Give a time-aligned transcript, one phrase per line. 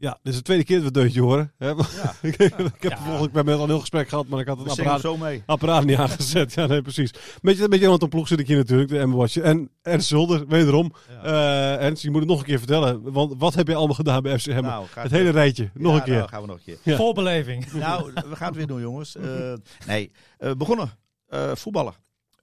[0.00, 1.52] Ja, dit is de tweede keer dat we het deuntje horen.
[1.58, 1.70] Hè?
[2.22, 2.36] ik
[2.82, 2.98] heb Ja.
[3.04, 5.42] volgens mij met al een heel gesprek gehad, maar ik had het apparaat, zo mee.
[5.46, 6.52] apparaat niet aangezet.
[6.52, 7.10] Ja, nee, precies.
[7.42, 9.36] Beetje, een beetje iemand op ploeg zit ik hier natuurlijk, de M-Watch.
[9.36, 10.92] En Ernst Zulder, wederom.
[11.22, 13.12] Eh Ernst, je moet het nog een keer vertellen.
[13.12, 14.62] Want wat heb je allemaal gedaan bij FCM?
[14.62, 16.14] Nou, het hele rijtje, nog Ja, een keer.
[16.16, 16.78] Nou, gaan we nog een keer.
[16.82, 16.96] Ja.
[16.96, 17.72] Vol beleving.
[17.72, 19.16] Nou, we gaan het weer doen, jongens.
[19.16, 19.52] Eh,
[19.86, 20.90] nee, eh, begonnen.
[21.28, 21.94] eh, voetballen.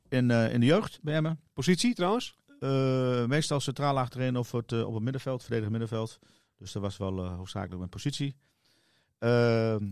[0.10, 1.40] In, eh, in de jeugd bij Emmen.
[1.54, 2.36] Positie trouwens?
[2.60, 6.20] Eh, meestal centraal achterin of het, eh, op het middenveld, verdedigend middenveld.
[6.58, 8.36] Dus dat was wel eh, hoofdzakelijk mijn positie.
[9.18, 9.90] Ehm,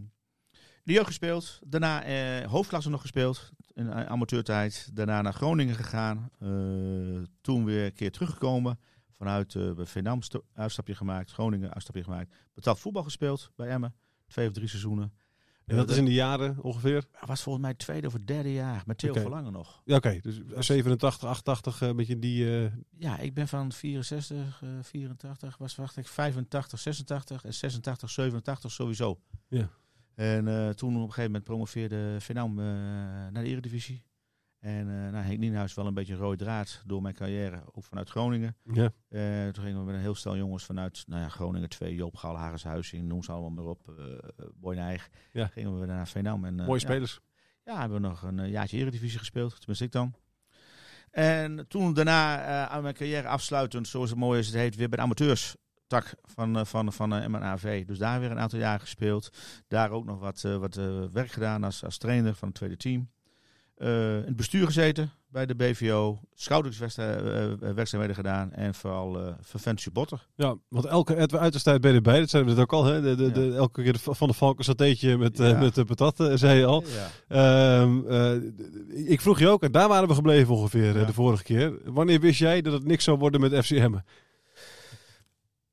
[0.84, 1.60] de jeugd gespeeld.
[1.66, 3.52] Daarna eh, hoofdklasse nog gespeeld.
[3.74, 4.90] In eh, amateurtijd.
[4.94, 6.30] Daarna naar Groningen gegaan.
[7.42, 8.80] Toen weer een keer teruggekomen.
[9.12, 11.32] Vanuit Veenam sto- uitstapje gemaakt.
[11.32, 12.36] Groningen uitstapje gemaakt.
[12.54, 13.96] Betaald voetbal gespeeld bij Emmen.
[14.28, 15.14] Twee of drie seizoenen.
[15.66, 17.04] En dat Eh, is in de jaren ongeveer?
[17.20, 18.84] dat was volgens mij het tweede of het derde jaar.
[18.86, 19.22] Met Theo Oké.
[19.22, 19.82] Verlangen nog.
[19.86, 20.20] Ja, oké.
[20.22, 22.64] Dus 87, 88, een beetje die...
[22.66, 28.10] eh, Ja, ik ben van 64, eh 84, was wacht ik 85, 86 en 86,
[28.10, 29.20] 87 sowieso.
[29.48, 29.70] Ja.
[30.16, 34.04] En eh, toen op een gegeven moment promoveerde Venam eh naar de Eredivisie.
[34.64, 37.84] En eh nou, Henk Nienhuis wel een beetje een rode draad door mijn carrière, ook
[37.84, 38.56] vanuit Groningen.
[38.74, 38.92] ja.
[39.10, 42.16] Eh, toen gingen we met een heel stel jongens vanuit nou ja, Groningen 2, Joop
[42.16, 44.16] Haris Huizing, noem ze allemaal maar op, uh,
[44.56, 45.10] Boy Nijg.
[45.32, 45.48] Ja.
[45.48, 46.46] Gingen we naar Venam.
[46.46, 47.20] En, Mooie spelers.
[47.64, 49.56] ja, hebben we nog een jaartje Eredivisie gespeeld.
[49.58, 50.14] Tenminste ik dan.
[51.12, 54.98] En toen daarna aan mijn carrière afsluitend, zoals het mooi is, het heet, weer bij
[54.98, 55.56] de amateurs
[55.88, 57.86] tak van, van, van MNAV.
[57.86, 59.30] Dus daar weer een aantal jaar gespeeld.
[59.68, 60.76] Daar ook nog wat, wat
[61.12, 63.10] werk gedaan als, als trainer van het tweede team.
[63.76, 66.20] Eh, in het bestuur gezeten bij de BVO.
[66.34, 68.52] Schouderswerkzaamheden gedaan.
[68.52, 70.28] En vooral eh vervent supporter.
[70.36, 72.20] Ja, want elke Edwin Uiterstijd ben je erbij.
[72.20, 72.86] Dat zeiden we net ook al.
[72.86, 73.02] Hè?
[73.02, 76.32] De, de, de, elke keer Van de Valken satéetje met, eh, met de patat, eh,
[76.36, 76.84] zei je al.
[76.84, 77.10] Ja.
[77.82, 81.44] Ehm, eh, ik vroeg je ook, en daar waren we gebleven ongeveer eh, de vorige
[81.44, 81.94] keer.
[81.94, 83.94] Wanneer wist jij dat het niks zou worden met FCM?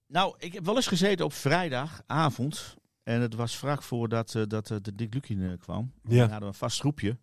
[0.07, 2.79] Nou, ik heb wel eens gezeten op vrijdagavond.
[3.03, 5.93] En het was vlak voordat eh, dat, eh, de Dick Lukien eh, kwam.
[6.03, 6.25] Ja.
[6.25, 7.19] We hadden een vast groepje.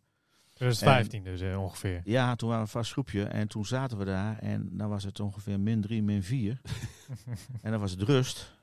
[0.57, 2.01] 2015 dus eh, ongeveer.
[2.03, 3.23] Ja, toen waren we een vast groepje.
[3.23, 4.37] En toen zaten we daar.
[4.39, 6.61] En dan was het ongeveer min 3, min 4.
[7.61, 8.55] en dan was het rust.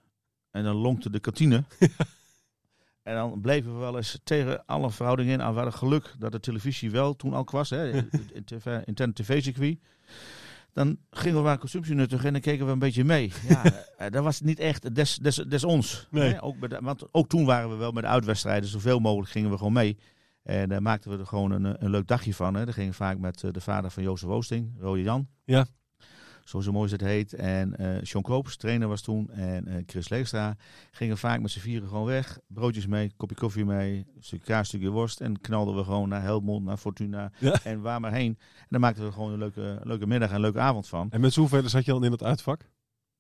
[0.51, 1.65] En dan lonkte de kantine.
[3.03, 5.41] en dan bleven we wel eens tegen alle verhoudingen in.
[5.41, 7.71] Al we hadden geluk dat de televisie wel toen ook was.
[7.71, 7.91] Hè,
[8.85, 9.79] interne tv-circuit.
[10.73, 13.33] Dan gingen we maar consumptie nuttigen en dan keken we een beetje mee.
[13.49, 13.65] Ja,
[13.97, 16.07] eh, dat was niet echt des, des, des ons.
[16.11, 16.33] Nee.
[16.33, 16.43] Hè?
[16.43, 18.69] Ook de, want ook toen waren we wel met de uitwedstrijden.
[18.69, 19.99] Zoveel mogelijk gingen we gewoon mee.
[20.45, 22.55] En daar maakten we er gewoon een, eh, een leuk dagje van.
[22.55, 22.65] Hè.
[22.65, 25.29] Dat ging vaak met eh, de vader van Jozef Oosting, Rode Jan.
[25.45, 25.67] Ja.
[26.45, 27.33] Zo zo mooi als het heet.
[27.33, 29.31] En eh Sean Koops, trainer was toen.
[29.31, 30.57] En eh, Chris Leegstra
[30.91, 32.39] gingen vaak met z'n vieren gewoon weg.
[32.47, 35.21] Broodjes mee, kopje koffie mee, een stukje kaas, stukje worst.
[35.21, 37.61] En knalden we gewoon naar Helmond, naar Fortuna Ja.
[37.63, 38.39] en waar maar heen.
[38.59, 41.11] En daar maakten we gewoon een leuke, leuke middag en een leuke avond van.
[41.11, 42.69] En met zoveel zat je dan in het uitvak?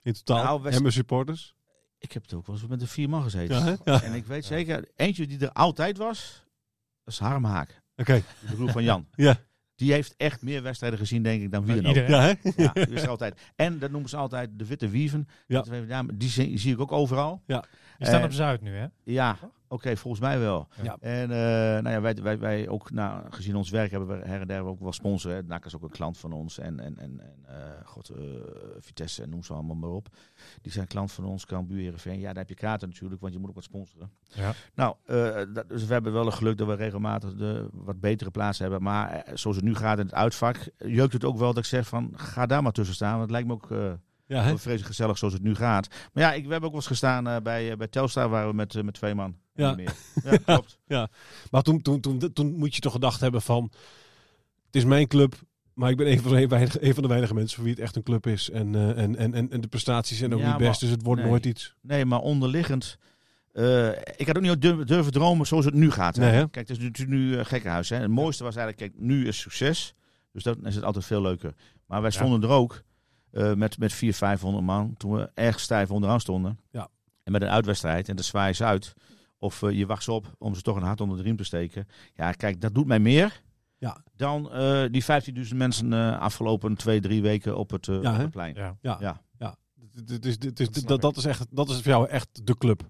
[0.02, 0.58] In totaal?
[0.58, 1.54] Nou, en mijn supporters?
[1.98, 3.78] Ik heb het ook wel eens met de vier man gezeten.
[3.84, 4.02] Ja.
[4.02, 6.43] En ik weet zeker, eentje die er altijd was,
[7.04, 7.82] dat is Harm Haak.
[7.96, 8.22] Oké.
[8.48, 9.06] De broer van Jan.
[9.14, 9.36] Ja.
[9.74, 11.94] Die heeft echt meer wedstrijden gezien, denk ik, dan wie dan ook.
[11.96, 12.10] Iedereen.
[12.10, 12.62] Ja, hè?
[12.62, 13.40] Ja, die altijd.
[13.56, 15.28] En dat noemen ze altijd de witte wieven.
[15.46, 15.64] Ja.
[15.88, 17.42] Ja, die zie, zie ik ook overal.
[17.46, 17.60] Die
[17.98, 18.86] staan Eh, op Zuid nu, hè?
[19.02, 19.36] Ja,
[19.74, 20.68] Oké, volgens mij wel.
[20.82, 20.96] Ja.
[21.00, 24.40] En eh, nou ja, wij, wij, wij ook, nou, gezien ons werk, hebben we her
[24.40, 25.36] en der ook wel sponsoren.
[25.36, 25.42] hè.
[25.42, 26.58] NAC is ook een klant van ons.
[26.58, 28.24] En, en, en, en eh, god, eh,
[28.78, 30.08] Vitesse en noem ze allemaal maar op.
[30.62, 32.20] Die zijn klant van ons, Cambuur, Heerenveen.
[32.20, 34.10] Ja, daar heb je kaarten natuurlijk, want je moet ook wat sponsoren.
[34.28, 34.52] Ja.
[34.74, 38.30] Nou, eh, dat, dus we hebben wel het geluk dat we regelmatig de wat betere
[38.30, 38.82] plaatsen hebben.
[38.82, 41.86] Maar zoals het nu gaat in het uitvak, jeukt het ook wel dat ik zeg
[41.86, 43.18] van, ga daar maar tussen staan.
[43.18, 43.98] Want het lijkt me ook...
[44.34, 45.88] Ja, wel vreselijk gezellig zoals het nu gaat.
[46.12, 48.48] Maar ja, ik, we hebben ook wel eens gestaan eh, bij, eh, bij Telstar, waar
[48.48, 49.36] we met, eh, met twee man.
[49.54, 49.74] Ja.
[49.74, 49.94] Meer.
[50.24, 50.78] ja klopt.
[51.50, 53.70] Maar toen, toen, toen, toen moet je toch gedacht hebben van...
[54.66, 55.34] Het is mijn club,
[55.74, 57.82] maar ik ben een van de weinige, een van de weinige mensen voor wie het
[57.82, 58.50] echt een club is.
[58.50, 61.20] En, en, en, en, de prestaties zijn ook Ja, niet best, maar- dus het wordt
[61.20, 61.30] nee.
[61.30, 61.74] nooit iets.
[61.80, 62.98] Nee, maar onderliggend.
[64.16, 66.16] ik had ook niet durven, durven dromen zoals het nu gaat.
[66.16, 66.30] Hè?
[66.30, 66.50] Nee?
[66.50, 67.88] Kijk, het is natuurlijk nu uh, gekkenhuis.
[67.88, 67.96] Hè?
[67.96, 69.94] Het mooiste was eigenlijk, kijk, nu is succes.
[70.32, 71.54] Dus dan is het altijd veel leuker.
[71.86, 72.82] Maar wij stonden er ook
[73.38, 74.94] met, met 400, 500 man.
[74.96, 76.58] Toen we erg stijf onderaan stonden.
[76.70, 76.88] Ja.
[77.22, 78.08] En met een uitwedstrijd.
[78.08, 78.94] En de zwaai is uit.
[79.38, 81.44] Of eh, je wacht ze op om ze toch een hart onder de riem te
[81.44, 81.88] steken.
[82.14, 83.42] Ja, kijk, dat doet mij meer.
[83.78, 84.02] Ja.
[84.16, 85.04] Dan eh, die
[85.50, 88.22] 15.000 mensen eh, afgelopen twee, drie weken op het, eh, Ja, op hè?
[88.22, 88.54] het plein.
[88.54, 88.76] Ja.
[88.80, 89.20] Ja, Ja.
[89.38, 89.56] ja.
[90.54, 92.82] Is, Dat dat, is echt, dat is voor jou echt de club.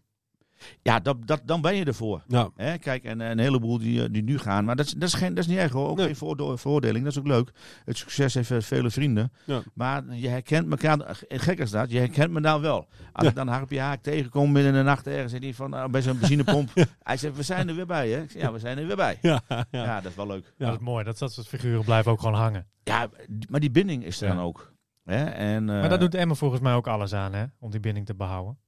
[0.82, 2.22] Ja, dat, dat, dan ben je ervoor.
[2.28, 4.64] Ja, Hè, kijk, en een heleboel die, eh, die nu gaan.
[4.64, 5.88] Maar dat is, dat is, geen, dat is niet erg hoor.
[5.88, 6.14] Ook Nee.
[6.14, 7.04] geen veroordeling.
[7.04, 7.50] Dat is ook leuk.
[7.84, 9.32] Het succes heeft eh, vele vrienden.
[9.44, 9.62] Ja.
[9.74, 10.98] Maar je herkent elkaar.
[11.00, 11.90] eh, Gek is dat.
[11.90, 12.76] Je herkent me nou wel.
[13.12, 13.28] Als Ja.
[13.28, 15.32] ik dan Harpje Haak tegenkom midden in de nacht ergens.
[15.32, 16.70] En die van, nou, bij zo'n benzinepomp.
[17.02, 18.08] Hij zegt, we zijn er weer bij.
[18.10, 18.20] Hè?
[18.22, 19.18] Ik zeg, ja, we zijn er weer bij.
[19.22, 20.00] ja, Ja, ja.
[20.00, 20.52] dat is wel leuk.
[20.58, 20.66] Ja.
[20.66, 21.04] Dat is mooi.
[21.04, 22.66] Dat, dat soort figuren blijven ook gewoon hangen.
[22.82, 23.08] Ja,
[23.48, 24.34] maar die binding is er Ja.
[24.34, 24.72] dan ook.
[25.04, 25.24] Hè?
[25.24, 27.44] En, eh, maar daar doet Emma volgens mij ook alles aan, hè?
[27.58, 28.58] Om die binding te behouden.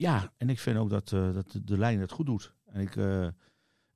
[0.00, 2.54] Ja, en ik vind ook dat, eh, dat de, lijn het goed doet.
[2.66, 3.26] En ik, eh,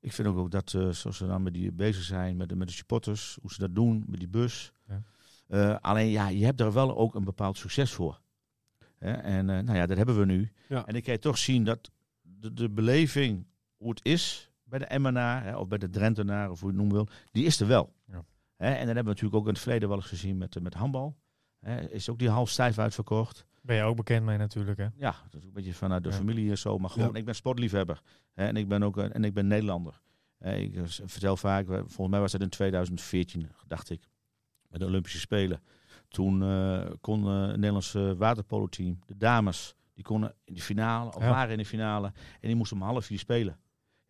[0.00, 2.56] ik vind ook, ook dat, eh, zoals ze dan met die bezig zijn, met de,
[2.56, 4.72] met de supporters, hoe ze dat doen, met die bus.
[5.48, 5.74] Ja.
[5.74, 8.20] Alleen ja, je hebt daar wel ook een bepaald succes voor.
[8.98, 9.12] Hè?
[9.12, 10.52] En nou ja, dat hebben we nu.
[10.68, 10.86] Ja.
[10.86, 11.90] En ik kan je toch zien dat
[12.20, 13.46] de, de beleving,
[13.76, 16.84] hoe het is bij de Emmenaar, hè, of bij de Drentenaar, of hoe je het
[16.84, 17.92] noemen wil, die is er wel.
[18.06, 18.24] Ja.
[18.56, 18.66] Hè?
[18.66, 21.16] En dan hebben we natuurlijk ook in het verleden wel eens gezien met, met handbal.
[21.60, 21.90] Hè?
[21.90, 23.46] Is ook die half stijf uitverkocht.
[23.64, 24.88] Ben je ook bekend mee natuurlijk, hè?
[24.96, 26.14] Ja, dat is ook een beetje vanuit de Ja.
[26.14, 26.78] familie en zo.
[26.78, 27.18] Maar gewoon, Ja.
[27.18, 28.00] ik ben sportliefhebber.
[28.32, 30.00] Hè, en ik ben ook een- en ik ben Nederlander.
[30.38, 34.08] Hè, ik eh, vertel vaak, volgens mij was dat in 2014, dacht ik,
[34.68, 35.60] met de Olympische Spelen.
[36.08, 41.22] Toen eh, kon eh, het Nederlandse waterpolo-team, de dames, die konden in de finale, of
[41.22, 41.28] Ja.
[41.30, 42.06] waren in de finale.
[42.40, 43.58] En die moesten om half vier spelen.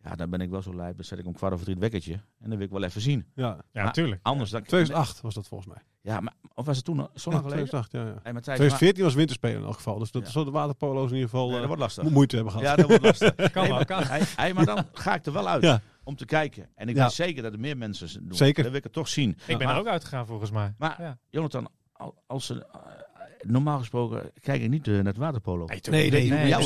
[0.03, 0.95] Ja, dan ben ik wel zo lijp.
[0.95, 2.13] Dan zet ik om kwart over drie het wekkertje.
[2.13, 3.25] En dan wil ik wel even zien.
[3.35, 3.63] ja.
[3.71, 4.19] Ja, natuurlijk.
[4.23, 4.63] Anders dan...
[4.63, 5.83] 2008 was dat volgens mij.
[6.05, 7.41] Ja, maar, of was het toen zo Ja, geleden?
[7.41, 8.05] 2008, ja, ja.
[8.05, 9.99] Hey, maar Thijs, 2014 was winterspelen in elk geval.
[9.99, 10.29] Dus dat Ja.
[10.29, 12.03] zullen de waterpolo's in ieder geval nee, eh, dat wordt lastig.
[12.03, 12.67] mo- moeite hebben gehad.
[12.67, 13.35] Ja, dat wordt lastig.
[13.51, 14.03] Kan wel, maar, kan.
[14.03, 15.81] hij, hij- maar dan ga ik er wel uit Ja.
[16.03, 16.69] om te kijken.
[16.75, 17.03] En ik Ja.
[17.03, 18.37] weet zeker dat er meer mensen doen.
[18.37, 18.55] Zeker.
[18.61, 19.29] Dat wil ik het toch zien.
[19.29, 20.73] Ik ben Maar- er ook uitgegaan volgens mij.
[20.77, 21.17] Maar Ja.
[21.29, 22.79] Jonathan, al- als ze, eh,
[23.47, 25.65] normaal gesproken kijk ik niet eh, naar het waterpolo.
[25.65, 25.79] Nee,
[26.11, 26.29] nee, nee.
[26.29, 26.59] Maar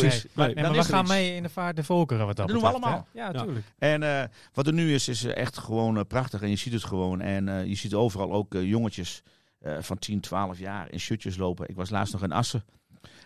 [0.45, 1.09] Nee, dan maar we gaan iets.
[1.09, 3.07] mee in de vaart de volkeren wat dat, Dat doen we allemaal.
[3.13, 3.19] hè?
[3.19, 3.43] Ja, Ja.
[3.43, 3.65] tuurlijk.
[3.77, 4.23] En eh,
[4.53, 6.41] wat er nu is, is echt gewoon eh, prachtig.
[6.41, 7.21] En je ziet het gewoon.
[7.21, 9.21] En eh, je ziet overal ook jongetjes
[9.59, 11.69] eh, van 10, 12 jaar in shirtjes lopen.
[11.69, 12.63] Ik was laatst nog in Assen.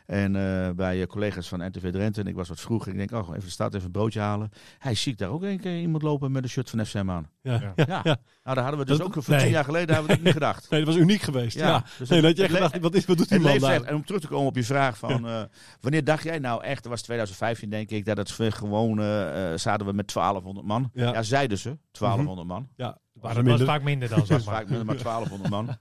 [0.06, 2.22] En eh, bij eh, collega's van NTV Drenthe.
[2.22, 2.92] En ik was wat vroeger.
[2.92, 4.50] Ik denk, oh, even de stad, even een broodje halen.
[4.80, 7.30] Hij zie ik daar ook een keer iemand lopen met een shirt van FCM aan.
[7.42, 7.74] Ja.
[7.76, 7.86] Ja.
[7.86, 8.02] Ja.
[8.04, 9.44] Nou, daar hadden we dus Dat- ook voor nee.
[9.44, 10.70] tien jaar geleden hebben we het niet gedacht.
[10.70, 11.58] Nee, dat was uniek geweest.
[11.58, 11.84] Ja.
[11.98, 13.82] dus Nee, dat je echt gedacht, wat, is, wat doet die man daar?
[13.84, 15.28] En om terug te komen op je vraag van...
[15.28, 15.42] eh,
[15.82, 19.00] wanneer dacht jij nou echt, dat was 2015 denk ik, dat het gewoon...
[19.00, 20.90] eh, eh, zaten we met 1200 man.
[20.94, 21.12] Ja.
[21.14, 22.68] Ja, zeiden ze, 1200 man.
[22.76, 23.66] Ja, was dat minder.
[23.66, 24.56] was vaak minder dan, zeg maar.
[24.56, 25.78] vaak met maar 1200 man.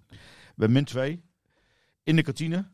[0.57, 1.23] Bij min 2.
[2.03, 2.65] In de kantine.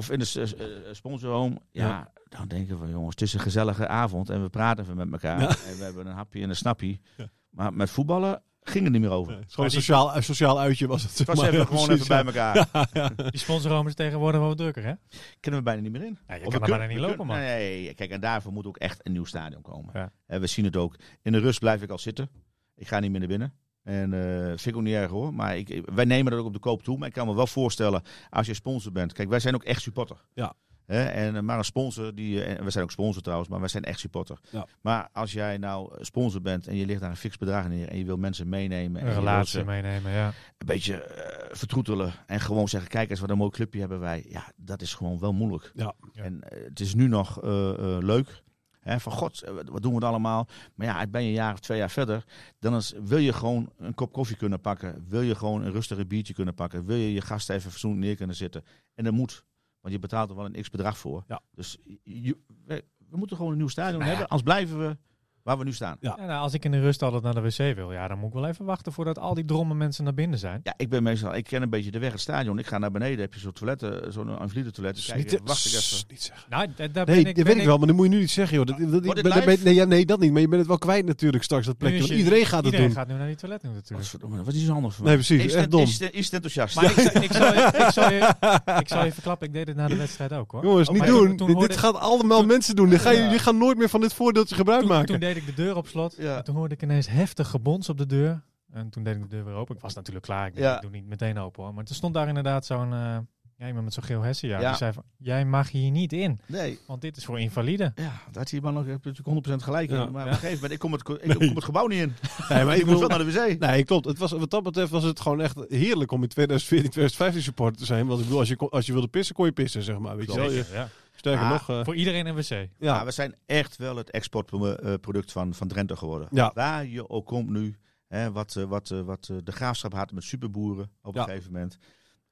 [0.00, 0.54] Of in de
[0.86, 1.60] uh, sponsorhome.
[1.70, 2.12] Ja, Ja.
[2.28, 4.30] dan denken we, jongens, het is een gezellige avond.
[4.30, 5.40] En we praten even met elkaar.
[5.40, 5.48] Ja.
[5.68, 7.00] En we hebben een hapje en een snappie.
[7.16, 7.28] Ja.
[7.50, 9.32] Maar met voetballen ging het niet meer over.
[9.46, 11.18] Is gewoon een sociaal, een sociaal uitje was het.
[11.18, 12.54] Het was even Ja, gewoon precies, even bij ja.
[12.72, 13.14] elkaar.
[13.30, 14.92] Die sponsorroom is tegenwoordig wel wat drukker, hè?
[15.40, 16.18] Kunnen we bijna niet meer in.
[16.28, 17.36] Ja, je Of kan er bijna niet lopen, man.
[17.38, 19.90] Nee, kijk, en daarvoor moet ook echt een nieuw stadion komen.
[19.94, 20.12] Ja.
[20.26, 20.96] En we zien het ook.
[21.22, 22.30] In de rust blijf ik al zitten.
[22.74, 23.52] Ik ga niet meer naar binnen.
[23.82, 25.34] En eh vind ik ook niet erg hoor.
[25.34, 26.98] Maar ik, wij nemen dat ook op de koop toe.
[26.98, 29.12] Maar ik kan me wel voorstellen, als je sponsor bent.
[29.12, 30.16] Kijk, wij zijn ook echt supporter.
[30.34, 30.52] Ja.
[30.86, 33.60] Hè, en, eh, maar een sponsor, die, eh, en we zijn ook sponsor trouwens, maar
[33.60, 34.38] wij zijn echt supporter.
[34.50, 34.66] Ja.
[34.80, 37.98] Maar als jij nou sponsor bent en je ligt daar een fix bedrag neer en
[37.98, 39.00] je wil mensen meenemen.
[39.00, 40.26] en Een relatie meenemen, ja.
[40.26, 44.26] een beetje eh, vertroetelen en gewoon zeggen, kijk eens wat een mooi clubje hebben wij.
[44.28, 45.70] Ja, dat is gewoon wel moeilijk.
[45.74, 45.94] Ja.
[46.12, 46.22] Ja.
[46.22, 48.42] En eh, het is nu nog eh, eh, leuk.
[48.80, 50.46] Hè, van god, eh, wat- doen we het allemaal?
[50.74, 52.24] Maar ja, ben je een jaar of twee jaar verder,
[52.58, 55.04] dan is, wil je gewoon een kop koffie kunnen pakken.
[55.08, 56.84] Wil je gewoon een rustige biertje kunnen pakken.
[56.84, 58.64] Wil je je gasten even fatsoenlijk neer kunnen zitten.
[58.94, 59.44] En dat moet,
[59.80, 61.24] want je betaalt er wel een x bedrag voor.
[61.28, 61.40] Ja.
[61.54, 64.16] Dus je- we, we moeten gewoon een nieuw stadion Nou ja.
[64.16, 64.96] hebben, anders blijven we
[65.42, 65.96] waar we nu staan.
[66.00, 66.16] Ja.
[66.18, 68.28] Ja, nou, als ik in de rust altijd naar de wc wil, ja, dan moet
[68.28, 70.60] ik wel even wachten voordat al die dromme mensen naar binnen zijn.
[70.62, 72.58] Ja, ik ben meestal, ik ken een beetje de weg het stadion.
[72.58, 74.94] Ik ga naar beneden, heb je zo'n toiletten, zo'n invaliede toilet.
[74.94, 76.04] Dus Kijk, niet, wacht ik even.
[76.08, 76.46] Niet zeggen.
[76.50, 78.12] Nou, da- daar Nee, ben ik, dat ben weet ik wel, maar dat moet je
[78.12, 78.66] nu niet zeggen, joh.
[78.66, 79.56] Dat, dat, Wordt ik dit ben- dat live?
[79.56, 80.32] ben- nee, ja, nee, dat niet.
[80.32, 81.98] Maar je bent het wel kwijt natuurlijk straks, dat plekje.
[81.98, 82.96] Is je- iedereen gaat het Iedereen doen.
[82.96, 83.92] gaat nu naar die toilet natuurlijk.
[84.00, 85.24] Godverdomme, Wat is zo handig voor Nee, mij?
[85.24, 85.80] precies, Instant- echt dom.
[85.80, 86.74] instant- instant enthousiast.
[86.76, 88.34] Maar ik, zal- ik, zal, je- ik, zal je,
[88.84, 90.62] ik zal je verklappen, ik deed het na de wedstrijd ook hoor.
[90.64, 91.36] Jongens, Oh, niet doen.
[91.58, 92.88] dit, gaat allemaal mensen doen.
[92.88, 93.30] Dit ga je, Ja.
[93.32, 95.20] je gaat nooit meer van dit voordeeltje gebruik maken.
[95.34, 96.14] Toen deed ik de deur op slot.
[96.18, 96.36] Ja.
[96.36, 98.42] En toen hoorde ik ineens heftig gebons op de deur.
[98.72, 99.74] En toen deed ik de deur weer open.
[99.76, 100.46] Ik was natuurlijk klaar.
[100.46, 100.74] Ik, denk, Ja.
[100.74, 101.74] ik doe niet meteen open hoor.
[101.74, 103.16] Maar er stond daar inderdaad zo'n eh
[103.56, 104.60] ja, iemand met zo'n geel hersenjaar.
[104.60, 104.68] Ja.
[104.68, 106.40] Die zei van, jij mag hier niet in.
[106.46, 107.92] Nee, Want dit is voor invaliden.
[107.96, 109.96] ja, dat had die man nog heb je natuurlijk 100% gelijk in.
[109.96, 110.04] Ja.
[110.06, 110.26] Maar op Ja.
[110.26, 112.12] een gegeven moment, ik kom het, ik kom het gebouw niet in.
[112.48, 112.98] Nee, maar ik wil...
[112.98, 113.58] wel naar de wc.
[113.58, 114.04] Nee, klopt.
[114.06, 117.76] Het was, wat dat betreft was het gewoon echt heerlijk om in 2014, 2015 supporter
[117.78, 118.06] te zijn.
[118.06, 120.16] Want ik bedoel, als je, als je wilde pissen, kon je pissen, zeg maar.
[120.16, 120.50] Weet je wel?
[120.50, 120.88] Je, Ja.
[121.20, 121.68] Sterker Ah, nog...
[121.68, 122.48] eh, Voor iedereen een wc.
[122.48, 122.66] Ja.
[122.78, 126.28] ja, we zijn echt wel het exportproduct van, van Drenthe geworden.
[126.30, 126.50] Ja.
[126.54, 127.76] Waar je ook komt nu,
[128.08, 131.26] hè, wat, eh, wat, eh, wat de graafschap had met superboeren op een Ja.
[131.26, 131.76] gegeven moment.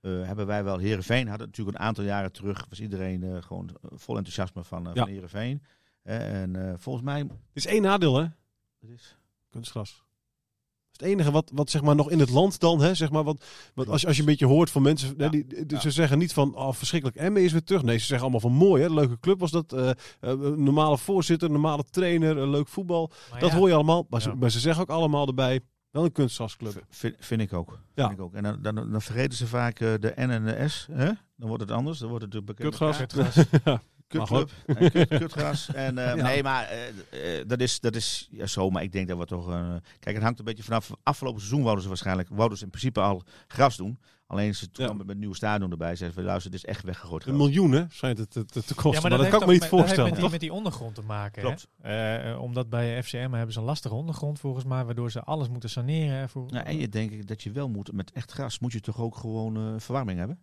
[0.00, 3.70] eh, hebben wij wel Herenveen hadden natuurlijk een aantal jaren terug was iedereen eh, gewoon
[3.82, 5.02] vol enthousiasme van, eh Ja.
[5.04, 5.62] van Herenveen.
[6.02, 8.22] en eh, volgens mij het is één nadeel, hè?
[8.80, 9.16] het is,
[9.50, 10.04] Kunstgras.
[10.98, 13.44] Het enige wat, wat zeg maar nog in het land dan, hè, zeg maar, wat,
[13.74, 15.30] wat als, je- als je een beetje hoort van mensen, hè, Ja.
[15.30, 15.80] die, die- Ja.
[15.80, 17.82] ze zeggen niet van, oh verschrikkelijk, Emmen is weer terug.
[17.82, 19.72] Nee, ze zeggen allemaal van mooi, hè, leuke club was dat,
[20.20, 23.10] een normale voorzitter, normale trainer, leuk voetbal.
[23.30, 26.04] Maar dat ja, hoor je allemaal, maar, ze, maar ze zeggen ook allemaal erbij, wel
[26.04, 26.84] een kunstgrasclub.
[26.88, 27.78] vind, vind ik ook.
[27.94, 28.06] Ja.
[28.06, 28.34] Vind ik ook.
[28.34, 30.88] En dan, dan, dan vergeten ze vaak eh, de N en de S.
[30.92, 31.10] Hè?
[31.36, 31.98] Dan wordt het anders.
[31.98, 32.98] Dan wordt het de bekende Kutgras.
[34.08, 34.50] Kutclub.
[34.66, 35.68] En kut, kutgras.
[35.74, 36.22] En, eh, Ja.
[36.22, 38.70] Nee, maar eh, eh, dat is, dat is ja, zo.
[38.70, 39.50] Maar ik denk dat we toch...
[39.50, 40.90] eh, kijk, het hangt een beetje vanaf...
[41.02, 42.28] Afgelopen seizoen wouden ze waarschijnlijk...
[42.32, 43.98] Wouden ze in principe al gras doen.
[44.26, 44.92] Alleen ze toen Ja.
[44.92, 45.96] met een nieuw stadion erbij.
[45.96, 48.74] Zeiden ze, luister, dit is echt weggegooid Een miljoen, hè, schijnt het te, te, te
[48.74, 48.92] kosten.
[48.92, 50.10] Ja, maar, dat, heeft kan ik me niet met- voorstellen.
[50.10, 51.42] Dat heeft met die, met die ondergrond te maken.
[51.42, 51.68] Klopt.
[51.80, 51.88] Hè?
[51.88, 55.48] Eh, eh, omdat bij FCM hebben ze een lastige ondergrond volgens mij, waardoor ze alles
[55.48, 56.28] moeten saneren.
[56.28, 57.92] Voor, Nou, en je denkt dat je wel moet...
[57.92, 60.38] Met echt gras moet je toch ook gewoon eh, verwarming hebben?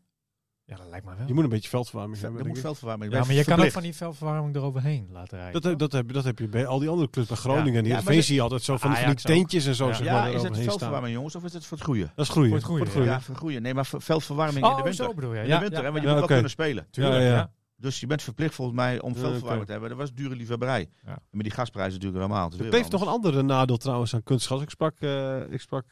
[0.68, 1.28] Ja, dat lijkt me wel.
[1.28, 2.38] Je moet een beetje veldverwarming Er hebben.
[2.46, 2.66] moet denk ik.
[2.72, 5.54] veldverwarming ja, maar je kan ook van die veldverwarming eroverheen laten rijden.
[5.62, 8.02] Dat, heb- dat, heb, dat heb je bij al die andere clubs, bij Groningen Ja,
[8.02, 9.94] dit- zie je altijd zo van, die- van die tentjes en zo, Ja.
[9.94, 10.64] zeg Ja, maar, is het staan.
[10.64, 11.36] veldverwarming, jongens?
[11.36, 12.12] Of is het voor het groeien?
[12.16, 12.50] Dat is groeien.
[12.50, 13.08] Voor het groeien, groeien.
[13.10, 13.62] Ja, voor het groeien.
[13.62, 15.06] Nee, maar veldverwarming in de Oh, winter.
[15.06, 15.42] zo bedoel je.
[15.42, 16.10] In de winter, ja, hè, want je ja.
[16.10, 16.88] moet wel kunnen spelen.
[16.92, 17.34] Tuurlijk, Ja, ja.
[17.36, 17.52] ja.
[17.78, 19.66] Dus je bent verplicht volgens mij om Ja, veldverwarming oké.
[19.66, 19.90] te hebben.
[19.90, 20.90] Dat was dure liefhebberij.
[21.06, 21.12] Ja.
[21.12, 22.50] En met die gasprijzen natuurlijk normaal.
[22.58, 24.62] Het heeft nog een andere nadeel trouwens aan kunstgas.
[24.62, 25.92] Ik sprak, eh, ik sprak eh,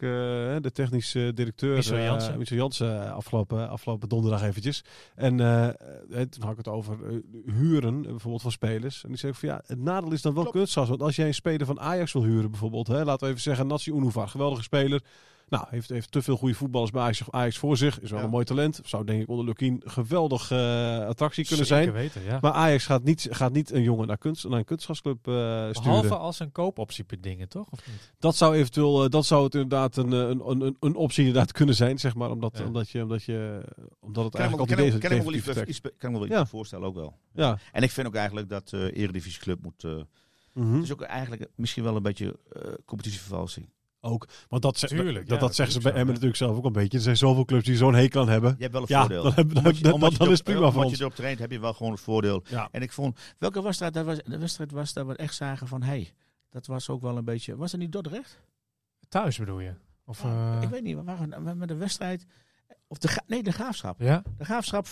[0.61, 2.37] de technische directeur Michel eh, Jansen.
[2.37, 4.83] Michel Jansen afgelopen, afgelopen donderdag eventjes.
[5.15, 5.73] En eh, eh,
[6.09, 7.17] toen had ik het over eh,
[7.53, 9.03] huren, eh, bijvoorbeeld van spelers.
[9.03, 10.57] En die zei van ja, het nadeel is dan wel Klopt.
[10.57, 10.89] kunstgas.
[10.89, 13.67] Want als jij een speler van Ajax wil huren bijvoorbeeld, hè, laten we even zeggen
[13.67, 15.01] Natsi Unuvar, geweldige speler.
[15.53, 17.99] Nou, heeft, heeft te veel goede voetballers bij Ajax, Ajax voor zich.
[17.99, 18.25] Is wel Ja.
[18.25, 18.79] een mooi talent.
[18.83, 21.95] Zou denk ik onder Lukien geweldig eh, attractie kunnen Zeker zijn.
[21.95, 22.37] weten, ja.
[22.41, 25.71] Maar Ajax gaat niet, gaat niet een jongen naar, kunst, naar een kunstgasclub eh sturen.
[25.83, 27.67] Behalve als een koopoptie per dingen, toch?
[27.69, 28.11] Of niet?
[28.19, 31.51] Dat zou eventueel, eh, dat zou het inderdaad een, een, een, een, een optie inderdaad
[31.51, 32.31] kunnen zijn, zeg maar.
[32.31, 32.65] Omdat, Ja.
[32.65, 33.61] omdat, je, omdat, je,
[33.99, 35.53] omdat het Kan ik me- eigenlijk al kan idee ik- is dat kan ik me
[35.53, 36.41] wel iets, kan ik me wel Ja.
[36.41, 37.17] iets voorstellen ook wel.
[37.33, 37.57] Ja.
[37.71, 39.81] En ik vind ook eigenlijk dat de Eredivisieclub moet...
[40.53, 43.69] Het is ook eigenlijk misschien wel een beetje eh competitievervalsing.
[44.05, 44.27] Ook.
[44.47, 46.65] Want dat, ze- Tuurlijk, dat, ja, dat, dat zeggen ze bij Emmen natuurlijk zelf ook
[46.65, 46.97] een beetje.
[46.97, 48.49] Er zijn zoveel clubs die zo'n hekel aan hebben.
[48.57, 49.23] Je hebt wel een Ja, voordeel.
[49.23, 50.93] dan, hebben, dan, Omdat je- dan, omdat je dan is het prima voor ons.
[50.93, 52.43] je erop traint, heb je wel gewoon het voordeel.
[52.49, 52.67] Ja.
[52.71, 53.19] En ik vond...
[53.37, 55.81] Welke wedstrijd dat was, de wedstrijd was dat we echt zagen van...
[55.83, 56.13] Hey,
[56.49, 57.55] dat was ook wel een beetje...
[57.55, 58.39] Was het niet Dordrecht?
[59.09, 59.73] Thuis bedoel je?
[60.05, 62.25] Of, eh, ik weet niet, we waren we- met de wedstrijd...
[62.87, 63.99] Of de, Ga- nee, de Graafschap.
[64.01, 64.87] Ja, De Graafschap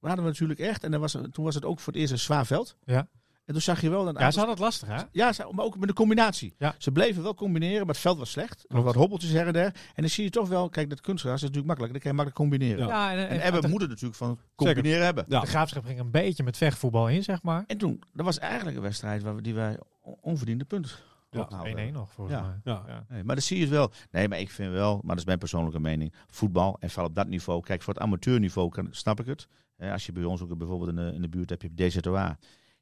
[0.00, 0.84] hadden we natuurlijk echt.
[0.84, 2.76] En dan was, toen was het ook voor het eerst een zwaar veld.
[2.84, 3.08] Ja.
[3.50, 4.04] En toen zag je wel...
[4.04, 4.96] Dat ja ze hadden het lastig, hè?
[5.12, 6.54] Ja, ze- maar ook met de combinatie.
[6.58, 6.74] Ja.
[6.78, 8.64] Ze bleven wel combineren, maar het veld was slecht.
[8.68, 9.64] Er wat hobbeltjes her en der.
[9.66, 11.92] En dan zie je toch wel, kijk, dat kunstgras is natuurlijk makkelijk.
[11.92, 12.86] Dan kan je makkelijk combineren.
[12.86, 13.12] Ja.
[13.12, 15.24] en, En en, Ebbe de, moet het natuurlijk van combineren hebben.
[15.28, 15.40] Ja.
[15.40, 17.64] de graafschap ging een beetje met vechtvoetbal in, zeg maar.
[17.66, 20.92] En toen, dat was eigenlijk een wedstrijd waar we, die wij on- onverdiende punten
[21.30, 21.92] Ja, opgehaald 1-1 hebben.
[21.94, 22.42] nog, volgens Ja.
[22.42, 22.60] mij.
[22.74, 22.84] Ja.
[22.86, 23.04] Ja.
[23.08, 23.90] Nee, maar dan zie je het wel.
[24.10, 26.12] Nee, maar ik vind wel, maar dat is mijn persoonlijke mening.
[26.28, 27.60] Voetbal en vooral op dat niveau.
[27.62, 29.48] Kijk, voor het amateurniveau kan, snap ik het.
[29.76, 31.94] Eh, als je bij ons ook bijvoorbeeld in de, in de buurt hebt, je hebt
[32.04, 32.38] DZOA.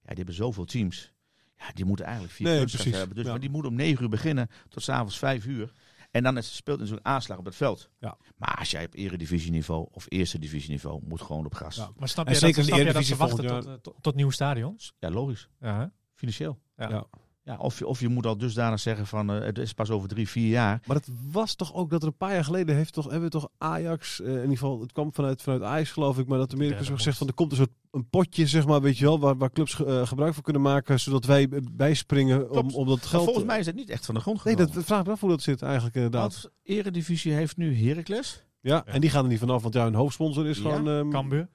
[0.08, 1.12] Ja, die hebben zoveel teams.
[1.56, 2.96] Ja, die moeten eigenlijk vier Nee, precies.
[2.96, 3.16] hebben.
[3.16, 3.30] Dus, Ja.
[3.30, 5.72] Maar die moeten om negen uur beginnen tot s'avonds vijf uur.
[6.10, 7.90] En dan is, speelt natuurlijk aanslag op het veld.
[7.98, 8.16] Ja.
[8.36, 11.76] Maar als jij op eredivisieniveau of eerste divisieniveau moet gewoon op gas.
[11.76, 11.82] Ja.
[11.82, 13.72] Ja, Maar snap je, zeker dat, in de snap je dat ze wachten tot, eh,
[13.72, 14.94] tot, tot nieuwe stadions?
[15.00, 15.48] logisch.
[15.60, 15.86] Ja, hè?
[16.14, 16.58] Financieel.
[16.76, 17.06] Ja.
[17.48, 17.54] Ja.
[17.54, 20.08] Ja, of, je, of je moet al dusdanig zeggen van eh, het is pas over
[20.08, 20.80] drie, vier jaar.
[20.86, 23.28] Maar het was toch ook dat er een paar jaar geleden heeft toch, hebben we
[23.30, 26.52] toch Ajax, eh, in ieder geval, het kwam vanuit, vanuit Ajax geloof ik, maar dat
[26.52, 29.04] Amerika Ja, zo gezegd van er komt een soort een potje, zeg maar, weet je
[29.04, 32.98] wel, waar, waar clubs eh, gebruik van kunnen maken, zodat wij bijspringen om, om dat
[32.98, 33.24] Maar geld...
[33.24, 35.20] volgens mij is het niet echt van de grond Nee, dat vraag ik me af
[35.20, 36.40] hoe dat zit eigenlijk inderdaad.
[36.42, 38.44] Want Eredivisie heeft nu Heracles.
[38.60, 40.88] Ja, en die gaan er niet vanaf, want ja, hun hoofdsponsor is Ja, gewoon...
[40.88, 41.48] ehm, Cambuur,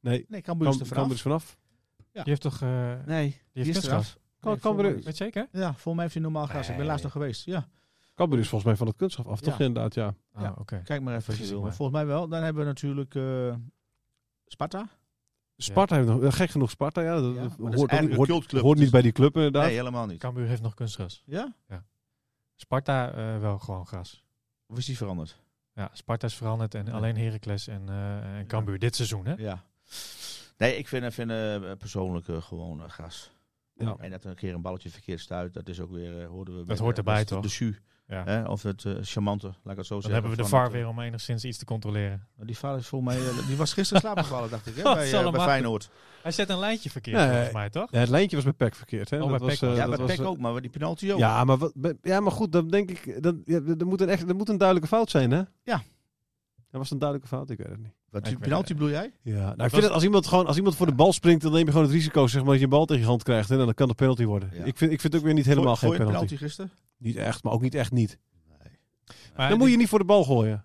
[0.00, 1.42] Nee, Nee, Cambuur is er Cambuur vanaf.
[1.42, 1.56] is vanaf.
[2.12, 2.62] die heeft toch...
[2.62, 3.90] eh, Nee, die heeft is kunstgras.
[4.06, 4.18] eraf.
[4.56, 5.48] Kan, Weet je zeker?
[5.52, 6.68] Ja, volgens mij heeft hij normaal gas.
[6.68, 7.44] Ik ben laatst nog geweest.
[7.44, 7.68] Ja,
[8.14, 9.64] Cambuur is volgens mij van het kunststof af, toch Ja.
[9.64, 10.14] inderdaad, ja.
[10.32, 10.54] Ah, Ja.
[10.58, 10.80] oké.
[10.84, 11.14] kijk maar even.
[11.14, 11.60] als je Precies, wil.
[11.62, 12.28] maar- Volgens mij wel.
[12.28, 13.54] Dan hebben we natuurlijk eh,
[14.46, 14.88] Sparta.
[15.56, 17.14] Sparta heeft nog, gek genoeg Sparta, ja.
[17.20, 19.12] Dat, Ja, dat maar dat is hoort, ook- hoort, cultclub, hoort niet dus- bij die
[19.12, 19.64] club inderdaad.
[19.66, 20.18] Nee, helemaal niet.
[20.20, 21.22] Cambuur heeft nog kunstgras.
[21.26, 21.54] Ja?
[22.56, 24.24] Sparta eh, wel gewoon gras.
[24.66, 25.36] Of is die veranderd?
[25.74, 29.34] Ja, Sparta is veranderd en alleen Heracles en, eh en Cambuur dit seizoen, hè?
[29.36, 29.62] Ja.
[30.56, 33.30] Nee, ik vind, vind eh, persoonlijk gewoon gas.
[33.78, 33.96] Ja.
[33.98, 36.54] En dat er een keer een balletje verkeerd stuit, dat is ook weer, eh, hoorden
[36.54, 36.58] we.
[36.58, 37.46] Dat bij, hoort eh, erbij, de- toch?
[37.46, 37.74] De
[38.06, 38.24] Ja.
[38.24, 38.44] hè?
[38.44, 40.12] of het eh, charmante, laat ik het zo Dan zeggen.
[40.12, 42.26] hebben we de VAR het, weer om enigszins iets te controleren.
[42.36, 45.32] Die VAR is volgens mij, die was gisteren slaapgevallen, dacht ik, hè, bij, zal hem
[45.32, 45.90] bij Feyenoord.
[46.22, 47.28] Hij zet een lijntje verkeerd, Nee.
[47.28, 47.90] volgens mij, toch?
[47.90, 49.10] Ja, het lijntje was bij PEC verkeerd.
[49.10, 49.16] Hè?
[49.22, 51.18] Oh, bij dat was, Ja, dat bij Peck ook, maar die penalty ook.
[51.18, 54.28] Ja, maar, wat, ja, maar goed, dan denk ik, dan, ja, er, moet een echt,
[54.28, 55.42] er moet een duidelijke fout zijn, hè?
[55.62, 55.82] Ja.
[56.70, 57.92] Dat was een duidelijke fout, ik weet het niet.
[58.10, 59.12] Wat, Ik penalty bedoel jij?
[59.22, 61.42] Ja, nou, ik was- vind het, als iemand gewoon, als iemand voor de bal springt,
[61.42, 63.22] dan neem je gewoon het risico, zeg maar, dat je een bal tegen je hand
[63.22, 63.50] krijgt.
[63.50, 64.50] En dan kan de penalty worden.
[64.52, 64.64] Ja.
[64.64, 66.12] Ik, vind, ik vind het ook weer niet helemaal geen penalty.
[66.12, 66.70] penalty gisteren?
[66.96, 68.18] Niet echt, maar ook niet echt niet.
[69.36, 70.64] Maar dan moet je niet voor de bal gooien.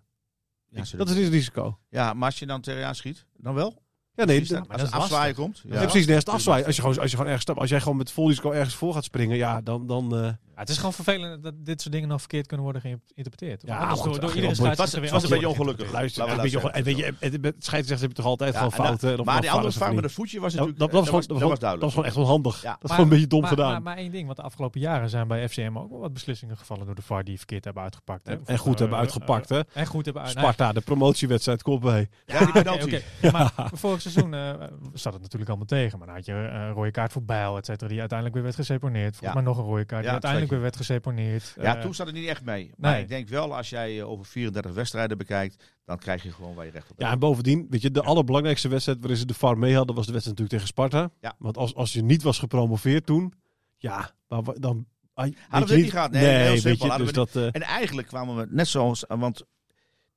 [0.69, 1.79] Ja, Dat is het risico.
[1.89, 3.82] ja, maar als je dan tegen aan schiet, dan wel?
[4.15, 5.61] Ja, nee, Precies, als dat het afzwaaien komt.
[5.67, 6.05] ja, precies.
[6.05, 7.97] Nee, als het afzwaaien, als je gewoon, als je gewoon ergens stapt, als jij gewoon
[7.97, 10.93] met vol risico ergens voor gaat springen, ja, dan, dan eh, Ja, het is gewoon
[10.93, 13.61] vervelend dat dit soort dingen nog verkeerd kunnen worden geïnterpreteerd.
[13.65, 15.91] Ja, door, door iedere het was- was een beetje ongelukkig.
[15.91, 18.25] luister, Laten ja, we weet je, dat gewoon- weet je, het, het scheidsrechters hebben toch
[18.25, 19.19] altijd Ja, gewoon en fouten.
[19.19, 20.79] of Maar die andere vang met een voetje was Dat, natuurlijk...
[20.79, 22.61] dat, dat was eh, gewoon, dat was gewoon echt wel handig.
[22.61, 22.69] Ja.
[22.69, 23.71] Dat is Maar- gewoon een beetje dom maar, gedaan.
[23.71, 26.57] Maar, maar één ding, want de afgelopen jaren zijn bij FCM ook wel wat beslissingen
[26.57, 28.27] gevallen door de VAR die verkeerd hebben uitgepakt.
[28.27, 28.33] Hè?
[28.33, 29.59] en, en goed Eh, hebben eh, uitgepakt, hè?
[29.73, 30.31] En goed hebben uit.
[30.31, 32.09] Sparta, de promotiewedstrijd, komt bij.
[32.25, 32.99] Ja, die penalty.
[33.31, 33.53] maar
[34.11, 35.97] seizoen eh, zat het natuurlijk allemaal tegen.
[35.97, 38.43] Maar dan had je eh, een rode kaart voor Bijl, et cetera, die uiteindelijk weer
[38.47, 39.15] werd geseponeerd.
[39.15, 39.33] Volgens Ja.
[39.33, 41.53] mij nog een rode kaart die Ja, uiteindelijk weer werd geseponeerd.
[41.61, 42.71] Ja, Eh, toen zat het niet echt mee.
[42.77, 43.01] Maar nee.
[43.01, 46.71] ik denk wel, als jij over 34 wedstrijden bekijkt, dan krijg je gewoon waar je
[46.71, 47.13] recht op Ja, hebt.
[47.13, 50.11] en bovendien, weet je, de allerbelangrijkste wedstrijd waarin ze de VAR mee hadden, was de
[50.11, 51.11] wedstrijd natuurlijk tegen Sparta.
[51.21, 51.35] Ja.
[51.37, 53.33] Want als, als je niet was gepromoveerd toen,
[53.77, 54.55] ja, dan...
[54.59, 56.11] dan ah, we je dit niet gehad?
[56.11, 57.35] Nee, heel simpel, je, dus we dat...
[57.35, 59.43] eh, En eigenlijk kwamen we net zoals, want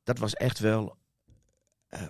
[0.04, 0.96] dat was echt wel
[1.88, 2.02] eh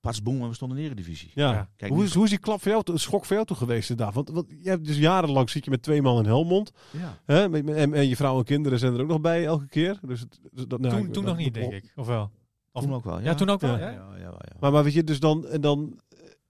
[0.00, 1.30] pas boem en we stonden in de eredivisie.
[1.34, 1.52] ja.
[1.52, 3.90] Ja, kijk, hoe, is, hoe is die klap voor jou, een schok voor jou geweest
[3.90, 4.14] inderdaad?
[4.14, 6.70] Want, want je hebt dus jarenlang zit je met twee man in Helmond.
[6.90, 7.18] Ja.
[7.24, 7.48] Hè?
[7.48, 9.98] met- met- En, en je vrouw en kinderen zijn er ook nog bij elke keer.
[10.02, 11.92] Dus het, dus dat, nou, toen ik- toen dat- nog niet, denk ik.
[11.96, 12.30] Of wel?
[12.72, 13.20] Of, Toen ook wel.
[13.20, 13.78] Ja, toen ook wel.
[13.78, 13.90] Ja.
[13.90, 13.90] Ja.
[13.90, 14.56] Ja, ja, ja, ja.
[14.60, 15.46] Maar, maar weet je, dus dan...
[15.46, 16.00] En dan,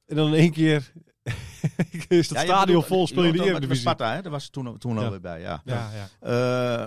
[0.06, 0.92] en dan in één keer
[2.08, 3.80] is dat Ja, je stadion bedoelt- vol, speel je bedoelt die dan met- Eredivisie.
[3.80, 4.22] Sparta, hè?
[4.22, 5.04] Daar was toen, toen Ja.
[5.04, 5.62] alweer bij, ja.
[5.64, 6.82] Ja, ja.
[6.82, 6.86] Eh,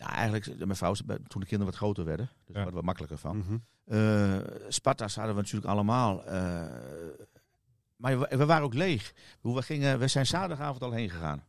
[0.00, 3.18] ja, eigenlijk, mijn vrouw, toen de kinderen wat groter werden, dus daar hadden we makkelijker
[3.18, 3.36] van.
[3.36, 3.56] Mhm.
[3.84, 6.24] Eh Sparta's hadden we natuurlijk allemaal.
[6.24, 6.62] eh,
[7.96, 9.12] maar we, we waren ook leeg.
[9.40, 11.44] We, gingen, we zijn zaterdagavond al heen gegaan.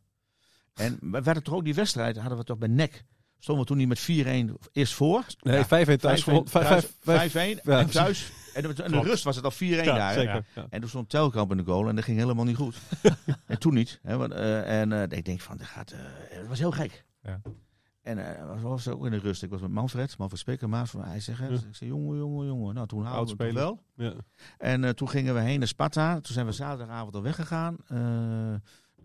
[0.74, 3.04] En we werden toch ook die wedstrijd, hadden we toch bij NEC.
[3.38, 5.24] Stonden we toen niet met 4-1 eerst voor.
[5.40, 6.20] Nee, Ja, 5-1 thuis.
[6.20, 6.50] 5-1 gewonnen.
[6.50, 8.32] Vijf- thuis, vijf- 5-1 ja, en thuis.
[8.54, 9.06] En de, en de Klopt.
[9.06, 10.08] rust was het al 4-1 Ja, daar.
[10.08, 10.14] hè.
[10.14, 10.44] zeker.
[10.54, 10.66] Ja.
[10.70, 12.76] En toen stond Telkamp in de goal en dat ging helemaal niet goed.
[13.46, 13.98] en toen niet.
[14.02, 17.04] Hè, want, eh, en eh, ik denk van, dat gaat, eh, het was heel gek.
[17.22, 17.40] Ja.
[18.02, 19.42] En eh was, ook in de rust.
[19.42, 20.92] Ik was met Manfred, Manfred Spekermaas.
[20.92, 21.48] Hij zegt, Ja.
[21.48, 22.74] ik zei, jongen, jongen, jongen.
[22.74, 23.82] Nou, toen haalden we het wel.
[23.94, 24.14] Ja.
[24.58, 26.20] En eh, toen gingen we heen naar Sparta.
[26.20, 27.76] Toen zijn we zaterdagavond al weggegaan.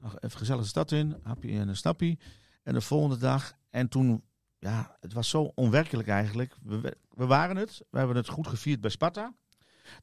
[0.01, 1.15] Nog even gezellig de stad in.
[1.23, 2.19] Hapje en een snappie.
[2.63, 3.53] En de volgende dag.
[3.69, 4.23] En toen,
[4.59, 6.55] ja, het was zo onwerkelijk eigenlijk.
[6.63, 7.81] We, waren het.
[7.89, 9.33] We hebben het goed gevierd bij Sparta.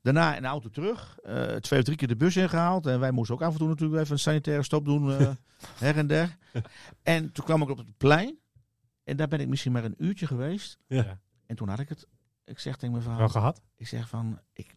[0.02, 1.18] Daarna in de auto terug.
[1.61, 2.87] twee of drie keer de bus ingehaald.
[2.87, 5.09] En wij moesten ook af en toe natuurlijk even een sanitaire stop doen.
[5.78, 6.37] her en der.
[7.02, 8.38] En toen kwam ik op het plein.
[9.05, 10.79] En daar ben ik misschien maar een uurtje geweest.
[10.87, 11.19] Ja.
[11.47, 12.07] En toen had ik het.
[12.45, 13.29] Ik zeg tegen mijn Wel vrouw.
[13.29, 13.61] gehad?
[13.77, 14.75] Ik zeg van, ik,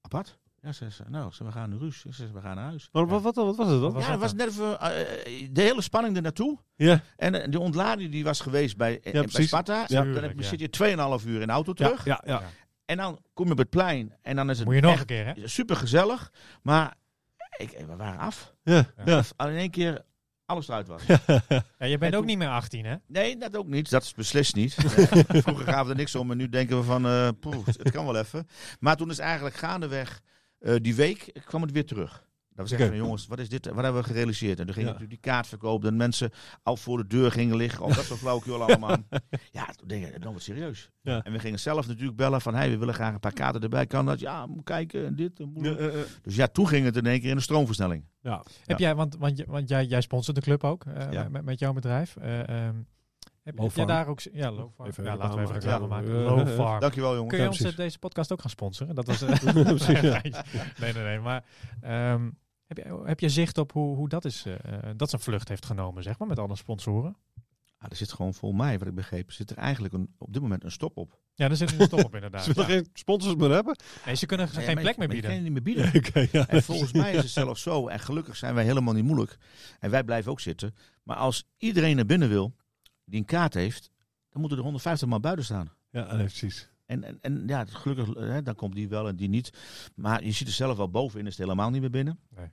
[0.00, 0.38] apart.
[0.62, 2.00] Ja, ze zei, nou, ze, we gaan naar Ruus.
[2.00, 2.88] Ze zei, we gaan naar huis.
[2.92, 3.92] Maar wat, wat, wat was het dan?
[3.98, 6.58] Ja, het was net even, eh, de hele spanning er naartoe.
[6.76, 9.42] Ja, En eh, de ontlading die was geweest bij, eh, bij.
[9.46, 9.84] Sparta.
[9.86, 10.04] Ja.
[10.04, 10.48] Dan heb, je- ja.
[10.48, 10.68] zit je
[11.20, 12.04] 2,5 uur in de auto terug.
[12.04, 12.40] ja, ja.
[12.40, 12.48] ja.
[12.84, 14.16] En dan kom je op het plein.
[14.22, 15.48] En dan is het Moet je nog echt een keer, hè?
[15.48, 16.32] super gezellig.
[16.62, 16.94] Maar
[17.56, 18.54] ik, we waren af.
[18.62, 19.22] ja, ja.
[19.36, 20.04] Al in één keer
[20.50, 21.02] alles eruit was.
[21.78, 22.94] Ja, je bent En ook toen- niet meer 18, hè?
[23.06, 23.90] Nee, dat ook niet.
[23.90, 24.74] Dat is beslist niet.
[25.44, 28.04] Vroeger gaven we er niks om en nu denken we van, eh poeh, het kan
[28.04, 28.46] wel even.
[28.80, 30.20] Maar toen is eigenlijk gaandeweg
[30.58, 32.24] eh, die week kwam het weer terug.
[32.60, 32.96] Dat we zeggen Oké.
[32.96, 33.66] van jongens, wat is dit?
[33.66, 34.58] Wat hebben we gerealiseerd?
[34.58, 34.92] En toen ging Ja.
[34.92, 36.30] natuurlijk die kaartverkoop, dat mensen
[36.62, 37.84] al voor de deur gingen liggen.
[37.84, 38.96] Of dat soort flauwekul allemaal.
[39.50, 40.90] Ja, toen denk ik, dan wordt serieus.
[41.02, 41.22] Ja.
[41.22, 43.86] En we gingen zelf natuurlijk bellen van, hey, we willen graag een paar kaarten erbij.
[43.86, 44.20] Kan dat?
[44.20, 45.40] Ja, moet kijken en dit.
[45.40, 46.06] En moet- Ja, eh, eh.
[46.22, 48.04] Dus ja, toen ging het in één keer in de stroomversnelling.
[48.20, 48.42] Ja.
[48.64, 51.28] Heb jij, want, want, want jij, jij sponsort de club ook eh, Ja.
[51.28, 52.16] met, met jouw bedrijf.
[52.16, 52.74] Eh, ehm,
[53.42, 54.20] heb, jij daar ook...
[54.20, 54.88] Ja, Low Farm.
[54.88, 55.60] Even Ja, laten we even maken.
[55.68, 55.88] reclame Ja.
[56.00, 56.22] maken.
[56.22, 56.80] Low Farm.
[56.86, 57.28] Dankjewel jongens.
[57.28, 57.76] Kun je Ja, ons precies.
[57.76, 58.94] deze podcast ook gaan sponsoren?
[58.94, 59.18] Dat was,
[59.88, 60.20] ja.
[60.22, 61.18] nee, nee, nee.
[61.18, 61.44] Maar
[61.80, 62.30] ehm,
[62.74, 65.48] heb, je, heb je zicht op hoe, hoe dat, is, eh, eh, dat zijn vlucht
[65.48, 67.16] heeft genomen, zeg maar, met alle sponsoren?
[67.78, 70.42] Ah, er zit gewoon voor mij, wat ik begreep, zit er eigenlijk een, op dit
[70.42, 71.18] moment een stop op.
[71.34, 72.44] Ja, daar zit een stop op inderdaad.
[72.44, 72.76] Ze willen Ja.
[72.76, 73.76] geen sponsors meer hebben.
[74.06, 75.34] Nee, ze kunnen Ja, geen plek meer bieden.
[75.34, 75.94] je niet meer bieden.
[75.94, 76.48] Oké, ja.
[76.48, 79.36] En volgens mij is het zelfs zo, en gelukkig zijn wij helemaal niet moeilijk.
[79.78, 80.74] En wij blijven ook zitten.
[81.02, 82.54] Maar als iedereen naar binnen wil,
[83.04, 83.90] die een kaart heeft,
[84.30, 85.72] dan moeten er 150 man buiten staan.
[85.90, 86.68] Ja, nee, precies.
[86.86, 89.50] En, en, en ja, gelukkig, hè, dan komt die wel en die niet.
[89.94, 92.18] Maar je ziet er zelf wel bovenin, is het helemaal niet meer binnen.
[92.36, 92.46] Nee.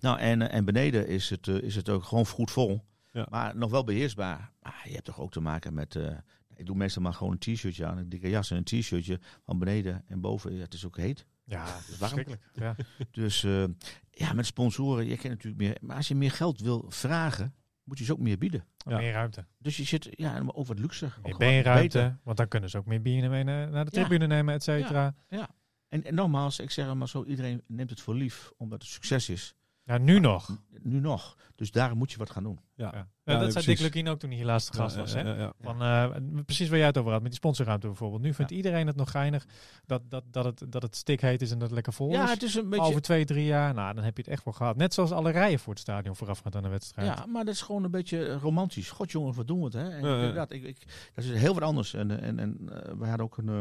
[0.00, 2.84] Nou, en, eh, en beneden is het, eh, is het ook gewoon goed vol.
[3.12, 3.26] Ja.
[3.30, 4.52] Maar nog wel beheersbaar.
[4.62, 5.96] Maar je hebt toch ook te maken met...
[5.96, 6.16] eh,
[6.54, 9.20] ik doe meestal maar gewoon een t-shirtje aan, een dikke jas en een t-shirtje.
[9.44, 11.26] Van beneden en boven, ja, het is ook heet.
[11.44, 11.78] Ja, is warm.
[11.98, 12.42] verschrikkelijk.
[12.52, 12.76] Ja.
[13.10, 13.64] Dus eh,
[14.10, 15.76] ja, met sponsoren, je kent natuurlijk meer.
[15.80, 17.54] Maar als je meer geld wil vragen,
[17.84, 18.64] moet je ze ook meer bieden.
[18.76, 18.96] Ja.
[18.96, 19.46] Meer ruimte.
[19.58, 21.14] Dus je zit, ja, ook wat luxer.
[21.18, 21.98] ook Meer beenruimte.
[21.98, 22.18] beter.
[22.22, 23.84] Want dan kunnen ze ook meer bieren mee naar, de Ja.
[23.84, 25.14] tribune nemen, et cetera.
[25.88, 28.90] En, en nogmaals, ik zeg het maar zo, iedereen neemt het voor lief, omdat het
[28.90, 29.54] succes is.
[29.90, 30.58] Ja, nu nog.
[30.82, 31.36] Nu nog.
[31.54, 32.60] Dus daar moet je wat gaan doen.
[32.74, 33.08] Ja, Ja.
[33.24, 33.64] Ja, nee, dat zei.
[33.64, 35.12] Dick Lukien ook toen hij hier laatste gast was.
[35.12, 35.28] ja, Hè?
[35.30, 35.52] ja, ja.
[35.60, 38.22] Van, eh, precies waar jij het over had, met die sponsorruimte bijvoorbeeld.
[38.22, 39.46] Nu vindt iedereen het nog geinig
[39.86, 42.30] dat, dat, dat, het, dat het stikheet is en dat het lekker vol Ja, is.
[42.30, 42.84] het is een beetje...
[42.86, 44.76] Over twee, drie jaar, nou, dan heb je het echt wel gehad.
[44.76, 47.18] Net zoals alle rijen voor het stadion voorafgaand aan de wedstrijd.
[47.18, 48.90] Ja, maar dat is gewoon een beetje romantisch.
[48.90, 49.88] God jongens, wat doen we het, hè?
[49.90, 51.94] En inderdaad, ik, ik, dat is heel wat anders.
[51.94, 53.60] En, eh, en, en eh, we hadden ook een, eh,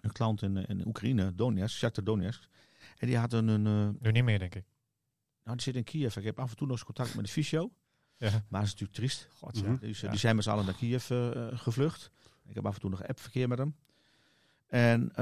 [0.00, 2.48] een klant in, eh, in Oekraïne, Donetsk, Shakhtar Donetsk.
[2.98, 4.64] En die had een, een eh, Nu niet meer, denk ik.
[5.48, 6.16] Nou, die zit in Kiev.
[6.16, 7.70] Ik heb af en toe nog eens contact met de fysio.
[8.16, 8.30] Ja.
[8.30, 9.28] Maar dat is natuurlijk triest.
[9.30, 9.62] God, ja.
[9.62, 9.76] Mhm.
[9.80, 10.10] Dus, eh, Ja.
[10.10, 12.10] Die zijn met z'n allen naar Kiev eh, eh, gevlucht.
[12.46, 13.76] Ik heb af en toe nog appverkeer met hem.
[14.66, 15.14] En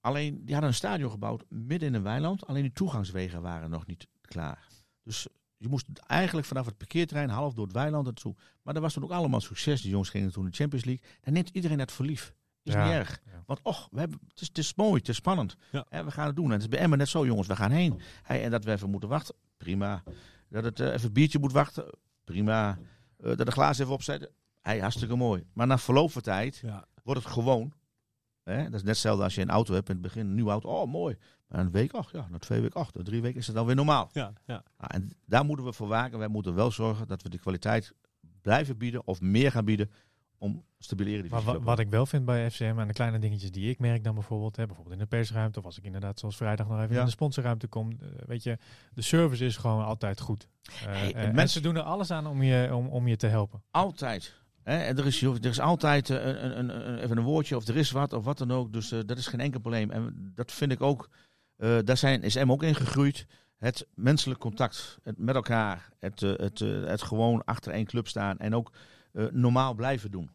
[0.00, 2.46] alleen, die hadden een stadion gebouwd midden in een weiland.
[2.46, 4.68] Alleen die toegangswegen waren nog niet klaar.
[5.02, 5.26] Dus
[5.56, 8.34] je moest eigenlijk vanaf het parkeerterrein half door het weiland naartoe.
[8.62, 9.80] Maar dat was toen ook allemaal succes.
[9.80, 11.04] Die jongens gingen toen de Champions League.
[11.20, 12.34] Dan neemt iedereen dat voor lief.
[12.70, 12.84] Is Ja.
[12.84, 13.20] niet erg.
[13.46, 15.56] Want och, we hebben, het, is, het is mooi, het is spannend.
[15.70, 15.86] Ja.
[15.88, 16.44] En we gaan het doen.
[16.44, 17.46] En het is bij Emmen net zo, jongens.
[17.48, 18.00] We gaan heen.
[18.22, 20.02] Hey, en dat we even moeten wachten, prima.
[20.48, 21.84] Dat het eh, even een biertje moet wachten,
[22.24, 22.78] prima.
[23.16, 24.30] Eh, dat de glazen even opzetten,
[24.60, 25.44] hey, hartstikke mooi.
[25.52, 26.84] Maar na verloop van tijd Ja.
[27.04, 27.72] wordt het gewoon.
[28.42, 28.64] Hè?
[28.64, 30.68] Dat is net hetzelfde als je een auto hebt in het begin, een nieuwe auto.
[30.68, 31.16] Oh, mooi.
[31.48, 33.66] Maar een week, ach ja, na twee weken, ach, na drie weken is het dan
[33.66, 34.08] weer normaal.
[34.12, 34.62] Ja, ja.
[34.78, 36.18] Nou, en daar moeten we voor waken.
[36.18, 37.92] Wij moeten wel zorgen dat we de kwaliteit
[38.42, 39.90] blijven bieden of meer gaan bieden
[40.42, 43.70] om stabiele Maar wa- wat ik wel vind bij FCM en de kleine dingetjes die
[43.70, 46.68] ik merk dan bijvoorbeeld, hè, bijvoorbeeld in de persruimte of als ik inderdaad zoals vrijdag
[46.68, 46.98] nog even Ja.
[47.00, 48.58] in de sponsorruimte kom, eh, weet je,
[48.94, 50.48] de service is gewoon altijd goed.
[50.62, 53.16] Eh, Hey, eh, en mensen- ze doen er alles aan om je, om, om je
[53.16, 53.62] te helpen.
[53.70, 54.34] Altijd.
[54.62, 54.78] Hè?
[54.78, 57.76] En er, is, er is altijd eh, een, een, een, even een woordje of er
[57.76, 58.72] is wat of wat dan ook.
[58.72, 59.90] Dus eh, dat is geen enkel probleem.
[59.90, 61.08] En dat vind ik ook,
[61.56, 63.26] eh, daar zijn, is M ook in gegroeid.
[63.58, 65.88] Het menselijk contact het met elkaar.
[65.98, 68.38] Het, eh, het, eh, het gewoon achter één club staan.
[68.38, 68.78] En ook eh,
[69.30, 70.30] normaal blijven doen.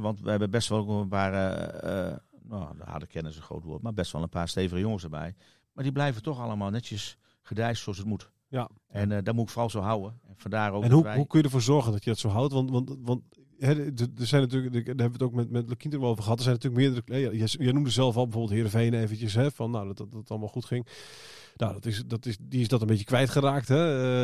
[0.00, 3.42] Want we hebben best wel een paar, eh, eh, nou, de harde kennis is een
[3.42, 3.82] groot woord.
[3.82, 5.34] Maar best wel een paar stevige jongens erbij.
[5.72, 8.30] Maar die blijven toch allemaal netjes gedijst zoals het moet.
[8.48, 8.68] Ja.
[8.88, 10.18] En eh daar moet ik vooral zo houden.
[10.28, 12.28] En vandaar ook En hoe, wij- hoe kun je ervoor zorgen dat je dat zo
[12.28, 12.52] houdt?
[12.52, 13.22] Want, want, want
[13.58, 16.22] hè, er zijn natuurlijk, daar hebben we het ook met, met Lekien er wel over
[16.22, 16.38] gehad.
[16.38, 17.12] Er zijn natuurlijk meerdere.
[17.30, 20.30] hè, Jij, jij noemde zelf al bijvoorbeeld Heerenveen eventjes, hè, van nou, dat, dat, dat
[20.30, 20.86] allemaal goed ging.
[21.56, 23.68] Nou, dat is, dat is, die is dat een beetje kwijtgeraakt.
[23.68, 23.76] Hè?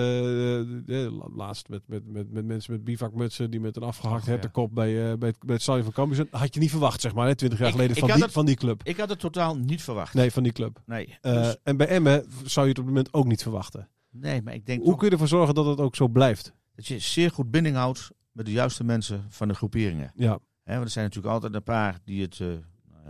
[0.04, 4.74] Eh, eh, laatst met, met, met, met mensen met bivakmutsen die met een afgehakt hertenkop
[4.74, 6.26] bij, eh, bij, het, bij het stadion van Cambuur.
[6.30, 8.32] Had je niet verwacht, zeg maar, hè, 20 jaar Ik- geleden ik van, die, het-
[8.32, 8.80] van die club.
[8.84, 10.14] Ik had het totaal niet verwacht.
[10.14, 10.82] Nee, van die club.
[10.86, 11.18] Nee.
[11.20, 13.88] Dus- En bij Emmen zou je het op het moment ook niet verwachten.
[14.10, 16.52] nee, maar ik denk Hoe toch kun je ervoor zorgen dat het ook zo blijft?
[16.74, 20.12] dat je zeer goed binding houdt met de juiste mensen van de groeperingen.
[20.14, 22.44] Ja, Hè, want er zijn natuurlijk altijd een paar die het, ja,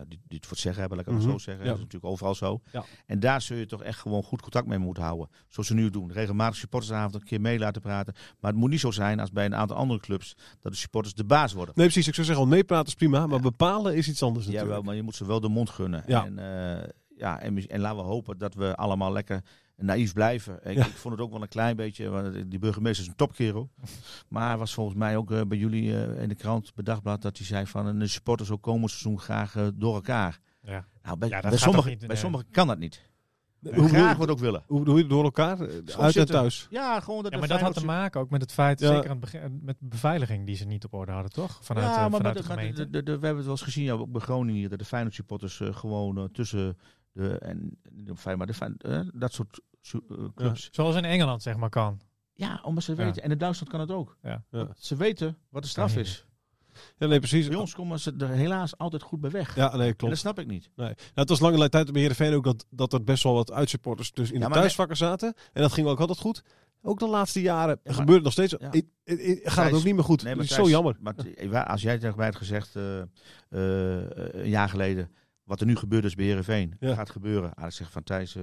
[0.09, 1.65] die, die het voor het zeggen hebben, laat ik het Mhm, zo zeggen.
[1.65, 1.71] ja.
[1.71, 2.61] Dat is natuurlijk overal zo.
[2.73, 2.85] Ja.
[3.07, 5.29] En daar zul je toch echt gewoon goed contact mee moeten houden.
[5.49, 6.13] Zoals ze nu doen.
[6.13, 8.15] Regelmatig supportersavond een keer mee laten praten.
[8.41, 11.15] Maar het moet niet zo zijn als bij een aantal andere clubs dat de supporters
[11.15, 11.75] de baas worden.
[11.77, 12.09] nee precies.
[12.09, 14.75] Ik zou zeggen, al meepraten is prima, maar bepalen is iets anders Ja, natuurlijk.
[14.77, 16.03] wel, maar je moet ze wel de mond gunnen.
[16.07, 16.25] Ja.
[16.25, 19.43] En, eh, ja, en, en laten we hopen dat we allemaal lekker
[19.83, 20.55] naïef blijven.
[20.69, 20.87] Ik, Ja.
[20.87, 23.71] ik vond het ook wel een klein beetje, want die burgemeester is een topkerel.
[24.29, 27.23] Maar hij was volgens mij ook eh, bij jullie eh, in de krant, bij Dagblad,
[27.23, 30.39] dat hij zei van een supporters ook komend seizoen graag eh, door elkaar.
[30.63, 30.85] Ja.
[31.03, 33.09] Nou, bij, Ja, bij, sommigen, bij sommigen kan dat niet.
[33.75, 34.63] Hoe graag je- wat ook willen.
[34.67, 35.61] Hoe bedoel je door elkaar?
[35.61, 36.67] Eh, Uit en thuis.
[36.71, 38.87] Ja, gewoon dat Ja, de maar dat had te maken ook met het feit, Ja.
[38.87, 41.59] zeker aan het begin, met de beveiliging die ze niet op orde hadden, toch?
[41.63, 42.85] Vanuit, ja, eh, maar, vanuit met- de gemeente.
[42.85, 44.79] de- de- de- we hebben het wel eens gezien, ja, ook bij Groningen hier, dat
[44.79, 46.79] de Feyenoord supporters eh, gewoon eh, tussen
[47.13, 47.79] de, en,
[48.37, 49.70] maar de, eh, dat soort eh,
[50.35, 50.69] clubs.
[50.73, 52.01] Zoals in Engeland, zeg maar, kan.
[52.35, 52.97] Ja, omdat ze Ja.
[53.05, 53.23] weten.
[53.23, 54.17] En in Duitsland kan het ook.
[54.23, 54.45] Ja.
[54.51, 54.69] Ja.
[54.79, 56.25] Ze weten wat de straf is.
[56.99, 57.49] Ja, nee, precies.
[57.49, 59.55] Bij ons komen ze er helaas altijd goed bij weg.
[59.57, 60.13] Ja, nee, En klopt.
[60.13, 60.71] dat snap ik niet.
[60.77, 60.87] Nee.
[60.87, 64.13] Nou, het was lange tijd bij Heerenveen ook dat, dat er best wel wat uitsupporters
[64.13, 65.35] dus in Ja, de thuisvakken zaten.
[65.53, 66.43] En dat ging ook altijd goed.
[66.83, 68.55] Ook de laatste jaren maar- gebeurt het nog steeds.
[68.59, 68.75] Ja.
[68.75, 70.23] I- I- I- gaat het ook niet meer goed.
[70.23, 70.97] Nee, dat maar is zo jammer.
[71.01, 73.07] Maar eh, als jij tegen mij had gezegd eh, eh,
[74.33, 75.11] een jaar geleden,
[75.45, 76.95] wat er nu gebeurt is bij Heerenveen, Ja.
[76.95, 77.55] gaat gebeuren.
[77.55, 78.43] Ah, ik zeg van Thijs, eh,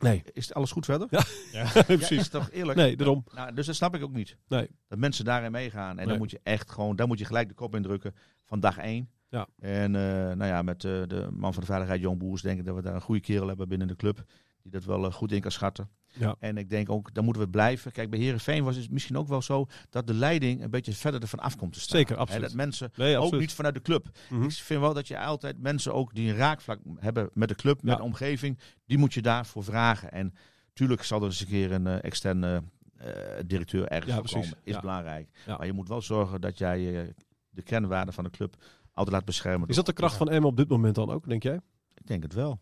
[0.00, 0.22] Nee.
[0.32, 1.06] Is alles goed verder?
[1.10, 1.22] Ja.
[1.52, 1.70] Ja.
[1.74, 2.18] Ja, Precies.
[2.18, 2.78] is toch eerlijk?
[2.78, 3.24] Nee, daarom.
[3.34, 4.36] Nou, dus dat snap ik ook niet.
[4.48, 4.68] Nee.
[4.88, 5.90] Dat mensen daarin meegaan.
[5.90, 6.06] En Nee.
[6.06, 8.78] dan moet je echt gewoon, daar moet je gelijk de kop in drukken van dag
[8.78, 9.10] één.
[9.28, 9.46] Ja.
[9.58, 10.02] En eh,
[10.36, 12.82] nou ja, met eh, de man van de veiligheid, Jon Boers, denk ik dat we
[12.82, 14.24] daar een goede kerel hebben binnen de club.
[14.62, 15.88] Die dat wel eh, goed in kan schatten.
[16.18, 16.36] Ja.
[16.38, 17.92] En ik denk ook, daar moeten we blijven.
[17.92, 21.20] Kijk, bij Herenveen was het misschien ook wel zo dat de leiding een beetje verder
[21.22, 21.98] ervan af komt te staan.
[21.98, 22.42] Zeker, absoluut.
[22.42, 24.06] dat mensen, Nee, ook niet vanuit de club.
[24.30, 24.42] Mhm.
[24.42, 27.82] Ik vind wel dat je altijd mensen ook die een raakvlak hebben met de club,
[27.82, 27.96] met Ja.
[27.96, 30.12] de omgeving, die moet je daarvoor vragen.
[30.12, 30.34] En
[30.72, 32.62] tuurlijk zal er eens een keer een eh, externe
[32.96, 33.10] eh,
[33.46, 34.58] directeur ergens Ja, komen.
[34.64, 34.80] Is Ja.
[34.80, 35.28] belangrijk.
[35.46, 35.56] Ja.
[35.56, 37.08] Maar je moet wel zorgen dat jij eh,
[37.50, 38.56] de kernwaarden van de club
[38.92, 39.68] altijd laat beschermen.
[39.68, 41.60] Is dat de kracht van Emma op dit moment dan ook, denk jij?
[41.94, 42.60] Ik denk het wel.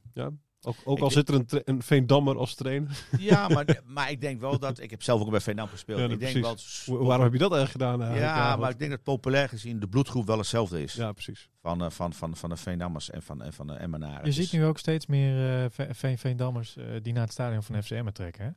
[0.67, 3.05] Ook, ook Ik- al zit er een, een Veendammer als trainer.
[3.19, 4.81] Ja, maar, maar ik denk wel dat...
[4.81, 5.99] Ik heb zelf ook bij Veenam gespeeld.
[5.99, 6.57] Ja, ik denk wel...
[6.87, 8.03] Wa- Waarom heb je dat eigenlijk gedaan?
[8.09, 8.37] eigenlijk?
[8.37, 10.95] ja, maar ik denk dat populair gezien de bloedgroep wel hetzelfde is.
[10.95, 11.49] ja, precies.
[11.61, 14.25] Van, eh, van, van, van de Veendammers en van, en van de Emmenaren.
[14.25, 17.83] Je ziet nu ook steeds meer eh, Veen Veendammers eh, die naar het stadion van
[17.83, 18.45] FCM trekken.
[18.45, 18.51] Hè?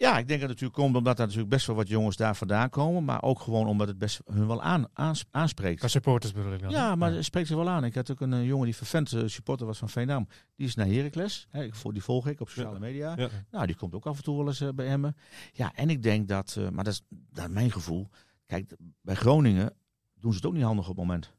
[0.00, 2.36] Ja, ik denk dat het natuurlijk komt omdat er natuurlijk best wel wat jongens daar
[2.36, 3.04] vandaan komen.
[3.04, 5.78] Maar ook gewoon omdat het best hun wel aan, aans- aanspreekt.
[5.78, 6.70] Qua supporters bedoel ik dan.
[6.70, 7.16] Ja, maar Ja.
[7.16, 7.84] het spreekt zich wel aan.
[7.84, 10.28] Ik had ook een eh, jongen die vervent eh, supporter was van Veendam.
[10.56, 11.48] Die is naar Heracles.
[11.70, 13.14] Vol- die volg ik op sociale media.
[13.16, 13.28] Ja.
[13.50, 15.14] Nou, die komt ook af en toe wel eens eh, bij hem.
[15.52, 18.08] Ja, en ik denk dat, maar dat is naar mijn gevoel.
[18.46, 19.72] Kijk, bij Groningen
[20.20, 21.36] doen ze het ook niet handig op het moment.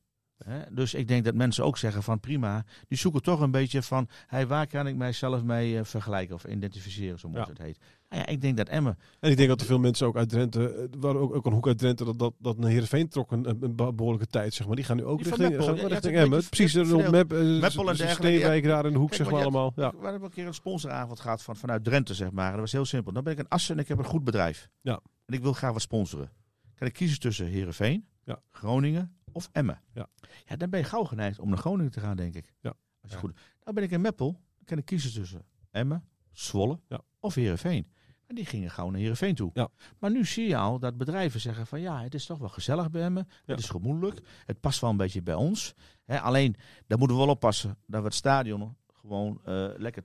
[0.72, 2.66] Dus ik denk dat mensen ook zeggen van prima.
[2.88, 7.20] Die zoeken toch een beetje van, hey, waar kan ik mijzelf mee vergelijken of identificeren,
[7.20, 7.78] zo moet het heet.
[8.10, 10.30] Nou ja, ik denk dat Emmen En ik denk dat er veel mensen ook uit
[10.30, 13.32] Drenthe, eh, waar ook, ook een hoek uit Drenthe, dat, dat, dat naar Heerenveen trok
[13.32, 14.76] een, een be- behoorlijke tijd, zeg maar.
[14.76, 16.44] Die gaan nu ook Die van richting, Meppel, gaan ja, richting ja, Emmen.
[16.50, 19.74] Precies, rond Mep, Meppel en Steenwijk daar in de hoek, Kijk, zeg maar allemaal.
[19.76, 19.92] Ja.
[19.92, 22.46] We hebben een keer een sponsoravond gehad van, vanuit Drenthe, zeg maar.
[22.46, 23.12] En dat was heel simpel.
[23.14, 24.70] Dan ben ik een Assen en ik heb een goed bedrijf.
[24.82, 25.00] Ja.
[25.26, 26.32] En ik wil graag wat sponsoren.
[26.76, 28.42] Kan ik kiezen tussen Heerenveen, Ja.
[28.52, 29.82] Groningen of Emmen?
[29.94, 30.08] Ja.
[30.46, 32.54] ja, dan ben je gauw geneigd om naar Groningen te gaan, denk ik.
[32.62, 32.74] Ja.
[33.02, 33.22] Als je Ja.
[33.24, 33.34] goed...
[33.64, 34.32] Nou ben ik in Meppel.
[34.32, 35.42] Dan kan ik kiezen tussen
[35.72, 37.02] Emmen, Zwolle Ja.
[37.20, 37.88] of Heerenveen.
[38.30, 39.52] En die gingen gauw naar Heerenveen toe.
[39.54, 39.68] Ja.
[40.00, 42.90] Maar nu zie je al dat bedrijven zeggen van ja, het is toch wel gezellig
[42.92, 43.10] bij.
[43.10, 43.26] Ja.
[43.46, 44.22] Het is gemoedelijk.
[44.46, 45.74] Het past wel een beetje bij ons.
[46.06, 46.56] Alleen,
[46.88, 50.04] daar moeten we wel oppassen dat we het stadion gewoon eh, lekker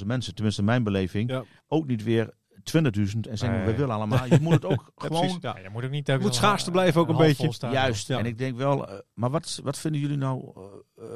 [0.00, 1.44] 12.500 mensen, tenminste mijn beleving, Ja.
[1.68, 3.74] ook niet weer 20.000 en zeggen we Nee.
[3.76, 4.26] willen allemaal.
[4.26, 5.38] Je moet het ook gewoon.
[5.40, 7.68] Ja, je moet ook niet moet een- schaars blijven ook een half beetje.
[7.70, 8.06] Juist.
[8.08, 8.18] Ja.
[8.18, 10.52] En ik denk wel, eh, maar wat, wat vinden jullie nou?
[10.96, 11.06] eh, eh,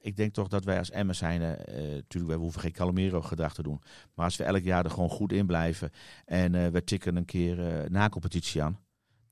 [0.00, 3.54] ik denk toch dat wij als Emmen zijn, eh, natuurlijk, wij hoeven geen Calamero gedrag
[3.54, 3.80] te doen.
[4.14, 5.90] Maar als we elk jaar er gewoon goed in blijven
[6.24, 8.78] en eh, we tikken een keer eh na competitie aan,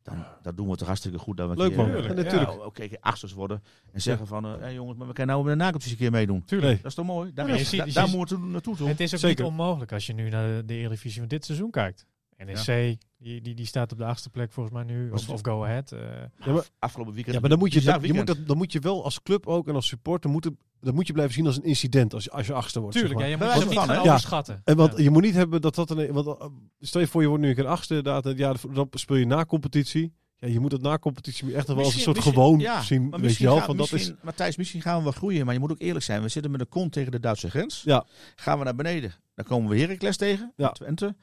[0.09, 1.37] dan dat doen we toch hartstikke goed.
[1.37, 2.51] Dat we Leuk man, eh, Tuurlijk, Ja, natuurlijk.
[2.51, 5.59] nou, Oké, achters worden en zeggen van, eh, hey, jongens, maar we kunnen nou met
[5.59, 6.44] de na-competitie een keer meedoen.
[6.44, 6.77] Tuurlijk.
[6.77, 7.31] Dat is toch mooi?
[7.35, 8.88] Daar, Ja, je ziet- daar ziet- moeten we naartoe?
[8.88, 9.42] Het is ook Zeker.
[9.44, 12.07] niet onmogelijk als je nu naar de, de Eredivisie van dit seizoen kijkt.
[12.44, 15.11] NEC, die, die, die staat op de achtste plek volgens mij nu.
[15.11, 15.92] Of, of Go Ahead.
[15.92, 16.01] eh.
[16.44, 17.35] Ja, maar- Afgelopen weekend.
[17.35, 19.46] Ja, maar dan moet je, dat, je moet dat, dan moet je wel als club
[19.46, 22.31] ook en als supporter moeten, dat moet je blijven zien als een incident als je,
[22.31, 22.96] als je achtste wordt.
[22.96, 23.48] Tuurlijk, zeg ja, maar.
[23.48, 23.94] je moet het niet?
[23.96, 24.01] Ja.
[24.01, 24.61] overschatten.
[24.64, 25.03] En want Ja.
[25.03, 26.12] je moet niet hebben dat dat een.
[26.12, 26.46] Want, eh,
[26.81, 28.27] stel je voor, je wordt nu een keer achtste, inderdaad.
[28.27, 30.12] en Ja, dan speel je na competitie.
[30.40, 33.01] Ja, je moet het na competitie echt wel als een soort gewoon ja, zien.
[33.01, 33.92] maar Weet je misschien wel, van dat is.
[33.92, 36.22] misschien- Matthijs, misschien gaan we wel groeien, maar je moet ook eerlijk zijn.
[36.22, 37.83] We zitten met de kont tegen de Duitse grens.
[37.85, 38.07] Ja.
[38.37, 40.68] Gaan we naar beneden, dan komen we Heracles tegen, Ja.
[40.70, 41.16] Twente.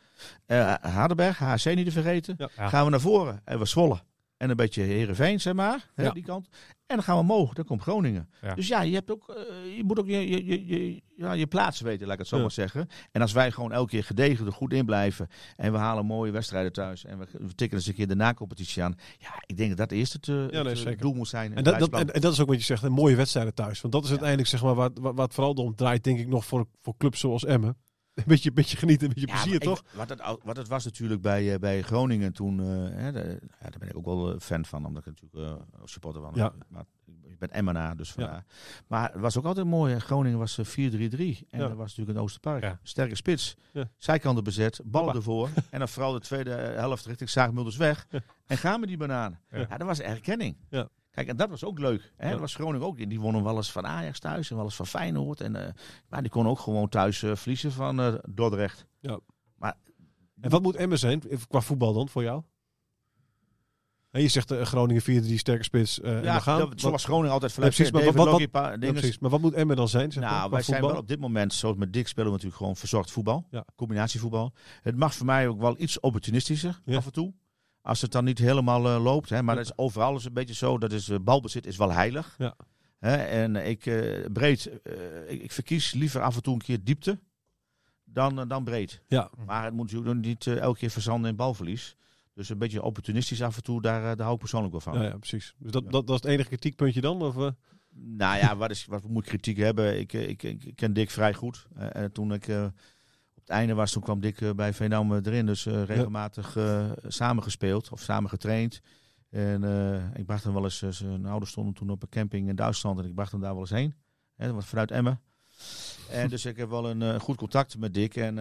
[0.45, 2.35] Eh Hardenberg, HC niet te vergeten.
[2.37, 2.67] Ja.
[2.67, 3.99] Gaan we naar voren, en we Zwolle.
[4.37, 6.11] En een beetje Herenveen, zeg maar, hè, Ja.
[6.11, 6.47] die kant.
[6.87, 8.29] En dan gaan we omhoog, dan komt Groningen.
[8.41, 8.53] Ja.
[8.55, 11.47] Dus ja, je, hebt ook, eh, je moet ook je, je, je, je, ja, je
[11.47, 12.41] plaats weten, laat ik het zo Ja.
[12.41, 12.87] maar zeggen.
[13.11, 16.31] En als wij gewoon elke keer gedegen er goed in blijven en we halen mooie
[16.31, 18.95] wedstrijden thuis en we, we tikken eens een keer de na-competitie aan.
[19.17, 20.97] Ja, ik denk dat dat eerst het, nee, zeker.
[21.01, 21.49] doel moet zijn.
[21.55, 23.81] En het dat, en, en dat is ook wat je zegt, een mooie wedstrijden thuis.
[23.81, 26.27] Want dat is uiteindelijk zeg maar, waar, waar, waar het vooral om draait, denk ik,
[26.27, 27.77] nog voor, voor clubs zoals Emmen.
[28.19, 29.83] Een beetje, beetje genieten, een beetje Ja, plezier, ik- toch?
[29.93, 32.65] wat, het, wat het was natuurlijk bij, eh, bij Groningen toen, eh,
[33.01, 35.81] hè, de- ja, daar ben ik ook wel eh, fan van, omdat ik natuurlijk eh,
[35.83, 36.53] supporter van Ja.
[36.67, 36.83] Maar
[37.23, 38.45] ik ben Emmenaar, dus vandaar.
[38.87, 39.93] Maar het was ook altijd mooi.
[39.93, 39.99] hè.
[39.99, 41.47] Groningen was eh, 4-3-3.
[41.49, 41.67] En Ja.
[41.67, 42.63] dat was natuurlijk een Oosterpark.
[42.63, 42.79] Ja.
[42.83, 43.55] Sterke spits.
[43.71, 43.89] Ja.
[43.97, 45.17] Zijkanten bezet, ballen Hoppa.
[45.19, 45.49] ervoor.
[45.71, 48.05] en dan vooral de tweede helft richting Zaagmulders weg.
[48.09, 48.19] Ja.
[48.45, 49.39] En gaan we die bananen.
[49.51, 49.57] Ja.
[49.69, 49.77] Ja.
[49.77, 50.57] dat was erkenning.
[50.69, 50.89] Ja.
[51.15, 52.11] Kijk, en dat was ook leuk.
[52.15, 52.25] Hè?
[52.25, 52.31] Ja.
[52.31, 53.09] Dat was Groningen ook.
[53.09, 55.41] Die wonnen wel eens van Ajax thuis en wel eens van Feyenoord.
[55.41, 55.73] En, eh,
[56.09, 58.85] maar die kon ook gewoon thuis eh, verliezen van eh, Dordrecht.
[60.41, 62.43] En wat moet Emmen zijn, qua voetbal dan, voor jou?
[64.11, 65.05] En je zegt Groningen 4-3
[65.37, 66.01] sterke spits.
[66.01, 66.59] eh en Ja, we gaan.
[66.59, 68.39] dat, zo was Groningen altijd Ja, vanuit precies, maar wat-
[68.81, 69.19] ja, precies.
[69.19, 70.11] Maar wat moet Emmen dan zijn?
[70.11, 72.57] Zeg maar, Nou, wij zijn wel op dit moment, zoals met Dick, spelen we natuurlijk
[72.57, 73.47] gewoon verzorgd voetbal.
[73.51, 73.65] Ja.
[73.75, 74.53] Combinatievoetbal.
[74.81, 76.95] Het mag voor mij ook wel iets opportunistischer Ja.
[76.97, 77.33] af en toe.
[77.85, 79.29] Als het dan niet helemaal eh, loopt.
[79.29, 80.77] Hè, maar dat is overal is een beetje zo.
[80.77, 82.35] Dat is, eh, balbezit is wel heilig.
[82.37, 82.55] Ja.
[82.99, 84.93] Hè, en ik, eh, breed, eh,
[85.27, 87.19] ik, ik verkies liever af en toe een keer diepte
[88.03, 89.01] dan, dan breed.
[89.07, 89.29] Ja.
[89.45, 91.95] Maar het moet natuurlijk niet eh, elke keer verzanden in balverlies.
[92.33, 94.93] Dus een beetje opportunistisch af en toe, daar, daar hou ik persoonlijk wel van.
[94.93, 95.55] Ja, ja, precies.
[95.57, 97.21] Dus dat, dat, dat is het enige kritiekpuntje dan?
[97.21, 97.35] Of?
[97.89, 99.99] Nou ja, wat, is, wat moet ik kritiek hebben?
[99.99, 101.67] Ik, ik, ik, ik ken Dick vrij goed.
[101.75, 102.47] En toen ik
[103.45, 105.45] het einde was, toen kwam Dick eh, bij Veenam eh, erin.
[105.45, 106.57] Dus eh, regelmatig
[107.07, 108.81] samengespeeld of samen getraind.
[109.29, 109.63] En
[110.13, 112.99] ik bracht hem wel eens, zijn ouders stonden toen op een camping in Duitsland.
[112.99, 113.95] En ik bracht hem daar wel eens heen.
[114.35, 115.21] Hè, dat was vanuit Emmen.
[116.09, 118.15] en dus ik heb wel een goed contact met Dick.
[118.15, 118.35] En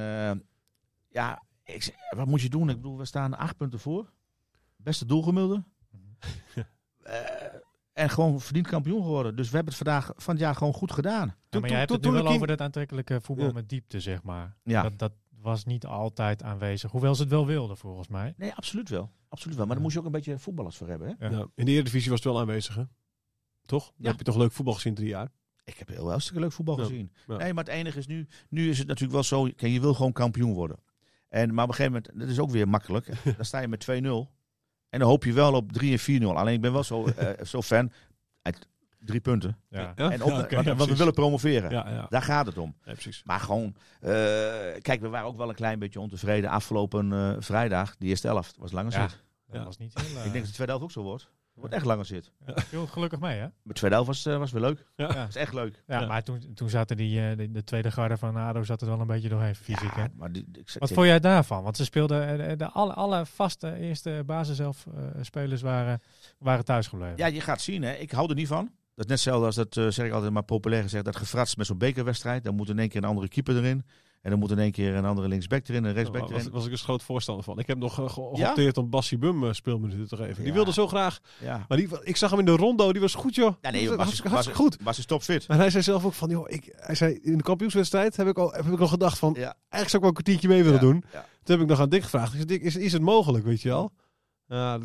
[1.09, 2.69] ja, ik, wat moet je doen?
[2.69, 4.13] Ik bedoel, we staan acht punten voor.
[4.77, 5.65] Beste doelgemiddelde.
[7.95, 9.37] En gewoon verdiend kampioen geworden.
[9.37, 11.27] Dus we hebben het vandaag van het jaar gewoon goed gedaan.
[11.27, 13.53] Ja, Toen- maar jij toen- hebt het toen nu wel over dat aantrekkelijke voetbal Ja.
[13.53, 14.57] met diepte, zeg maar.
[14.65, 14.83] Ja.
[14.83, 16.91] Dat, dat was niet altijd aanwezig.
[16.91, 18.35] Hoewel ze het wel wilden, volgens mij.
[18.37, 19.11] Nee, absoluut wel.
[19.29, 19.65] Absoluut wel.
[19.67, 21.17] Maar daar moest je ook een beetje voetballers voor hebben.
[21.19, 21.27] Hè?
[21.27, 21.33] Ja.
[21.33, 22.83] Ja, in de Eredivisie was het wel aanwezig, hè?
[23.67, 23.93] Toch?
[23.97, 25.29] Dan heb je toch leuk voetbal gezien drie jaar?
[25.65, 27.13] Ik heb heel hartstikke leuk voetbal Ja, gezien.
[27.27, 27.37] ja.
[27.37, 29.95] Nee, maar het enige is nu, nu is het natuurlijk wel zo, kijk, je wil
[29.95, 30.77] gewoon kampioen worden.
[31.29, 33.07] En, maar op een gegeven moment, dat is ook weer makkelijk.
[33.37, 34.31] dan sta je met 2-0
[34.95, 36.27] en dan hoop je wel op 3 en 4-0.
[36.27, 37.93] Alleen ik ben wel zo, eh, zo fan,
[38.43, 39.59] uit drie punten.
[39.69, 39.93] Ja.
[39.97, 41.71] En op, Ja, oké, want, ja, want we willen promoveren.
[41.71, 42.07] Ja, ja.
[42.09, 42.75] Daar gaat het om.
[43.25, 44.11] Maar gewoon, eh,
[44.81, 46.51] kijk, we waren ook wel een klein beetje ontevreden.
[46.51, 49.09] Afgelopen eh, vrijdag, die eerste elft, was langer Ja.
[49.09, 49.23] zit.
[49.51, 50.17] Dat was niet heel...
[50.17, 51.29] Ik denk dat de tweede helft ook zo wordt.
[51.55, 52.31] Het wordt echt langer zit.
[52.71, 53.47] heel gelukkig mee, hè?
[53.63, 54.87] De tweede helft was, eh, was weer leuk.
[54.97, 55.09] Ja.
[55.15, 55.25] Ja.
[55.27, 55.83] was echt leuk.
[55.87, 56.07] Ja, Ja.
[56.07, 59.01] maar toen, toen zaten die, eh, de, de tweede garde van ADO zat er wel
[59.01, 60.03] een beetje doorheen, fysiek, hè?
[60.03, 61.63] Ja, maar die, ik, Wat vond jij daarvan?
[61.63, 66.01] Want ze speelden, eh, de, de, alle, alle vaste eerste basiself-spelers waren,
[66.39, 67.17] waren thuisgebleven.
[67.17, 67.83] Ja, je gaat zien.
[67.83, 67.93] Hè.
[67.93, 68.65] Ik hou er niet van.
[68.95, 71.57] Dat is net hetzelfde als dat, eh, zeg ik altijd maar populair gezegd, dat gefrats
[71.57, 72.45] met zo'n bekerwedstrijd.
[72.45, 73.85] Dan moet in één keer een andere keeper erin.
[74.25, 76.53] En dan moet in één keer een andere linksback erin, een rechtsback Daar was, erin.
[76.53, 77.59] was ik een groot voorstander van.
[77.59, 78.45] Ik heb nog uh, ge- Ja?
[78.45, 80.45] geopteerd om Bassi Bum eh, speelminuten te geven.
[80.45, 81.19] Die wilde zo graag.
[81.69, 83.55] Maar die, ik zag hem in de rondo, die was goed joh.
[83.61, 84.77] Ja, nee, was was, goed.
[84.83, 85.49] Was is topfit.
[85.49, 88.39] Maar hij zei zelf ook van, joh, ik, hij zei, in de kampioenswedstrijd heb ik
[88.39, 91.01] al, heb ik al gedacht van, eigenlijk zou ik wel een kwartiertje mee willen doen.
[91.11, 92.27] Toen heb ik nog aan Dick gevraagd.
[92.33, 93.93] Ik zei, Dick, is, is het mogelijk, weet je wel?
[94.49, 94.79] Ja,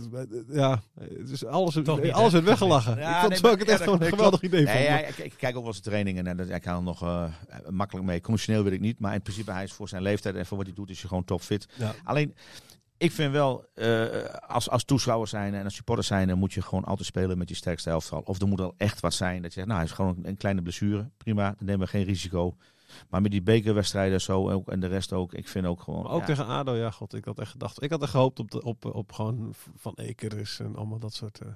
[0.50, 2.42] ja het is alles, Toch niet, alles hè?
[2.42, 2.98] werd weggelachen.
[2.98, 4.84] Ja, ik vond nee, terwijl ik maar- het echt ja, gewoon een geweldig idee Nee,
[4.84, 7.26] ja, ik, ik kijk ook wel zijn trainingen en dat, hij kan er nog eh,
[7.70, 8.22] makkelijk mee.
[8.22, 10.66] Conditioneel weet ik niet, maar in principe hij is voor zijn leeftijd en voor wat
[10.66, 11.68] hij doet is hij gewoon topfit.
[11.78, 11.94] Ja.
[12.04, 12.36] Alleen,
[12.98, 14.06] ik vind wel, eh,
[14.48, 17.50] als, als toeschouwer zijn en als supporter zijn, dan moet je gewoon altijd spelen met
[17.50, 18.22] je sterkste elftal.
[18.26, 20.38] Of er moet al echt wat zijn dat je zegt, nou, hij is gewoon een
[20.38, 21.10] kleine blessure.
[21.18, 22.56] Prima, dan nemen we geen risico.
[23.10, 26.04] Maar met die bekerwedstrijden zo ook, en de rest ook, ik vind ook gewoon...
[26.04, 27.84] Maar ook ja, tegen ADO, ja god, ik had echt gedacht.
[27.84, 31.40] Ik had echt gehoopt op, de, op, op gewoon Van Ekeris en allemaal dat soort...
[31.40, 31.48] eh,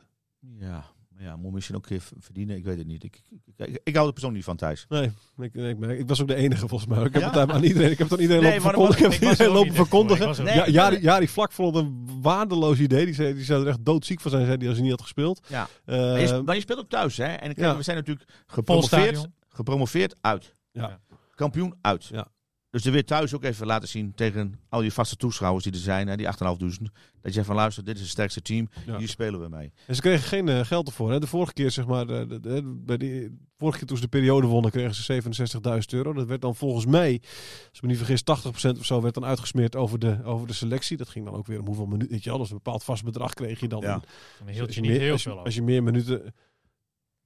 [0.60, 3.04] Ja, maar ja, moet misschien ook een keer verdienen, ik weet het niet.
[3.04, 4.86] Ik, ik, ik, ik hou er persoonlijk niet van thuis.
[4.90, 7.04] Nee, ik, nee, ik, ben- ik was ook de enige volgens mij.
[7.06, 7.40] Ik heb Ja?
[7.40, 7.92] het aan iedereen.
[7.92, 9.06] Ik heb het aan iedereen Nee, lopen verkondigen.
[9.06, 10.28] Ik was- heb ik iedereen was er lopen verkondigen.
[10.28, 13.06] Er Nee, Ja, Jari, Jari vlak vond het een waardeloos idee.
[13.06, 15.02] Die, zei, die zou er echt doodziek van zijn, zei die als hij niet had
[15.06, 15.48] gespeeld.
[15.50, 15.68] Ja.
[15.86, 17.26] Eh, Maar je, maar je speelt ook thuis, hè?
[17.26, 17.78] En ja.
[17.78, 20.56] we zijn natuurlijk gepromoveerd, gepromoveerd uit.
[20.72, 21.00] Ja.
[21.36, 22.06] Kampioen uit.
[22.06, 22.28] Ja.
[22.70, 25.80] Dus er weer thuis ook even laten zien tegen al die vaste toeschouwers die er
[25.80, 26.92] zijn, hè, die 8.500.
[27.22, 28.98] Dat je van luister, dit is het sterkste team, Ja.
[28.98, 29.72] hier spelen we mee.
[29.88, 31.12] En ze kregen geen eh, geld ervoor.
[31.12, 31.20] Hè.
[31.20, 34.10] De vorige keer, zeg maar, eh, de, de- bij die, vorige keer toen ze de
[34.10, 36.14] periode wonnen, kregen ze 67.000 euro.
[36.14, 39.26] Dat werd dan volgens mij, als ik me niet vergis, 80% of zo werd dan
[39.26, 40.98] uitgesmeerd over de, over de selectie.
[40.98, 42.12] Dat ging dan ook weer om hoeveel minuten.
[42.12, 42.40] Weet je, wel.
[42.40, 43.82] dus een bepaald vast bedrag kreeg je dan.
[43.82, 44.02] Ja.
[44.40, 46.34] Dan hield je je niet meer, heel als veel als je meer minuten.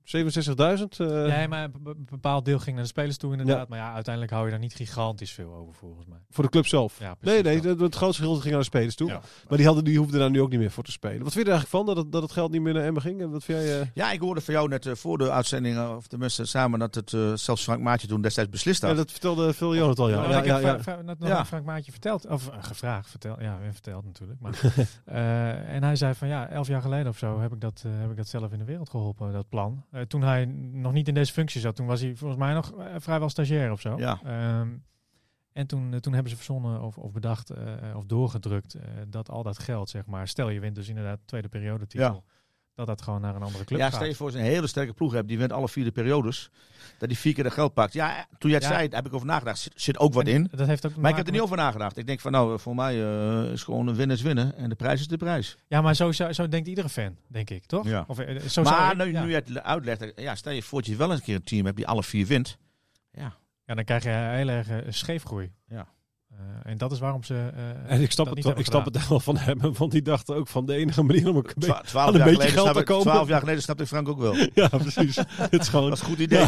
[0.07, 0.99] 67.000?
[0.99, 3.67] eh, Nee, maar een be- be- bepaald deel ging naar de spelers toe inderdaad.
[3.67, 6.17] Maar ja, uiteindelijk hou je daar niet gigantisch veel over volgens mij.
[6.29, 6.99] Voor de club zelf.
[6.99, 7.63] Ja, Nee, precies nee, dat.
[7.71, 9.07] het, het grootste gedeelte ging naar de spelers toe.
[9.09, 9.21] Ja.
[9.47, 11.23] Maar die, hadden, die hoefden daar nu ook niet meer voor te spelen.
[11.23, 13.01] Wat vind je er eigenlijk van dat het, dat het geld niet meer naar Emmen
[13.01, 13.21] ging?
[13.21, 13.79] En wat vind jij...
[13.81, 16.95] eh, Ja, ik hoorde van jou net eh, voor de uitzending, of tenminste samen, dat
[16.95, 18.91] het eh, zelfs Frank Maatje toen destijds beslist had.
[18.91, 20.29] ja, dat vertelde Phil Jonat al, ja.
[20.29, 20.77] Ja, ja,
[21.19, 24.39] ja, Frank Maatje verteld, of gevraagd, vertel, ja, verteld natuurlijk.
[24.39, 24.59] Maar,
[25.05, 27.91] Eh, en hij zei van ja, elf jaar geleden of zo heb ik dat, eh,
[27.99, 29.83] heb ik dat zelf in de wereld geholpen, dat plan.
[29.97, 32.73] Eh, toen hij nog niet in deze functie zat, toen was hij volgens mij nog
[32.73, 33.97] eh, vrijwel stagiair of zo.
[33.97, 34.19] Ja.
[34.23, 34.77] Ehm,
[35.53, 37.51] en toen, eh, toen hebben ze verzonnen of, of bedacht
[37.95, 42.23] of doorgedrukt dat al dat geld, zeg maar, stel je wint dus inderdaad tweede periodetitel,
[42.25, 42.35] Ja.
[42.77, 43.95] Dat dat gewoon naar een andere club ja, gaat.
[43.95, 45.91] stel je voor, als je een hele sterke ploeg hebt, die wint alle vier de
[45.91, 46.49] periodes,
[46.97, 47.93] dat die vier keer dat geld pakt.
[47.93, 48.73] Ja, toen jij het Ja.
[48.75, 50.47] zei, daar heb ik over nagedacht, zit, zit ook wat En in.
[50.51, 51.97] Dat heeft ook Maar ik heb er niet over nagedacht.
[51.97, 54.75] Ik denk van nou, voor mij eh, is gewoon een winnen is winnen en de
[54.75, 55.57] prijs is de prijs.
[55.67, 57.85] Ja, maar zo, zo, zo denkt iedere fan, denk ik, toch?
[57.87, 58.03] Ja.
[58.07, 59.23] Of, eh, zo maar ik- nu, ja.
[59.23, 61.35] nu je het uitlegt, eh, ja, stel je voor dat je wel eens een keer
[61.35, 62.57] een team hebt die alle vier wint.
[63.11, 63.35] Ja,
[63.65, 65.51] Ja, dan krijg je heel erg scheefgroei.
[65.67, 65.87] Ja.
[66.37, 67.33] Eh, en dat is waarom ze.
[67.55, 69.73] eh, En ik snap, dat het, niet wel, ik hebben snap het wel van hem,
[69.77, 72.41] want die dacht ook van de enige manier om een, Twa- twaalf, een jaar beetje
[72.47, 73.03] geld snap te ik- komen.
[73.03, 74.35] twaalf jaar geleden snapte ik Frank ook wel.
[74.53, 75.15] Ja, precies.
[75.27, 75.89] Het is gewoon...
[75.89, 76.47] Dat is een goed idee Ja,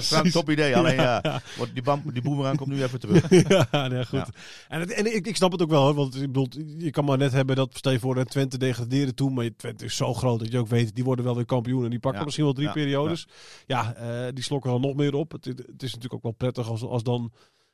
[0.00, 0.76] van top idee.
[0.76, 3.30] Alleen ja, wordt die, bam, die boemerang komt nu even terug.
[3.70, 4.18] ja, nee, goed.
[4.18, 4.26] Ja.
[4.68, 7.04] En, het- en ik, ik snap het ook wel, hoor, want ik bedoel, je kan
[7.04, 10.14] maar net hebben dat stel je voor dat Twente degraderen toen, maar Twente is zo
[10.14, 12.24] groot dat je ook weet, die worden wel weer kampioen en die pakken Ja.
[12.24, 12.72] misschien wel drie Ja.
[12.72, 13.26] periodes.
[13.66, 15.32] Ja, eh, die slokken dan nog meer op.
[15.32, 17.32] Het, het is natuurlijk ook wel prettig als, als dan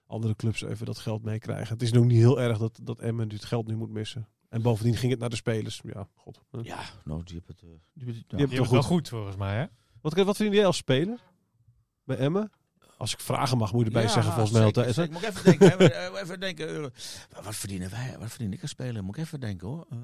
[0.09, 1.73] andere clubs even dat geld meekrijgen.
[1.73, 4.29] Het is nog niet heel erg dat, dat Emmen dit geld nu moet missen.
[4.49, 5.81] En bovendien ging het naar de spelers.
[5.85, 6.40] Ja, god.
[6.62, 7.62] Ja, nou, die hebben het...
[7.62, 8.37] eh, die hebben het- ja.
[8.37, 9.64] Die Die hebben het wel goed volgens mij, hè?
[10.01, 11.18] Wat, wat vind jij als speler
[12.05, 12.51] bij Emmen?
[12.97, 14.94] Als ik vragen mag, moet je erbij Ja, zeggen volgens mij zeker, altijd.
[14.94, 15.12] zeker.
[15.12, 15.69] Moet ik even denken.
[15.87, 16.88] hè, eh, even denken euro.
[17.31, 18.17] Wat wat verdienen wij?
[18.19, 19.04] Wat verdien ik als speler?
[19.04, 19.87] Moet ik even denken hoor.
[19.90, 19.98] Eh,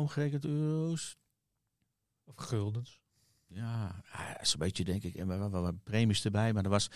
[0.00, 1.16] omgerekend euro's.
[2.24, 3.00] Of guldens.
[3.46, 4.02] Ja,
[4.34, 5.14] dat is een beetje denk ik.
[5.14, 6.52] En we hebben wat premies erbij.
[6.52, 6.90] Maar dat was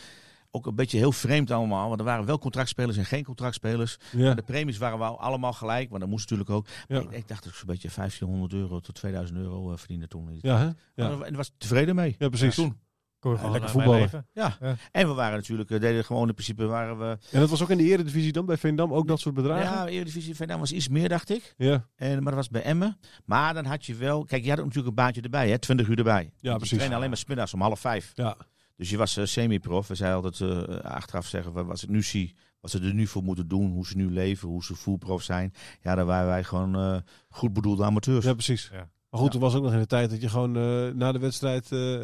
[0.55, 1.89] ook een beetje heel vreemd allemaal.
[1.89, 3.97] Want er waren wel contractspelers en geen contractspelers.
[4.13, 4.25] Ja.
[4.25, 5.91] Maar de premies waren wel allemaal gelijk.
[5.91, 6.67] Maar dat moest natuurlijk ook.
[6.89, 7.01] Ja.
[7.01, 10.39] Ik, ik dacht dat ik zo'n beetje 1500 euro tot 2000 euro eh, verdiende toen.
[10.41, 10.65] Ja, hè?
[10.65, 10.75] Ja.
[10.95, 12.15] En daar was ik tevreden mee.
[12.19, 12.55] ja, precies.
[12.55, 12.81] Toen.
[13.19, 14.27] Kon je Ja, gewoon, lekker voetballen.
[14.33, 14.57] Ja.
[14.61, 14.77] Ja.
[14.91, 17.19] En we waren natuurlijk, eh, deden gewoon in principe waren we.
[17.31, 19.65] En dat was ook in de eredivisie dan bij Veendam, ook dat soort bedragen?
[19.65, 21.55] Ja, Eredivisie Veendam was iets meer, dacht ik.
[21.57, 22.99] Ja, En, maar dat was bij Emmen.
[23.25, 24.25] Maar dan had je wel...
[24.25, 25.59] Kijk, je had ook natuurlijk een baantje erbij, hè?
[25.59, 26.23] 20 uur erbij.
[26.23, 26.77] Want je precies.
[26.77, 28.13] trainde alleen maar 's middags om half vijf.
[28.15, 28.37] ja.
[28.77, 29.89] Dus je was eh, semi-prof.
[29.89, 33.07] We zeiden altijd eh, achteraf zeggen, we- wat ik nu zie, wat ze er nu
[33.07, 35.53] voor moeten doen, hoe ze nu leven, hoe ze fullprof zijn.
[35.81, 36.97] Ja, dan waren wij gewoon eh,
[37.29, 38.25] goed bedoelde amateurs.
[38.25, 38.69] ja, precies.
[38.73, 38.91] Ja.
[39.11, 41.19] Maar goed, er was ook nog in de tijd dat je gewoon eh, na de
[41.19, 41.99] wedstrijd eh,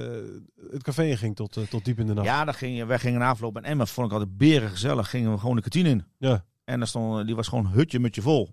[0.70, 2.26] het café in ging tot, tot diep in de nacht.
[2.26, 5.10] Ja, dan ging, je- wij gingen een afloop en Emmen, vond ik altijd beren gezellig.
[5.10, 6.04] Gingen we gewoon de kantine in.
[6.18, 6.44] Ja.
[6.64, 8.48] En dan stond, die was gewoon hutje mutje vol.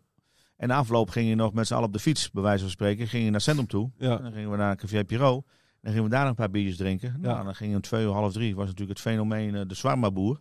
[0.58, 2.72] En de afloop ging je nog met z'n allen op de fiets, bij wijze van
[2.72, 3.08] spreken.
[3.08, 3.92] Ging je naar Centrum toe.
[3.98, 4.18] Ja.
[4.18, 5.44] En dan gingen we naar Café Piro.
[5.86, 7.16] Dan gingen we daar nog een paar biertjes drinken.
[7.22, 7.44] Nou, Ja.
[7.44, 8.56] dan gingen we om twee uur, half drie.
[8.56, 10.40] Was natuurlijk het fenomeen eh, de Zwarma-boer.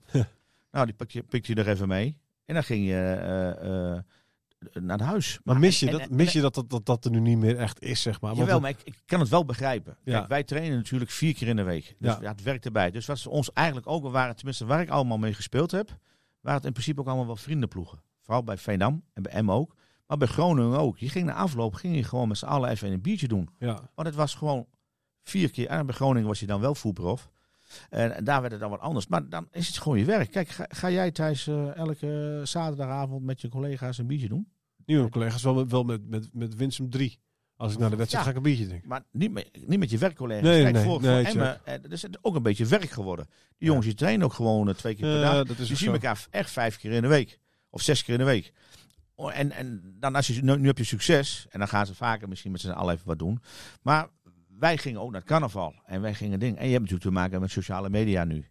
[0.70, 2.18] nou, die pikte je, pikte je er even mee.
[2.44, 4.02] En dan ging je eh, eh,
[4.72, 5.38] naar het huis.
[5.44, 7.38] Maar mis je, en- dat, en- mis je dat, dat, dat dat er nu niet
[7.38, 8.34] meer echt is, zeg maar?
[8.34, 9.96] Jawel, maar ik, ik kan het wel begrijpen.
[10.04, 10.26] Kijk, Ja.
[10.26, 11.94] wij trainen natuurlijk vier keer in de week.
[11.98, 12.18] Dus Ja.
[12.20, 12.28] ja.
[12.30, 12.90] het werkt erbij.
[12.90, 15.98] Dus wat ze ons eigenlijk ook, we waren tenminste waar ik allemaal mee gespeeld heb,
[16.40, 18.02] waren het in principe ook allemaal wel vriendenploegen.
[18.20, 19.74] Vooral bij Veendam en bij M ook.
[20.06, 20.98] Maar bij Groningen ook.
[20.98, 23.48] Je ging na afloop, ging je gewoon met z'n allen even een biertje doen.
[23.58, 23.80] ja.
[23.94, 24.66] Want het was gewoon
[25.24, 25.66] vier keer.
[25.66, 27.30] En bij Groningen was je dan wel voetprof.
[27.90, 29.06] En, daar werd het dan wat anders.
[29.06, 30.30] Maar dan is het gewoon je werk.
[30.30, 34.48] Kijk, ga, ga jij thuis eh, elke zaterdagavond met je collega's een biertje doen?
[34.86, 37.18] Mijn collega's wel met, wel met, met, met Winsum 3.
[37.56, 38.30] Als ik naar de wedstrijd Ja.
[38.30, 38.88] ga ik een biertje drinken.
[38.88, 40.42] Maar niet met, niet met je werkcollega's.
[40.44, 41.34] Nee, Kijk, nee, voor, nee, voor check.
[41.34, 43.26] Emmen, eh, is het ook een beetje werk geworden.
[43.58, 45.46] Die jongens die trainen ook gewoon eh, twee keer per Ja, dag.
[45.46, 45.92] dat is Die ook zien zo.
[45.94, 47.38] elkaar echt vijf keer in de week.
[47.70, 48.52] Of zes keer in de week.
[49.14, 51.46] Oh, En, en dan als je, nu, nu heb je succes.
[51.50, 53.40] En dan gaan ze vaker misschien met z'n allen even wat doen.
[53.82, 54.08] Maar
[54.58, 55.74] wij gingen ook naar het carnaval.
[55.84, 56.56] En wij gingen dingen.
[56.58, 58.48] En je hebt natuurlijk te maken met sociale media nu.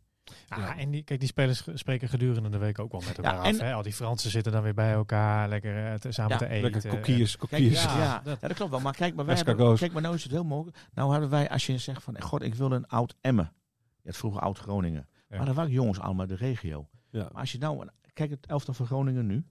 [0.47, 3.39] Ja, en die, kijk, die spelers spreken gedurende de week ook wel met elkaar Ja,
[3.39, 3.45] af.
[3.59, 3.73] en- Hè?
[3.73, 6.71] Al die Fransen zitten dan weer bij elkaar, lekker eh, te- samen Ja, te eten.
[6.71, 7.83] Lekker kokkies, Kijk, kokkies.
[7.83, 8.79] ja, dat- ja, dat klopt wel.
[8.79, 10.77] Maar kijk, maar, wij hebben, kijk, maar nou is het heel mogelijk.
[10.93, 13.53] Nou hadden wij, als je zegt van, god, ik wil een oud Emmen.
[14.01, 15.07] Je had vroeger oud Groningen.
[15.29, 15.37] Ja.
[15.37, 16.87] Maar dat waren jongens allemaal de regio.
[17.09, 17.21] Ja.
[17.31, 19.45] Maar als je nou, kijk het elftal van Groningen nu.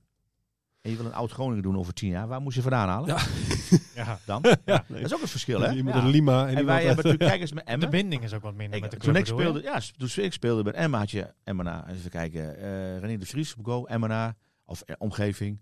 [0.83, 2.29] En je wil een oud Groningen doen over tien jaar.
[2.29, 3.09] Waar moet je vandaan halen?
[3.09, 3.23] Ja.
[4.05, 4.19] ja.
[4.27, 4.43] Dan?
[4.65, 5.73] Ja, Dat is ook een verschil, hè?
[5.73, 6.03] Iemand Ja.
[6.03, 6.49] een Lima.
[6.49, 7.91] En, En wij hebben natuurlijk, kijk eens met De Emmen.
[7.91, 9.25] binding is ook wat minder Ik- met de toen club.
[9.27, 9.59] ik bedoel je?
[9.59, 11.89] speelde, ja, toen ik speelde bij Emmen had je Emmena.
[11.91, 12.57] Even kijken.
[12.57, 14.37] eh René de Vries op go, Emmena.
[14.65, 15.61] Of eh, omgeving.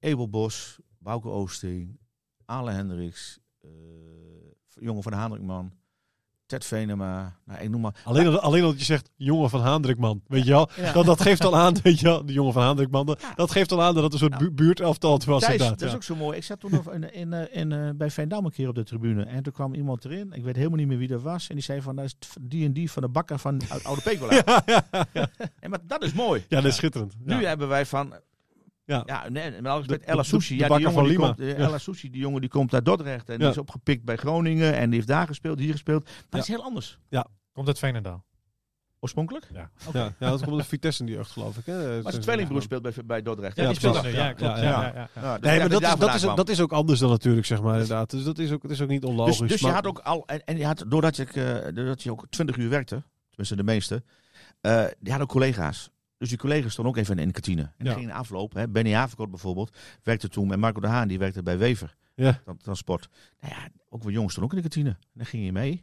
[0.00, 1.98] Abel Bos, Bouke Oosting,
[2.44, 3.70] Ale Hendricks, eh,
[4.74, 5.72] jongen van de Haandrikman,
[6.50, 7.36] Ted Venema.
[7.44, 7.94] Nou, ik noem maar.
[8.04, 10.22] Alleen, al, alleen al dat je zegt, jongen van Haandrikman.
[10.26, 10.68] Weet je wel?
[10.76, 10.92] Ja.
[10.92, 12.26] Dat, dat geeft al aan, weet je wel?
[12.26, 13.06] De jongen van Haandrikman.
[13.06, 13.32] Dat, Ja.
[13.34, 15.40] dat geeft al aan dat het een soort bu buurtelftal was.
[15.40, 16.36] Thijs, inderdaad, dat is ook zo mooi.
[16.36, 18.84] Ik zat toen nog in, in, eh, in, eh, bij Veendam een keer op de
[18.84, 19.24] tribune.
[19.24, 20.32] En toen kwam iemand erin.
[20.32, 21.48] Ik weet helemaal niet meer wie dat was.
[21.48, 24.02] En die zei van, dat is die en die van de bakker van Ou- Oude
[24.02, 24.32] Pekola.
[24.46, 25.28] Ja, ja, ja.
[25.60, 26.44] En maar dat is mooi.
[26.48, 27.14] ja, dat is schitterend.
[27.24, 27.48] Nu Ja.
[27.48, 28.12] hebben wij van...
[28.90, 29.02] Ja.
[29.06, 30.56] Ja, nee, met respect, Ella de- Sushi.
[30.56, 31.26] de Ja, die bakker jongen, van die Lima.
[31.26, 31.78] komt, eh, Ja.
[31.78, 33.28] Sushi, die jongen die komt uit Dordrecht.
[33.28, 33.38] En Ja.
[33.40, 34.74] die is opgepikt bij Groningen.
[34.74, 36.04] En die heeft daar gespeeld, hier gespeeld.
[36.04, 36.98] Maar het is heel anders.
[37.52, 38.24] Komt uit Veenendaal.
[39.02, 39.48] Oorspronkelijk?
[39.52, 39.70] Ja.
[39.92, 41.66] Ja, ja, dat komt de Vitesse in die jeugd, geloof ik.
[41.66, 42.02] Hè.
[42.02, 43.56] Maar zijn tweelingbroer speelt bij, bij Dordrecht.
[43.56, 43.62] Ja.
[43.62, 44.02] Ja, klopt.
[44.02, 44.34] Ja, Ja, ja.
[44.38, 45.08] ja, ja, ja.
[45.22, 47.62] Ja, dus Nee, maar dat is, dat, is, dat is ook anders dan natuurlijk, zeg
[47.62, 48.10] maar, inderdaad.
[48.10, 49.38] Dus dat is ook, het is ook niet onlogisch.
[49.38, 52.10] Dus, dus je had ook al, en, en je had, doordat, ik, eh, doordat je
[52.10, 54.02] ook 20 uur werkte, tenminste de meeste,
[54.60, 55.90] eh die had ook collega's.
[56.20, 57.62] Dus die collega's stonden ook even in de kantine.
[57.62, 57.84] En Ja.
[57.84, 58.60] die gingen aflopen.
[58.60, 58.68] Hè.
[58.68, 61.96] Benny Haverkort bijvoorbeeld werkte toen met Marco de Haan, die werkte bij Wever.
[62.14, 62.42] Ja.
[62.62, 63.08] Transport.
[63.40, 64.96] Nou ja, ook wel jongens stonden ook in de kantine.
[65.00, 65.82] En dan ging je mee.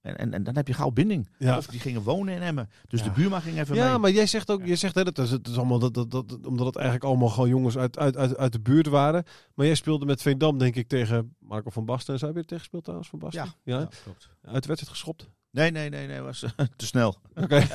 [0.00, 1.28] En, en, en dan heb je gauw binding.
[1.38, 1.56] Ja.
[1.56, 2.70] Of die gingen wonen in Emmen.
[2.88, 3.06] Dus Ja.
[3.06, 3.98] de buurman ging even Ja, mee.
[3.98, 6.46] maar jij zegt ook, jij zegt hè, dat is, het is allemaal dat, dat, dat,
[6.46, 9.24] omdat het eigenlijk allemaal gewoon jongens uit, uit, uit, uit de buurt waren.
[9.54, 12.18] Maar jij speelde met Veendam, denk ik, tegen Marco van Basten.
[12.18, 13.44] Zou je weer tegen gespeeld trouwens, van Basten?
[13.44, 13.54] Ja.
[13.74, 13.78] ja.
[13.80, 14.28] Ja, klopt.
[14.42, 15.30] Uit de wedstrijd geschopt.
[15.52, 17.16] Nee, nee, nee, nee, was eh, te snel.
[17.34, 17.66] Oké.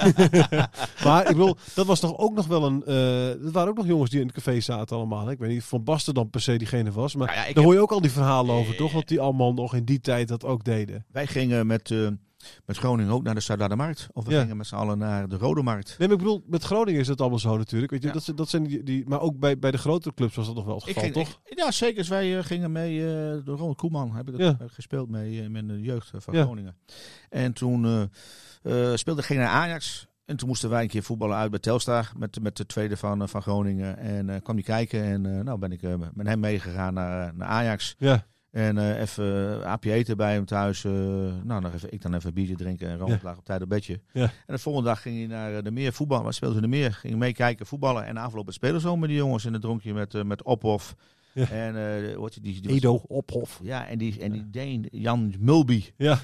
[1.05, 2.84] maar ik bedoel, dat was toch ook nog wel een.
[2.86, 5.26] eh dat waren ook nog jongens die in het café zaten allemaal.
[5.26, 5.32] hè?
[5.32, 7.15] Ik weet niet of Van Basten dan per se diegene was.
[7.15, 8.78] Maar Nou ja, daar heb- hoor je ook al die verhalen over, Eh.
[8.78, 8.91] toch?
[8.91, 11.05] Dat die allemaal nog in die tijd dat ook deden.
[11.11, 11.93] Wij gingen met,
[12.66, 14.08] met Groningen ook naar de Zuidaardemarkt.
[14.14, 14.41] Of we Ja.
[14.41, 15.88] gingen met z'n allen naar de Rode Markt.
[15.98, 17.91] Nee, maar ik bedoel, met Groningen is dat allemaal zo natuurlijk.
[17.91, 18.14] Weet je, Ja.
[18.14, 20.66] dat, dat zijn die, die, maar ook bij, bij de grotere clubs was dat nog
[20.66, 21.41] wel het geval, ging, toch?
[21.46, 21.96] ik- ja, zeker.
[21.96, 23.00] Dus wij eh, gingen mee,
[23.43, 24.52] door Ronald Koeman heb ik Ja.
[24.52, 26.34] dat eh, gespeeld mee met de jeugd van.
[26.34, 26.76] Groningen.
[27.30, 28.10] En toen
[28.96, 30.08] speelde ik ging naar Ajax.
[30.26, 33.30] En toen moesten wij een keer voetballen uit bij Telstar met, met de tweede van,
[33.30, 33.98] van Groningen.
[33.98, 35.82] En kwam die kijken en nou ben ik
[36.14, 37.96] met hem meegegaan naar, naar Ajax.
[37.98, 38.26] Ja.
[38.56, 40.84] En eh, even aapje eten bij hem thuis.
[40.84, 40.91] eh,
[41.43, 43.28] nou, nog even, ik dan even een biertje drinken en Ronald Ja.
[43.28, 43.99] lag op tijd op bedje.
[44.14, 44.24] Ja.
[44.24, 46.24] En de volgende dag ging hij naar eh, de meer voetbal.
[46.24, 46.93] Maar speelde in de meer.
[46.93, 48.06] Ging meekijken, voetballen.
[48.06, 50.95] En afgelopen spelen zo met die jongens in het dronkje met, eh, met Ophof.
[51.34, 51.49] Ja.
[51.49, 51.76] En
[52.10, 53.60] eh wat die, die, Edo, Ophof.
[53.64, 55.84] Ja, en die, en die Deen, Jan Mulby.
[55.97, 56.20] Ja.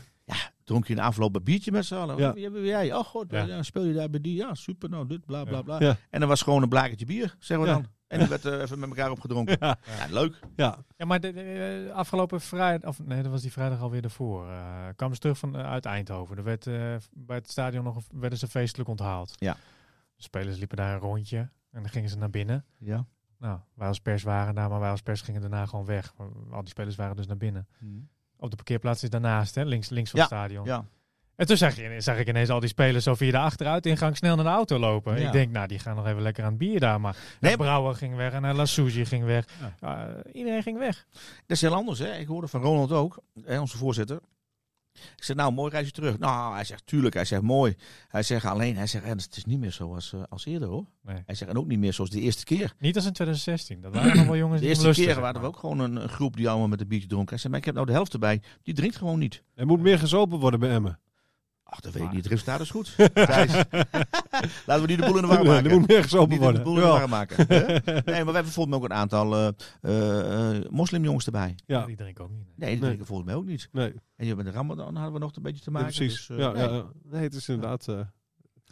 [0.64, 2.18] Dronk je een afgelopen een biertje met z'n allen?
[2.18, 2.34] Ja.
[2.34, 2.94] Wie ben jij?
[2.96, 3.44] Oh god, Ja.
[3.44, 3.64] ja.
[3.64, 4.36] speel je daar bij die?
[4.36, 5.62] Ja, super, nou dit, bla bla Ja.
[5.64, 5.80] bla.
[5.80, 5.98] Ja.
[6.10, 7.78] En dan was gewoon een blakertje bier, zeggen we Ja.
[7.82, 7.86] dan.
[8.12, 9.58] En die werd eh, even met elkaar opgedronken.
[9.60, 9.78] Ja.
[9.98, 10.40] Ja, leuk.
[10.56, 10.78] Ja.
[10.98, 14.50] Ja, maar de, de- eh, afgelopen vrijdag, of nee, dat was die vrijdag alweer ervoor,
[14.50, 16.38] eh kwamen ze terug van, uit Eindhoven.
[16.38, 19.34] Er werd eh, bij het stadion nog, een- werden ze feestelijk onthaald.
[19.38, 19.54] Ja.
[20.16, 21.38] De spelers liepen daar een rondje
[21.72, 22.66] en dan gingen ze naar binnen.
[22.78, 23.06] Ja.
[23.38, 26.14] Nou, wij als pers waren daar, maar wij als pers gingen daarna gewoon weg.
[26.52, 27.68] Al die spelers waren dus naar binnen.
[28.38, 30.66] Op de parkeerplaats is daarnaast, hè, links, links van Ja, het stadion.
[30.66, 30.86] Ja.
[31.42, 34.36] En toen zag, je, zag ik ineens al die spelers zo via de achteruitingang snel
[34.36, 35.20] naar de auto lopen.
[35.20, 35.26] Ja.
[35.26, 37.02] Ik denk, nou, die gaan nog even lekker aan het bier daar.
[37.02, 39.46] Maar Nee, Brouwer ging weg en La Sougy ging weg.
[39.82, 40.08] Ja.
[40.08, 41.06] Uh, iedereen ging weg.
[41.12, 42.18] Dat is heel anders, hè.
[42.18, 44.20] Ik hoorde van Ronald ook, hè, onze voorzitter.
[44.94, 46.20] Ik zeg, nou, mooi reisje terug.
[46.20, 47.14] Nou, hij zegt, tuurlijk.
[47.14, 47.76] Hij zegt, mooi.
[48.08, 50.86] Hij zegt alleen, hij zegt, het is niet meer zoals eh, als eerder, hoor.
[51.02, 51.24] Nee.
[51.26, 52.74] Hij zegt, en ook niet meer zoals de eerste keer.
[52.80, 53.82] Niet als in 2016.
[53.82, 55.56] Dat waren nog wel jongens De die eerste lusten, keer zeg waren we maar.
[55.56, 57.30] ook gewoon een, een groep die allemaal met een biertje dronken.
[57.30, 58.42] Hij zegt, maar ik heb nou de helft erbij.
[58.64, 59.44] Die drinkt gewoon niet.
[59.56, 61.00] Er moet meer gezopen worden bij Emmen.
[61.74, 62.24] Ach, dat weet ik niet.
[62.24, 62.96] Het resultaat is goed.
[63.14, 63.54] Thijs.
[64.66, 65.80] Laten we niet de boel in de war Er maken.
[65.80, 66.64] moet meer gezopen Niet de worden.
[66.64, 67.46] boel in de war maken.
[67.48, 67.58] hè?
[67.84, 69.48] Nee, maar we hebben bijvoorbeeld ook een aantal eh,
[69.82, 71.56] eh, eh, moslimjongens erbij.
[71.66, 72.46] Ja, Die drinken ook niet.
[72.46, 72.54] nee.
[72.56, 72.80] Die Nee.
[72.80, 73.70] drinken volgens mij ook niet.
[73.72, 75.94] nee, En je met de Ramadan hadden we nog een beetje te maken.
[75.96, 76.28] precies.
[76.28, 76.64] dus, ja, nee.
[76.64, 76.86] ja, ja.
[77.04, 77.88] Nee, het is inderdaad...
[77.88, 78.00] eh,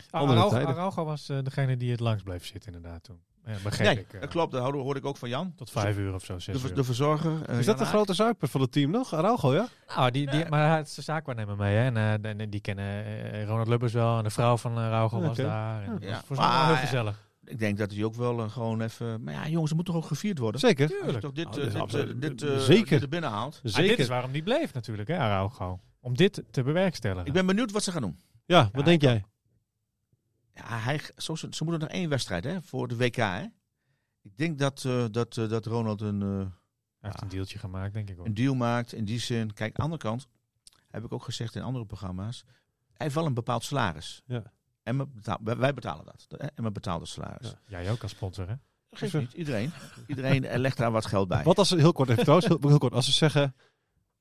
[0.10, 0.76] Ah, Andere Araujo, tijden.
[0.76, 3.20] Araujo was degene die het langs bleef zitten inderdaad toen.
[3.46, 4.14] Ja, begreep Nee, ik.
[4.14, 4.52] eh, dat klopt.
[4.52, 5.54] Dat hoorde, hoorde ik ook van Jan.
[5.56, 6.76] Tot vijf uur of zo, zes De, uur.
[6.76, 7.32] de verzorger.
[7.32, 9.14] eh, is dat Jan de grote zuiper van het team nog?
[9.14, 9.68] Araujo, ja?
[9.96, 11.76] Nou, die, die, maar hij is de zaakwaarnemer mee.
[11.76, 11.86] Hè?
[11.96, 14.18] En eh, die kennen Ronald Lubbers wel.
[14.18, 15.84] En de vrouw van uh, Raugo was daar.
[15.84, 16.22] En Ja.
[16.28, 17.28] was Maar, heel gezellig.
[17.46, 19.24] Ik denk dat hij ook wel gewoon even...
[19.24, 20.60] Maar ja, jongens, er moet toch ook gevierd worden?
[20.60, 20.88] Zeker.
[20.88, 21.20] Tuurlijk.
[21.20, 22.90] toch dit, Oh, is dit, dit, eh, Zeker.
[22.90, 23.56] dit er binnen haalt.
[23.56, 24.00] Ah, dit Zeker.
[24.00, 25.80] is waarom die bleef natuurlijk, hè, Araujo.
[26.02, 27.26] Om dit te bewerkstelligen.
[27.26, 28.20] Ik ben benieuwd wat ze gaan doen.
[28.46, 29.24] Ja, wat Ja, denk jij?
[30.68, 33.16] Ja, hij, zo, ze ze moeten nog één wedstrijd hè, voor de WK.
[33.16, 33.44] Hè?
[34.22, 36.46] Ik denk dat, eh, dat, eh, dat Ronald een, eh,
[37.00, 39.54] heeft een deeltje gemaakt, denk ik een deal maakt in die zin.
[39.54, 40.28] Kijk, aan de andere kant,
[40.88, 44.22] heb ik ook gezegd in andere programma's, hij heeft wel een bepaald salaris.
[44.26, 44.44] Ja.
[44.84, 46.26] En we betaal- wij- wij betalen dat.
[46.30, 47.50] hè, En we betalen het salaris.
[47.68, 47.82] Ja.
[47.82, 48.54] Jij ook als sponsor, hè?
[48.92, 49.72] Geeft niet, iedereen.
[50.08, 51.44] Iedereen legt daar wat geld bij.
[51.44, 53.56] Wat als ze, heel kort even trouwens, heel, heel kort, als ze zeggen,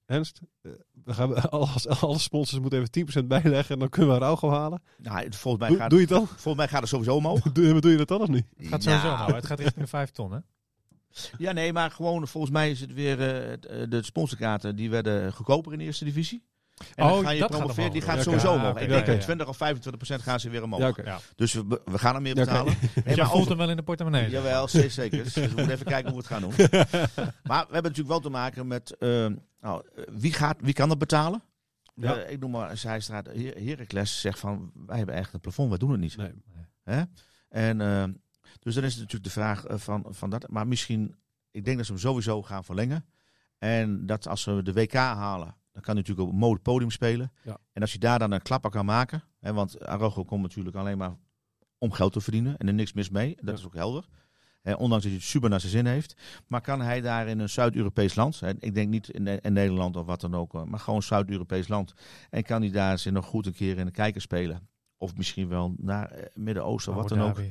[0.08, 0.72] Ernst, eh,
[1.04, 4.82] we gaan, alles, alle sponsors moeten even 10% bijleggen en dan kunnen we Araujo halen.
[4.98, 6.26] Nou, het- volgens, mij Doe, gaat, doe je het dan?
[6.26, 7.40] volgens mij gaat het sowieso omhoog.
[7.52, 8.46] Doe, doe je dat dan of niet?
[8.56, 9.34] Het gaat sowieso Nou, nou.
[9.34, 10.38] Het gaat richting de vijf ton, hè?
[11.38, 15.32] Ja, nee, maar gewoon volgens mij is het weer eh, eh, de sponsorkaarten die werden
[15.32, 16.44] goedkoper in de eerste divisie.
[16.94, 18.56] En Oh, dan ga je promoveren, die gaat sowieso oké.
[18.58, 18.74] omhoog.
[18.76, 19.22] Ah, Ik denk ja, dat ja.
[19.24, 20.98] 20 of 25 procent gaan ze weer omhoog.
[21.36, 22.74] Dus we, we gaan er meer betalen.
[22.94, 24.30] Nee, Dus maar voelt hem wel in de portemonnee.
[24.30, 24.90] Jawel, zeker.
[24.90, 25.24] zeker.
[25.24, 26.52] Dus we moeten even kijken hoe we het gaan doen.
[27.50, 29.26] Maar we hebben natuurlijk wel te maken met eh,
[29.60, 31.42] nou, wie, gaat, wie kan dat betalen?
[31.94, 32.16] Ja.
[32.16, 33.26] Eh, ik noem maar Zijstraat.
[33.26, 36.16] Her- Heracles zegt van wij hebben echt een plafond, wij doen het niet.
[36.16, 36.32] Nee.
[36.84, 37.02] Hè?
[37.48, 38.04] En, eh,
[38.60, 40.48] dus dan is het natuurlijk de vraag eh, van, van dat.
[40.48, 41.14] Maar misschien,
[41.50, 43.04] ik denk dat ze hem sowieso gaan verlengen.
[43.58, 46.90] En dat als we de WK halen, dan kan hij natuurlijk op een mode podium
[46.90, 47.32] spelen.
[47.42, 47.58] Ja.
[47.72, 49.22] En als je daar dan een klapper kan maken.
[49.40, 51.16] Hè, want Arrogo komt natuurlijk alleen maar
[51.78, 52.56] om geld te verdienen.
[52.56, 53.34] En er niks mis mee.
[53.36, 53.52] Dat Ja.
[53.52, 54.04] is ook helder.
[54.62, 56.16] Hè, ondanks dat hij het super naar zijn zin heeft.
[56.46, 58.40] Maar kan hij daar in een Zuid-Europees land.
[58.40, 60.64] Hè, ik denk niet in, Ne- in Nederland of wat dan ook.
[60.66, 61.92] Maar gewoon Zuid-Europees land.
[62.30, 64.68] En kan hij daar zich nog goed een keer in de kijker spelen.
[64.96, 67.38] Of misschien wel naar eh, Midden-Oosten, wat dan ook.
[67.38, 67.44] Ja.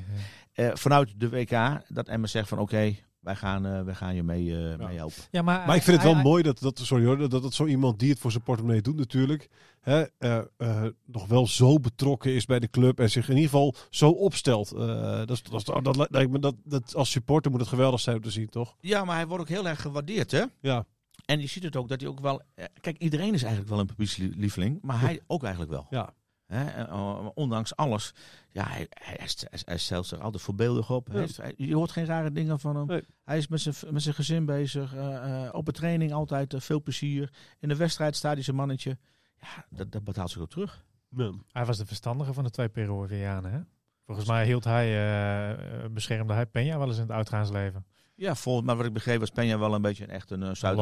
[0.54, 4.24] Eh, vanuit de WK, dat Emmen zegt van oké, wij, gaan, eh, wij gaan je
[4.24, 5.24] mee, eh, mee helpen.
[5.32, 7.66] Ja, maar, Maar ik vind het wel mooi dat, dat, sorry hoor, dat, dat zo
[7.66, 9.50] iemand die het voor zijn portemonnee doet natuurlijk,
[9.82, 13.50] hè, eh, eh, nog wel zo betrokken is bij de club en zich in ieder
[13.50, 14.72] geval zo opstelt.
[14.72, 18.16] Eh, dat, is, dat, dat, lijkt me dat, dat als supporter moet het geweldig zijn
[18.16, 18.76] om te zien, toch?
[18.80, 20.44] Ja, maar hij wordt ook heel erg gewaardeerd hè.
[20.62, 20.86] Ja,
[21.26, 22.42] En je ziet het ook dat hij ook wel...
[22.82, 25.88] Kijk, iedereen is eigenlijk wel een publiekslieveling, maar hij ook eigenlijk wel.
[25.90, 26.14] ja.
[26.48, 26.66] Hè?
[26.66, 28.14] eh, ondanks alles.
[28.52, 29.18] Ja, hij, hij,
[29.50, 31.08] hij- hij stelt zich altijd voorbeeldig op.
[31.12, 31.20] Ja.
[31.20, 32.86] heeft- je hoort geen rare dingen van hem.
[32.86, 33.04] Nee.
[33.24, 34.94] Hij is met zijn, met zijn gezin bezig.
[34.96, 37.34] eh, eh, op de training altijd veel plezier.
[37.60, 38.98] In de wedstrijd staat hij zijn mannetje.
[39.42, 40.86] Ja, dat, dat betaalt zich ook terug.
[41.10, 41.32] Ja.
[41.52, 43.60] Hij was de verstandige van de twee Peruvianen, hè?
[44.06, 45.52] Volgens mij hield hij, eh,
[45.84, 47.86] eh, beschermde hij Peña wel eens in het uitgaansleven.
[48.16, 50.78] Ja, volgens mij wat ik begreep was Peña wel een beetje een echt een Zuid-.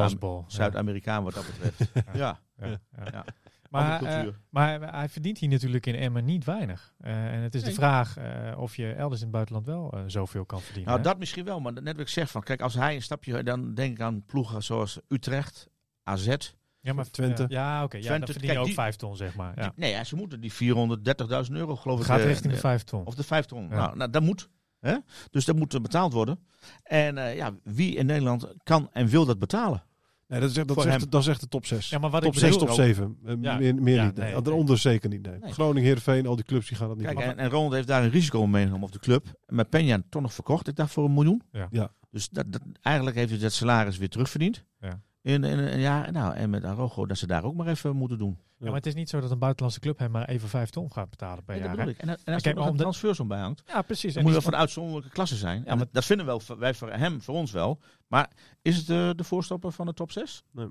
[0.48, 1.90] Zuid-Amerikaan wat dat betreft.
[2.14, 3.04] ja, Ja, ja, ja.
[3.12, 3.24] Ja.
[3.70, 6.94] Maar, eh, maar hij verdient hier natuurlijk in Emmen niet weinig.
[7.00, 7.70] Eh, en het is Nee.
[7.70, 10.84] de vraag eh, of je elders in het buitenland wel eh, zoveel kan verdienen.
[10.92, 11.08] Nou, hè?
[11.08, 13.74] dat misschien wel, maar net wat ik zeg van, kijk, als hij een stapje, dan
[13.74, 15.68] denk ik aan ploegen zoals Utrecht,
[16.02, 16.36] AZ.
[16.80, 17.44] ja, maar Twente.
[17.48, 17.96] Ja, oké.
[17.96, 19.52] ja, Twente, dan verdien je kijk, ook die- vijf ton, zeg maar.
[19.56, 19.62] Ja.
[19.62, 22.06] Die- nee, ja, ze moeten die 430.000 euro, geloof ik.
[22.06, 23.04] gaat richting de eh, vijf ton.
[23.04, 23.62] Of de 5 ton.
[23.68, 23.76] Ja.
[23.76, 24.48] Nou, nou, dat moet.
[24.80, 24.96] Hè?
[25.30, 26.38] Dus dat moet betaald worden.
[26.82, 29.82] En eh, ja, wie in Nederland kan en wil dat betalen?
[30.28, 31.10] Nee, dat is echt, dat Voor is echt, hem.
[31.10, 31.88] dat is echt de top 6.
[31.90, 33.18] Ja, maar wat top ik 6, bedoel, top 7.
[33.24, 33.58] Eh, Ja.
[33.58, 34.16] Meer, meer Ja, niet.
[34.16, 34.32] Nee.
[34.32, 35.22] nee, Daaronder zeker niet.
[35.26, 35.38] Nee.
[35.38, 35.52] Nee.
[35.52, 38.02] Groningen, Heerenveen, al die clubs die gaan dat niet Kijk, en, en Ronald heeft daar
[38.04, 39.26] een risico meegenomen op de club.
[39.46, 41.42] Met Peña toch nog verkocht, ik dacht voor een miljoen.
[41.52, 41.66] Ja.
[41.70, 41.92] Ja.
[42.10, 44.64] Dus dat, dat, eigenlijk heeft hij dat salaris weer terugverdiend.
[44.80, 45.00] Ja.
[45.26, 48.18] In, in, in- ja, nou, en met Arogo dat ze daar ook maar even moeten
[48.18, 48.38] doen.
[48.58, 50.92] Ja, maar het is niet zo dat een buitenlandse club hem maar even vijf ton
[50.92, 51.86] gaat betalen per Nee, dat jaar.
[51.86, 52.12] bedoel hè?
[52.12, 52.18] ik.
[52.18, 54.08] En, en als Kijk, er nog een transfersom bij hangt, Ja, precies.
[54.14, 55.58] dan En moet wel van uitzonderlijke klasse zijn.
[55.64, 57.78] Ja, en maar- dat vinden wel wij voor hem, voor ons wel.
[58.06, 58.30] Maar
[58.62, 60.42] is het de, de voorstopper van de top 6?
[60.52, 60.70] Nou,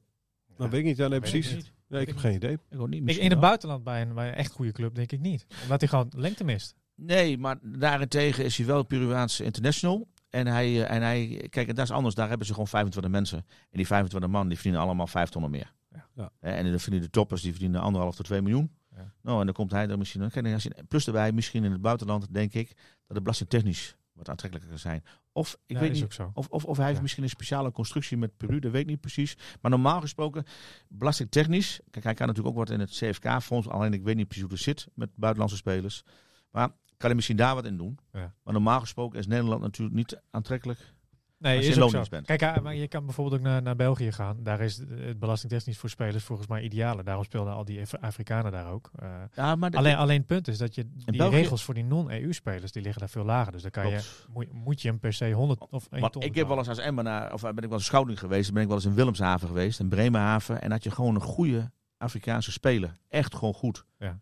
[0.58, 0.97] weet ik niet.
[0.97, 1.53] Ja, nee, ik precies.
[1.53, 1.72] niet.
[1.88, 2.58] Nee, ik heb geen idee.
[2.70, 2.99] Ik ook niet.
[2.99, 5.45] Ik, misschien in het buitenland bij een, bij een echt goede club denk ik niet.
[5.64, 6.76] Omdat hij gewoon lengte mist.
[6.95, 10.08] Nee, maar daarentegen is hij wel een Peruaanse international.
[10.36, 12.16] En hij, eh, en hij, kijk, dat is anders.
[12.16, 13.38] Daar hebben ze gewoon 25 mensen.
[13.38, 15.74] En die 25 man, die verdienen allemaal 5 ton of meer.
[16.16, 16.32] Ja.
[16.40, 18.72] En dan verdienen de toppers, die verdienen anderhalf tot 2 miljoen.
[18.96, 19.14] Ja.
[19.22, 20.30] Nou, en dan komt hij er misschien...
[20.30, 22.78] Kijk, plus erbij, misschien in het buitenland, denk ik, dat
[23.08, 25.04] het belastingtechnisch wat aantrekkelijker kan zijn.
[25.32, 26.32] Of, ik Ja, weet niet, ook zo.
[26.34, 27.02] of, of, of hij heeft Ja.
[27.04, 29.38] misschien een speciale constructie met Peru, dat weet ik niet precies.
[29.62, 30.44] Maar normaal gesproken,
[30.88, 34.44] belastingtechnisch, kijk, hij kan natuurlijk ook wat in het CFK-fonds, alleen ik weet niet precies
[34.44, 36.04] hoe het zit met buitenlandse spelers.
[36.52, 38.00] Maar kan hij misschien daar wat in doen.
[38.12, 38.34] Ja.
[38.43, 40.93] Maar normaal gesproken is Nederland natuurlijk niet aantrekkelijk.
[41.38, 42.04] Nee, Als je is ook zo.
[42.10, 42.26] bent.
[42.26, 44.43] Kijk, ah, maar je kan bijvoorbeeld ook naar, naar België gaan.
[44.43, 47.04] Daar is het belastingtechnisch voor spelers volgens mij idealer.
[47.04, 48.91] Daarom speelden al die Af- Afrikanen daar ook.
[48.96, 51.74] Eh, Ja, maar dat- alleen, alleen het punt is dat je die België- regels voor
[51.74, 53.52] die non-EU-spelers, die liggen daar veel lager.
[53.52, 54.28] Dus dan kan je, Klopt.
[54.34, 56.70] moet, moet je hem per se 100 of 1 Want ton ik heb wel eens
[56.70, 59.48] als Emmenaar, of ben ik wel eens scouting geweest, ben ik wel eens in Willemshaven
[59.48, 60.62] geweest, in Bremerhaven.
[60.62, 62.91] En had je gewoon een goede Afrikaanse speler.
[63.08, 63.86] Echt gewoon goed.
[64.00, 64.20] Ja.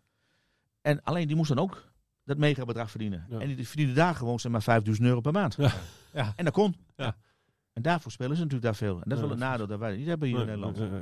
[0.82, 1.92] En alleen die moest dan ook
[2.26, 3.26] dat mega bedrag verdienen.
[3.30, 3.40] Ja.
[3.40, 5.56] En die verdiende daar gewoon zeg maar 5000 euro per maand.
[5.58, 5.74] Ja.
[6.14, 6.34] Ja.
[6.36, 6.76] En dat kon.
[6.98, 7.16] Ja.
[7.74, 8.94] En daarvoor spelen ze natuurlijk daar veel.
[8.94, 11.02] En dat is Ja, wel een nadeel dat wij niet hebben hier in Nee, Nederland.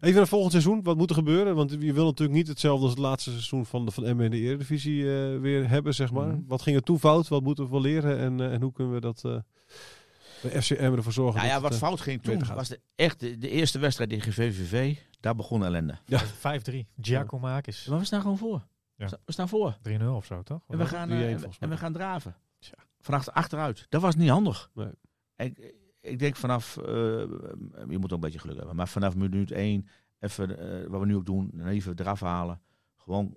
[0.00, 0.82] Even naar volgend seizoen.
[0.82, 1.54] Wat moet er gebeuren?
[1.54, 4.38] Want je wil natuurlijk niet hetzelfde als het laatste seizoen van, de, van in de
[4.38, 6.26] Eredivisie eh, weer hebben, zeg maar.
[6.26, 6.40] Mhm.
[6.46, 7.28] Wat ging er toen fout?
[7.28, 8.18] Wat moeten we wel leren?
[8.18, 9.36] En, eh, en hoe kunnen we dat eh
[10.42, 11.36] bij FC Emmen ervoor zorgen?
[11.36, 14.10] Nou ja, dat wat het, fout ging toen was de, echt de, de eerste wedstrijd
[14.10, 14.96] tegen VVV.
[15.20, 15.98] Daar begon ellende.
[16.06, 16.22] Ja.
[16.24, 16.76] 5-3.
[17.00, 17.86] Giacomakis.
[17.86, 18.66] Maar we staan gewoon voor.
[18.96, 19.08] Ja.
[19.24, 19.76] We staan voor.
[19.82, 20.64] 3-0 of zo, toch?
[20.68, 22.36] En we gaan, eh, 3-1 en, we- gaan draven.
[22.58, 22.74] Tja.
[23.00, 23.86] Vanaf achteruit.
[23.88, 24.70] Dat was niet handig.
[24.74, 24.90] Nee.
[25.36, 26.84] Ik, ik denk vanaf, eh,
[27.88, 29.88] je moet ook een beetje geluk hebben, maar vanaf minuut 1,
[30.18, 32.60] even, eh, wat we nu ook doen, even eraf halen.
[32.96, 33.36] Gewoon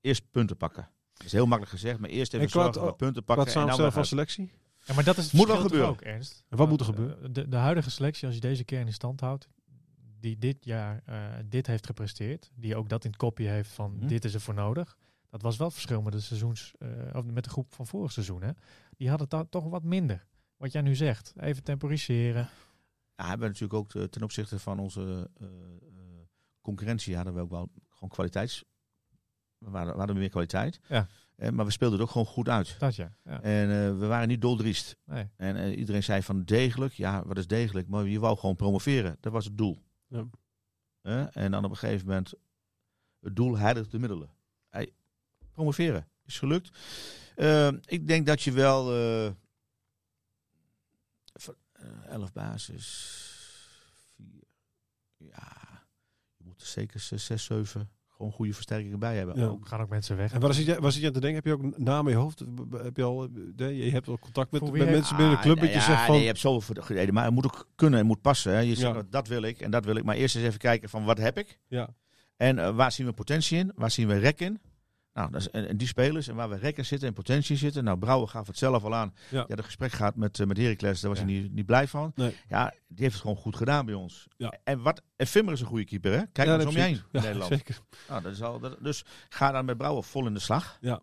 [0.00, 0.88] eerst punten pakken.
[1.14, 3.46] Dat is heel makkelijk gezegd, maar eerst even zorgen dat punten pakken.
[3.46, 4.52] en dan samenstellen van selectie?
[4.84, 5.88] Ja, maar dat is het Moet wel gebeuren.
[5.88, 6.44] ook, Ernst.
[6.48, 7.32] En wat moet er gebeuren?
[7.32, 9.48] De, de huidige selectie, als je deze kern in stand houdt,
[10.22, 13.94] die dit jaar eh, dit heeft gepresteerd, die ook dat in het kopje heeft van
[13.96, 14.06] Mhm.
[14.06, 14.96] dit is er voor nodig.
[15.30, 18.12] Dat was wel het verschil met de seizoens, eh, of met de groep van vorig
[18.12, 18.42] seizoen.
[18.42, 18.50] Hè?
[18.96, 20.26] Die hadden het toch wat minder.
[20.56, 22.48] Wat jij nu zegt, even temporiseren.
[23.16, 25.46] Ja, hebben we natuurlijk ook eh, ten opzichte van onze eh,
[26.60, 28.64] concurrentie hadden we ook wel gewoon kwaliteits.
[29.58, 30.80] We waren- we hadden meer kwaliteit.
[30.88, 31.06] Ja.
[31.52, 32.76] Maar we speelden het ook gewoon goed uit.
[32.78, 33.16] Dat ja.
[33.24, 33.42] ja.
[33.42, 34.96] En we waren niet doldriest.
[35.04, 35.28] Nee.
[35.36, 36.92] En iedereen zei van degelijk.
[36.92, 37.88] Ja, wat is degelijk?
[37.88, 39.16] Maar je wou gewoon promoveren.
[39.20, 39.82] Dat was het doel.
[40.12, 40.28] Ja.
[41.00, 42.34] Eh, en dan op een gegeven moment
[43.20, 44.30] het doel heiligt de middelen.
[44.68, 44.92] Hey,
[45.52, 46.78] promoveren is gelukt.
[47.36, 49.32] Eh, ik denk dat je wel eh,
[51.32, 52.86] van, eh, elf basis,
[54.14, 54.44] vier,
[55.16, 55.82] ja,
[56.36, 57.90] je moet er zeker zes, zes, zeven
[58.22, 59.38] gewoon goede versterkingen bij hebben.
[59.38, 59.46] Ja.
[59.46, 59.66] Ook.
[59.66, 60.32] Gaan ook mensen weg.
[60.32, 61.42] En waar zit, je, waar zit je aan te denken?
[61.44, 62.44] Heb je ook namen in je hoofd?
[62.82, 65.68] Heb je al, eh, je hebt al contact met, met mensen binnen de club dat
[65.68, 66.10] je Ah, ja, zegt van...
[66.10, 68.52] nee, je hebt zoveel gereden, maar het moet ook kunnen en moet passen.
[68.52, 68.58] Hè.
[68.58, 69.02] Je zegt, Ja.
[69.10, 70.04] dat wil ik en dat wil ik.
[70.04, 71.58] Maar eerst eens even kijken van wat heb ik?
[71.68, 71.88] Ja.
[72.36, 73.72] En eh, waar zien we potentie in?
[73.74, 74.60] Waar zien we rek in?
[75.14, 77.56] Nou, dat is, en, en die spelers en waar we rek in zitten en potentie
[77.56, 77.84] zitten.
[77.84, 79.14] Nou, Brouwer gaf het zelf al aan.
[79.30, 79.44] Ja.
[79.48, 79.54] Ja.
[79.56, 81.24] de gesprek gaat met, uh, met Heracles, daar was Ja.
[81.26, 82.12] hij niet, niet blij van.
[82.14, 82.36] Nee.
[82.48, 84.26] Ja, die heeft het gewoon goed gedaan bij ons.
[84.36, 84.54] Ja.
[84.64, 86.18] En, wat, en Vimmer is een goede keeper, hè?
[86.32, 87.52] Kijk Ja, maar eens om je heb heen in Ja, Nederland.
[87.52, 87.78] zeker.
[88.08, 90.78] Nou, dat is al, dat- dus ga dan met Brouwer vol in de slag.
[90.80, 91.00] Ja.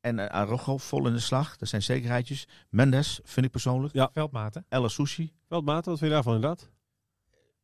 [0.00, 1.56] En uh, Arrojo vol in de slag.
[1.56, 2.48] Dat zijn zekerheidjes.
[2.68, 4.08] Mendes, vind ik persoonlijk.
[4.12, 4.64] Veldmaten.
[4.68, 5.32] Ella Sushi.
[5.48, 6.70] Veldmaten, wat vind je daarvan inderdaad?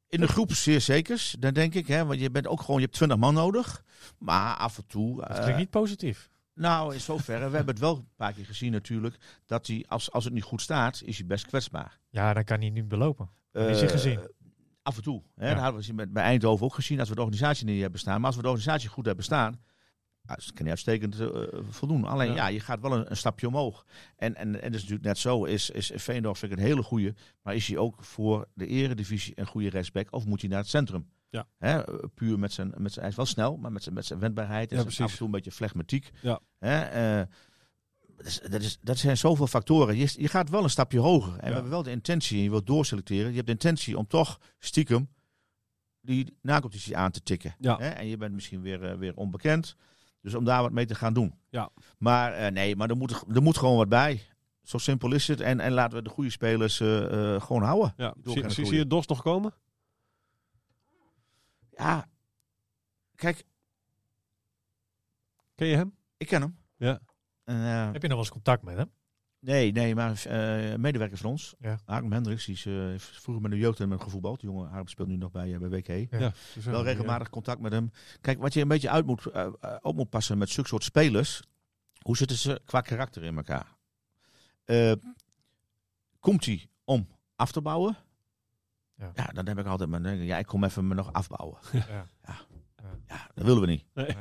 [0.09, 1.86] In de groep zeer zekers, dan denk ik.
[1.86, 3.84] Hè, want je bent ook gewoon, je hebt 20 man nodig.
[4.18, 5.16] Maar af en toe.
[5.20, 6.30] Dat eh, klinkt niet positief.
[6.54, 7.48] Nou, in zoverre.
[7.50, 9.16] we hebben het wel een paar keer gezien natuurlijk.
[9.46, 11.98] Dat hij, als, als het niet goed staat, is hij best kwetsbaar.
[12.09, 13.30] Ja, dan kan hij niet belopen.
[13.52, 14.20] Dat is hij Eh, gezien.
[14.82, 15.22] Af en toe.
[15.34, 15.54] Hè, Ja.
[15.54, 16.98] Dat hadden we bij Eindhoven ook gezien.
[17.00, 18.16] Als we de organisatie niet hebben staan.
[18.16, 19.61] Maar als we de organisatie goed hebben staan.
[20.28, 21.28] Ja, dan kan hij uitstekend eh,
[21.68, 22.04] voldoen.
[22.04, 22.34] Alleen Ja.
[22.34, 22.46] ja.
[22.46, 23.86] je gaat wel een, een stapje omhoog.
[24.16, 25.44] En, en, en dat is natuurlijk net zo.
[25.44, 27.14] Is, is Veendorf vind ik een hele goede.
[27.42, 30.06] Maar is hij ook voor de eredivisie een goede rechtsback?
[30.10, 31.06] Of moet hij naar het centrum?
[31.30, 31.46] Ja.
[31.58, 34.18] Hè, puur met zijn, met zijn, hij is wel snel, maar met zijn, met zijn
[34.18, 36.10] wendbaarheid en Ja, zijn af en toe een beetje flegmatiek.
[36.22, 36.40] Ja.
[36.58, 37.26] Hè, eh,
[38.16, 39.96] dat, is, dat, is, dat zijn zoveel factoren.
[39.96, 41.32] Je, je gaat wel een stapje hoger.
[41.32, 43.28] En we hebben wel de intentie, en je wilt doorselecteren.
[43.28, 45.08] Je hebt de intentie om toch stiekem
[46.00, 47.54] die nacompetitie aan te tikken.
[47.58, 47.78] Ja.
[47.78, 47.88] Hè?
[47.88, 49.76] En je bent misschien weer, weer onbekend.
[50.28, 51.34] Dus om daar wat mee te gaan doen.
[51.50, 51.70] Ja.
[51.98, 54.22] Maar eh, nee, maar er moet, er moet gewoon wat bij.
[54.62, 55.40] Zo simpel is het.
[55.40, 57.94] En, en laten we de goede spelers eh, eh, gewoon houden.
[57.96, 58.14] Ja.
[58.46, 59.54] Zie, je Dos nog komen?
[61.76, 62.08] Ja,
[63.14, 63.44] kijk,
[65.54, 65.96] Ken je hem?
[66.16, 66.58] ik ken hem.
[66.76, 67.00] Ja.
[67.44, 68.90] En, Heb je nog wel eens contact met hem?
[69.41, 71.78] Nee, nee, maar eh medewerker van ons, Ja.
[71.84, 74.41] Harm Hendricks, die is eh, vroeger met de jeugd en met gevoetbald.
[74.41, 76.11] De jongen Harm speelt nu nog bij, eh, bij WK.
[76.11, 76.32] Ja.
[76.64, 77.91] Wel regelmatig contact met hem.
[78.20, 79.30] Kijk, wat je een beetje uit moet,
[79.80, 81.43] op moet passen met zulke soort spelers.
[81.99, 83.76] Hoe zitten ze qua karakter in elkaar?
[84.64, 84.93] Eh,
[86.20, 87.97] komt hij om af te bouwen?
[88.95, 89.11] Ja.
[89.14, 89.24] Ja.
[89.26, 90.24] dan heb ik altijd mijn...
[90.24, 91.59] Ja, ik kom even me nog afbouwen.
[91.72, 92.07] Ja.
[93.07, 93.84] Ja, dat willen we niet.
[93.95, 94.16] Nee.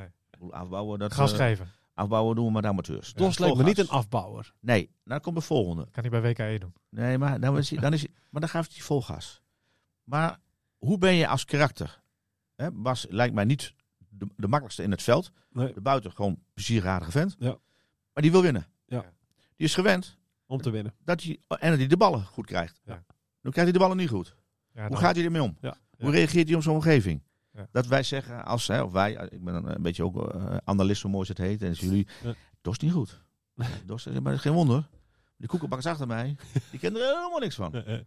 [0.50, 1.72] Afbouwen, dat, Gas geven.
[1.98, 3.14] Afbouwen doen we met amateurs.
[3.14, 4.54] Dos Ja, lijkt me niet een afbouwer.
[4.60, 5.88] Nee, nou, dan komt de volgende.
[5.92, 6.74] Kan hij bij WKE doen.
[6.90, 9.42] Nee, maar dan is hij, dan is hij, maar dan gaat hij vol gas.
[10.04, 10.40] Maar
[10.78, 12.02] hoe ben je als karakter?
[12.56, 13.74] Hè, Bas lijkt mij niet
[14.10, 15.32] de, de makkelijkste in het veld.
[15.52, 15.74] Nee.
[15.74, 17.36] De buiten gewoon plezierradige vent.
[17.40, 17.58] Ja.
[18.14, 18.68] Maar die wil winnen.
[18.86, 19.02] Ja.
[19.56, 20.94] Die is gewend Om te winnen.
[21.04, 22.82] dat hij, en dat hij de ballen goed krijgt.
[22.86, 23.04] Ja.
[23.42, 24.36] Nu krijgt hij de ballen niet goed.
[24.74, 25.58] Ja, Hoe dan- gaat hij ermee om?
[25.62, 25.78] Ja.
[25.98, 27.24] Hoe reageert hij op zo'n omgeving?
[27.58, 27.68] Ja.
[27.72, 31.02] Dat wij zeggen, als, hè, of wij, ik ben een, een beetje ook eh, analist,
[31.02, 31.62] zo mooi als het heet.
[31.62, 32.34] En jullie, Ja.
[32.62, 33.22] dat is niet goed.
[33.86, 34.88] Dat is, maar dat is geen wonder.
[35.38, 36.36] Die koekenbakkers achter mij,
[36.72, 37.74] die kennen er helemaal niks van.
[37.74, 38.02] Eh, eh.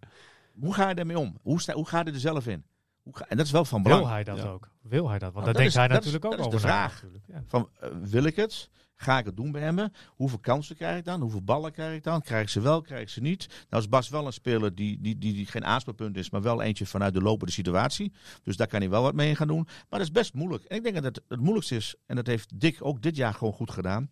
[0.60, 1.38] Hoe ga je daarmee om?
[1.42, 2.64] Hoe, sta, hoe gaat hij er zelf in?
[3.02, 4.00] Hoe ga, en dat is wel van belang.
[4.02, 4.44] Wil hij dat Ja.
[4.44, 4.68] ook?
[4.82, 5.32] Wil hij dat?
[5.32, 6.66] Want Nou, daar dat denkt is- hij dat is- natuurlijk ook dat is over de
[6.74, 7.04] na, vraag.
[7.46, 8.70] Van, eh, wil ik het?
[9.00, 9.88] Ga ik het doen bij hem?
[10.08, 11.20] Hoeveel kansen krijg ik dan?
[11.20, 12.22] Hoeveel ballen krijg ik dan?
[12.22, 12.80] Krijg ik ze wel?
[12.80, 13.66] Krijg ik ze niet?
[13.68, 16.62] Nou is Bas wel een speler die, die, die, die geen aanspeelpunt is, maar wel
[16.62, 18.12] eentje vanuit de lopende situatie.
[18.42, 19.62] Dus daar kan hij wel wat mee gaan doen.
[19.64, 20.64] Maar dat is best moeilijk.
[20.64, 23.34] En ik denk dat het het moeilijkste is, en dat heeft Dick ook dit jaar
[23.34, 24.10] gewoon goed gedaan.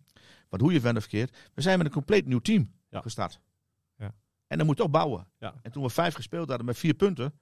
[0.49, 3.01] Want hoe je of verkeerd, we zijn met een compleet nieuw team Ja.
[3.01, 3.39] gestart.
[3.97, 4.13] Ja.
[4.47, 5.27] En dan moet je toch bouwen.
[5.39, 5.53] Ja.
[5.61, 7.39] En toen we vijf gespeeld hadden met vier punten,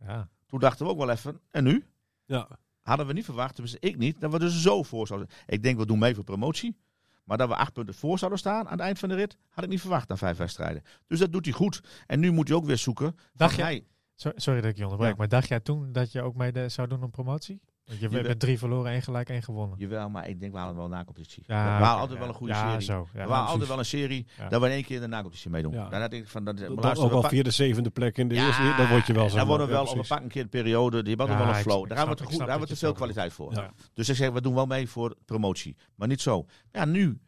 [0.00, 0.28] Ja.
[0.46, 1.86] toen dachten we ook wel even, en nu?
[2.24, 2.48] Ja.
[2.86, 5.78] Hadden we niet verwacht, tenminste ik niet, dat we er zo voor zouden Ik denk,
[5.78, 6.76] we doen mee voor promotie.
[7.24, 9.64] Maar dat we acht punten voor zouden staan aan het eind van de rit, had
[9.64, 10.82] ik niet verwacht na vijf wedstrijden.
[11.06, 11.80] Dus dat doet hij goed.
[12.06, 13.16] En nu moet hij ook weer zoeken.
[13.34, 15.16] Dacht hij, Zo- Sorry dat ik je onderbreek, Ja.
[15.18, 17.60] maar dacht jij toen dat je ook mee de- zou doen aan promotie?
[17.86, 19.78] Want je bent drie verloren, één gelijk, één gewonnen.
[19.78, 21.42] jawel, maar ik denk, we halen wel een na-competitie.
[21.46, 22.18] Ja, we halen altijd ja.
[22.18, 22.84] wel een goede ja, serie.
[22.84, 23.50] Zo, ja, we halen precies.
[23.50, 24.48] altijd wel een serie Ja.
[24.48, 25.72] dat we in één keer de na-competitie meedoen.
[25.72, 25.88] Ja.
[25.88, 28.18] Dan had ik van, dat, Dat luister, ook we al pak- via de zevende plek
[28.18, 28.74] in de Ja, eerste.
[28.76, 29.36] Dan word je wel zo.
[29.36, 31.02] Dan worden we wel op een pak een keer een periode.
[31.02, 31.82] Die hebben wel een flow.
[31.82, 33.52] ik Daar hebben we goed, daar hebben we te veel kwaliteit voor.
[33.54, 33.70] Ja.
[33.94, 35.76] Dus ik zeg, we doen wel mee voor promotie.
[35.94, 36.46] Maar niet zo.
[36.72, 37.20] Ja, nu.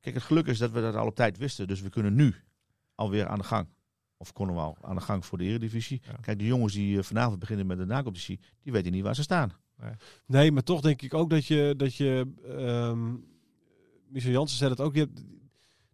[0.00, 1.66] Kijk, het geluk is dat we dat al op tijd wisten.
[1.68, 2.34] Dus we kunnen nu
[2.94, 3.68] alweer aan de gang.
[4.16, 6.02] Of konden we al aan de gang voor de Eredivisie.
[6.20, 9.22] Kijk, de jongens die eh, vanavond beginnen met de nacompetitie, die weten niet waar ze
[9.22, 9.52] staan.
[10.26, 13.14] Nee, maar toch denk ik ook dat je, dat je ehm
[14.08, 15.24] Michel Jansen zei het ook, je hebt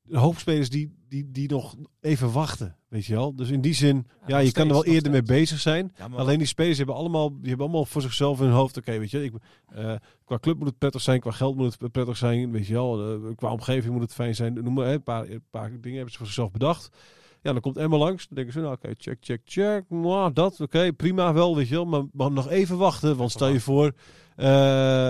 [0.02, 3.34] de hoofdspelers die, die, die nog even wachten, weet je wel.
[3.36, 5.92] Dus in die zin, ja, je kan er wel eerder mee bezig zijn.
[5.96, 8.98] Ja, Alleen die spelers hebben allemaal, die hebben allemaal voor zichzelf in hun hoofd, oké,
[8.98, 9.32] weet je, ik,
[9.66, 12.72] eh, qua club moet het prettig zijn, qua geld moet het prettig zijn, weet je
[12.72, 13.14] wel.
[13.14, 14.52] eh, qua omgeving moet het fijn zijn.
[14.54, 16.96] Noem maar, hè, een, paar, een paar dingen hebben ze voor zichzelf bedacht.
[17.42, 18.26] Ja, dan komt Emma langs.
[18.28, 19.84] Dan denken ze, nou oké, check, check, check.
[19.88, 21.84] Nou, dat, oké, prima wel, weet je wel.
[21.84, 23.92] Maar, maar nog even wachten, want stel je voor...
[24.36, 24.46] eh,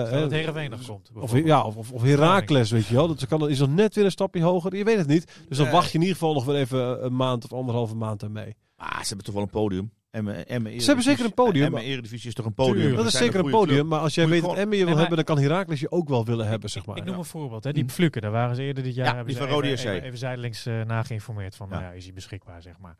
[0.09, 1.11] hè, dat Heerenveen nog komt.
[1.15, 3.07] Of, ja, of, of, of Heracles, weet je wel.
[3.07, 4.75] Dat kan, is dan net weer een stapje hoger.
[4.75, 5.25] Je weet het niet.
[5.47, 5.75] Dus dan Nee.
[5.75, 8.55] wacht je in ieder geval nog weer even een maand of anderhalve maand ermee.
[8.75, 9.91] Ah, ze hebben toch wel een podium.
[10.13, 12.95] Ze hebben zeker een podium, maar- Eredivisie is toch een podium.
[12.95, 13.75] Dat is zeker een podium.
[13.77, 13.85] club.
[13.89, 16.09] Maar als jij weet dat Emmen je wil maar- hebben, dan kan Heracles je ook
[16.09, 16.97] wel willen hebben, zeg maar.
[16.97, 17.63] Ik noem een voorbeeld.
[17.63, 17.73] Hè.
[17.73, 17.89] Die Hm.
[17.89, 19.85] Fluken, daar waren ze eerder dit jaar Ja, hebben die ze van Rode even, SC.
[19.85, 21.73] even, even zijdelings eh, na geïnformeerd van, Ja.
[21.73, 22.95] nou ja, is hij beschikbaar, zeg maar.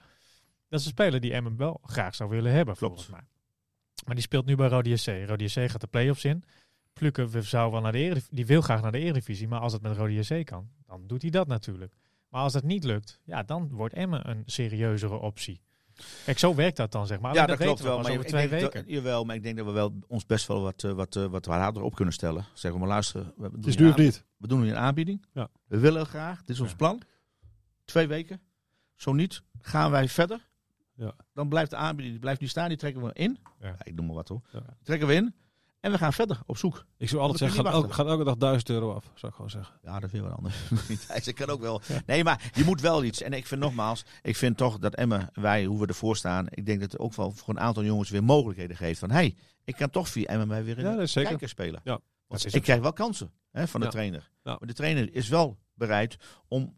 [0.70, 2.94] Dat is een speler die Emmen wel graag zou willen hebben, Klopt.
[2.94, 3.28] volgens mij.
[4.06, 5.12] Maar die speelt nu bij Rode SC.
[5.26, 6.44] Rode SC gaat de play-offs in.
[6.94, 9.74] Fluken we- zou wel naar de Eredivisie, die wil graag naar de Eredivisie, maar als
[9.74, 11.94] het met Rode SC kan, dan doet hij dat natuurlijk.
[12.30, 15.62] Maar als dat niet lukt, ja, dan wordt Emmen een serieuzere optie.
[16.26, 17.34] Kijk, zo werkt dat dan, zeg maar.
[17.34, 18.00] Ja, dat klopt weten we wel.
[18.02, 18.82] Maar over ik twee denk weken.
[18.86, 21.26] dat, jawel, maar ik denk dat we wel ons best wel wat, eh, wat, eh,
[21.26, 22.46] wat harder op kunnen stellen.
[22.54, 23.34] Zeggen we maar luisteren.
[23.38, 24.24] We, Het is of niet?
[24.38, 25.26] We doen nu een aanbieding.
[25.34, 25.50] Ja.
[25.68, 26.38] We willen graag.
[26.40, 26.76] Dit is ons Ja.
[26.76, 27.02] plan.
[27.86, 28.42] Twee weken.
[28.96, 30.50] Zo niet, gaan wij verder.
[30.96, 31.14] Ja.
[31.34, 32.68] Dan blijft de aanbieding, die blijft nu staan.
[32.68, 33.40] Die trekken we in.
[33.60, 33.68] Ja.
[33.68, 34.42] Ja, ik noem maar wat hoor.
[34.84, 35.36] Trekken we in.
[35.84, 36.86] En we gaan verder op zoek.
[36.98, 39.50] Ik zou altijd zeggen, gaat elke, gaat elke dag 1000 euro af, zou ik gewoon
[39.50, 39.76] zeggen.
[39.82, 40.56] Ja, dat is weer wat anders.
[41.28, 41.82] Ik kan ook wel.
[42.06, 43.22] Nee, maar je moet wel iets.
[43.22, 46.46] En ik vind nogmaals, ik vind toch dat Emmen, wij, hoe we ervoor staan.
[46.50, 49.00] Ik denk dat het ook wel voor een aantal jongens weer mogelijkheden geeft.
[49.00, 51.12] Van, hé, hey, ik kan toch via Emmen mij weer in Ja, de dat is
[51.12, 51.30] zeker.
[51.30, 51.82] kijker spelen.
[51.84, 51.92] Ja.
[51.92, 53.92] Want Dat is ik ook krijg wel kansen hè, van de Ja.
[53.92, 54.30] trainer.
[54.44, 54.56] Ja.
[54.60, 56.18] Maar de trainer is wel bereid
[56.48, 56.76] om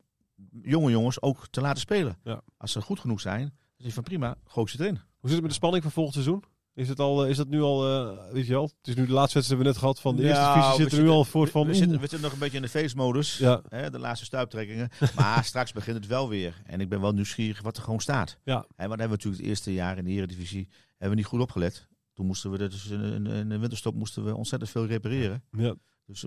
[0.62, 2.18] jonge jongens ook te laten spelen.
[2.24, 2.42] Ja.
[2.58, 4.96] Als ze goed genoeg zijn, dan is hij van prima, gooi ze erin.
[4.96, 6.44] Hoe zit het met de spanning van volgend seizoen?
[6.76, 9.06] Is het, al, eh, is dat nu al, eh, weet je wel, het is nu
[9.06, 10.82] de laatste wedstrijd hebben we net gehad van de eerste Nou, divisie.
[10.82, 12.70] Zitten er nu al voor van, we, zitten, we zitten nog een beetje in de
[12.70, 13.38] feestmodus.
[13.38, 14.90] Ja, Hè, de laatste stuiptrekkingen.
[15.16, 16.62] Maar straks begint het wel weer.
[16.66, 18.38] En ik ben wel nieuwsgierig wat er gewoon staat.
[18.44, 18.56] Ja.
[18.56, 21.40] En wat hebben we natuurlijk het eerste jaar in de Eredivisie hebben we niet goed
[21.42, 21.88] opgelet.
[22.14, 25.44] Toen moesten we dus in, de winterstop moesten we ontzettend veel repareren.
[25.52, 25.76] ja.
[26.06, 26.26] Dus,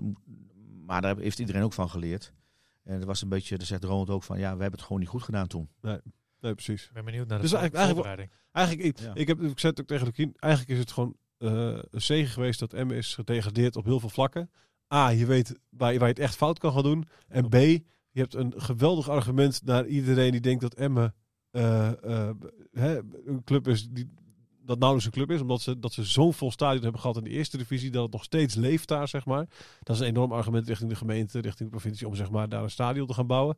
[0.85, 2.33] maar daar heeft iedereen ook van geleerd.
[2.83, 4.99] En het was een beetje, daar zegt Ronald ook van, ja, we hebben het gewoon
[4.99, 5.69] niet goed gedaan toen.
[5.81, 5.97] nee,
[6.39, 6.85] precies.
[6.85, 8.31] Ik ben benieuwd naar de Dus eigenlijk- eigenlijk- voorbereiding.
[8.51, 9.11] Eigenlijk, ik, Ja.
[9.21, 11.49] ik, heb, ik zei het ook tegen Lukien, eigenlijk is het gewoon eh,
[11.91, 14.51] een zegen geweest dat Emmen is gedegradeerd op heel veel vlakken.
[14.93, 17.07] A, je weet waar je, waar je het echt fout kan gaan doen.
[17.27, 17.81] En B, je
[18.19, 21.15] hebt een geweldig argument naar iedereen die denkt dat Emmen
[21.51, 22.29] eh, eh,
[22.71, 24.09] hè, een club is die
[24.65, 27.23] dat nauwelijks een club is, omdat ze, dat ze zo'n vol stadion hebben gehad in
[27.23, 29.47] de eerste divisie, dat het nog steeds leeft daar, zeg maar.
[29.83, 32.63] Dat is een enorm argument richting de gemeente, richting de provincie, om zeg maar daar
[32.63, 33.57] een stadion te gaan bouwen.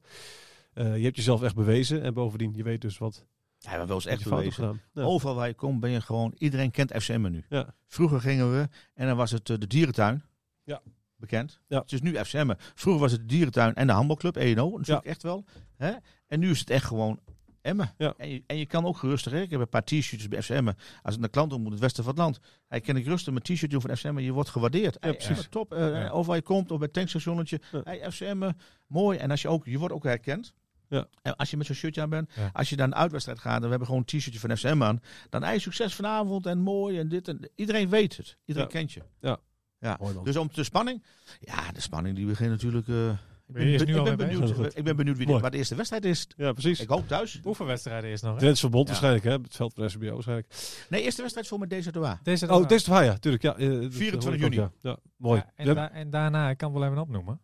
[0.74, 3.26] Eh, je hebt jezelf echt bewezen en bovendien, je weet dus wat
[3.58, 4.82] Ja, we wel eens echt bewezen.
[4.94, 5.02] Ja.
[5.04, 6.34] Overal waar je komt ben je gewoon...
[6.38, 7.46] Iedereen kent FCM nu.
[7.50, 7.74] Ja.
[7.88, 10.24] Vroeger gingen we en dan was het eh, de dierentuin.
[10.64, 10.82] Ja.
[11.16, 11.60] Bekend.
[11.68, 11.80] Ja.
[11.80, 12.54] Het is nu FCM.
[12.76, 14.78] Vroeger was het de dierentuin en de handbalclub, ENO.
[14.78, 15.46] Natuurlijk echt wel.
[15.78, 15.92] Hè?
[16.28, 17.20] En nu is het echt gewoon
[17.62, 17.94] Emmen.
[17.98, 18.14] Ja.
[18.18, 19.32] En, je, en je kan ook gerustig...
[19.32, 20.68] hè, Ik heb een paar t-shirts bij FCM.
[21.02, 22.40] Als het naar klanten moet, het westen van het land.
[22.68, 24.18] Hij kan ik rustig met t-shirt doen van FCM.
[24.20, 24.98] Je wordt gewaardeerd.
[25.00, 25.30] Hey, precies.
[25.30, 25.74] Emmen, top.
[25.74, 26.10] Eh, Ja.
[26.10, 27.62] Overal je komt, of bij het tankstationnetje.
[27.72, 27.82] Ja.
[27.84, 28.52] Hey, FCM,
[28.88, 29.18] mooi.
[29.18, 29.66] En als je ook...
[29.66, 30.54] Je wordt ook herkend.
[30.92, 31.08] Ja.
[31.22, 32.50] En als je met zo'n shirtje aan bent, Ja.
[32.54, 35.00] als je naar een uitwedstrijd gaat en we hebben gewoon een t-shirtje van FCM aan,
[35.30, 38.38] dan hey, succes vanavond en mooi en dit en iedereen weet het.
[38.46, 38.78] Iedereen Ja.
[38.78, 39.02] kent je.
[39.20, 39.38] Ja.
[39.80, 40.00] ja.
[40.24, 41.04] Dus om de spanning,
[41.40, 42.88] ja, de spanning die begint natuurlijk.
[42.88, 44.76] eh, ik Ben benieuwd.
[44.78, 46.28] Ik ben benieuwd wie waar de eerste wedstrijd is.
[46.38, 46.80] Ja, precies.
[46.80, 47.40] Ik hoop thuis.
[47.46, 48.34] Oefenwedstrijden eerst nog.
[48.34, 48.40] Hè?
[48.40, 48.90] Drents Verbond Ja.
[48.92, 49.32] waarschijnlijk, hè?
[49.32, 50.54] Het veld van SBO waarschijnlijk.
[50.90, 51.92] Nee, eerste wedstrijd voor met deze.
[52.24, 53.44] Deze Oh, deze toch, ja, tuurlijk.
[53.44, 54.56] Ja, eh, dat 24 hoor ik ook, juni.
[54.56, 55.40] Ja, ja mooi.
[55.40, 57.42] Ja, en, Ja, da- en daarna, ik kan het wel even opnoemen.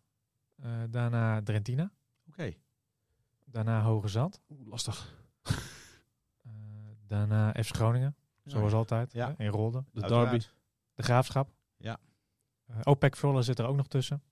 [0.63, 1.91] Eh, daarna Drentina.
[3.57, 4.41] Daarna Hoge Zand.
[4.49, 5.05] Oeh, lastig.
[6.43, 6.51] Eh,
[7.07, 8.15] daarna FC Groningen.
[8.45, 9.13] Zoals altijd.
[9.13, 9.33] Ja.
[9.37, 9.83] In Rolde.
[9.91, 10.29] De Uiteraard.
[10.29, 10.45] derby.
[10.95, 11.49] De Graafschap.
[11.77, 11.97] Ja.
[12.65, 14.23] Eh, OPEC Volle zit er ook nog tussen.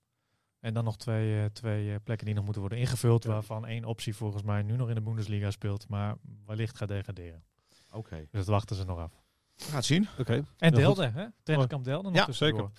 [0.60, 3.24] En dan nog twee, eh, twee eh, plekken die nog moeten worden ingevuld.
[3.24, 5.88] Waarvan één optie volgens mij nu nog in de Bundesliga speelt.
[5.90, 6.16] Maar
[6.46, 7.44] wellicht gaat degraderen.
[7.92, 8.16] Oké.
[8.16, 9.12] Dus dat wachten ze nog af.
[9.56, 10.08] We gaan het zien.
[10.20, 10.46] Oké.
[10.58, 11.26] En Delden, hè?
[11.44, 12.72] Trainingskamp Delden nog Ja, tussendoor.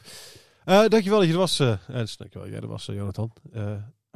[0.64, 1.58] Eh, dankjewel dat je er was.
[1.58, 2.48] eh Ernst, dankjewel.
[2.48, 3.32] Jij er was, eh, Jonathan.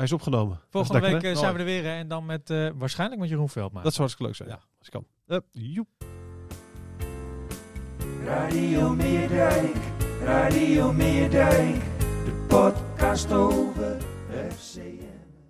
[0.00, 0.56] Hij is opgenomen.
[0.56, 1.82] Is Volgende lekker, week eh, zijn we er weer.
[1.84, 3.84] hè, En dan met, eh, waarschijnlijk met Jeroen Veldmaat.
[3.84, 4.48] Dat zou hartstikke leuk zijn.
[4.48, 4.64] Ja.
[4.78, 5.04] Als kan.
[5.26, 5.88] Eh, joep.
[8.24, 9.76] Radio Meerdijk,
[10.24, 11.74] Radio Meerdijk,
[12.24, 13.96] de podcast over
[14.48, 15.09] FCM.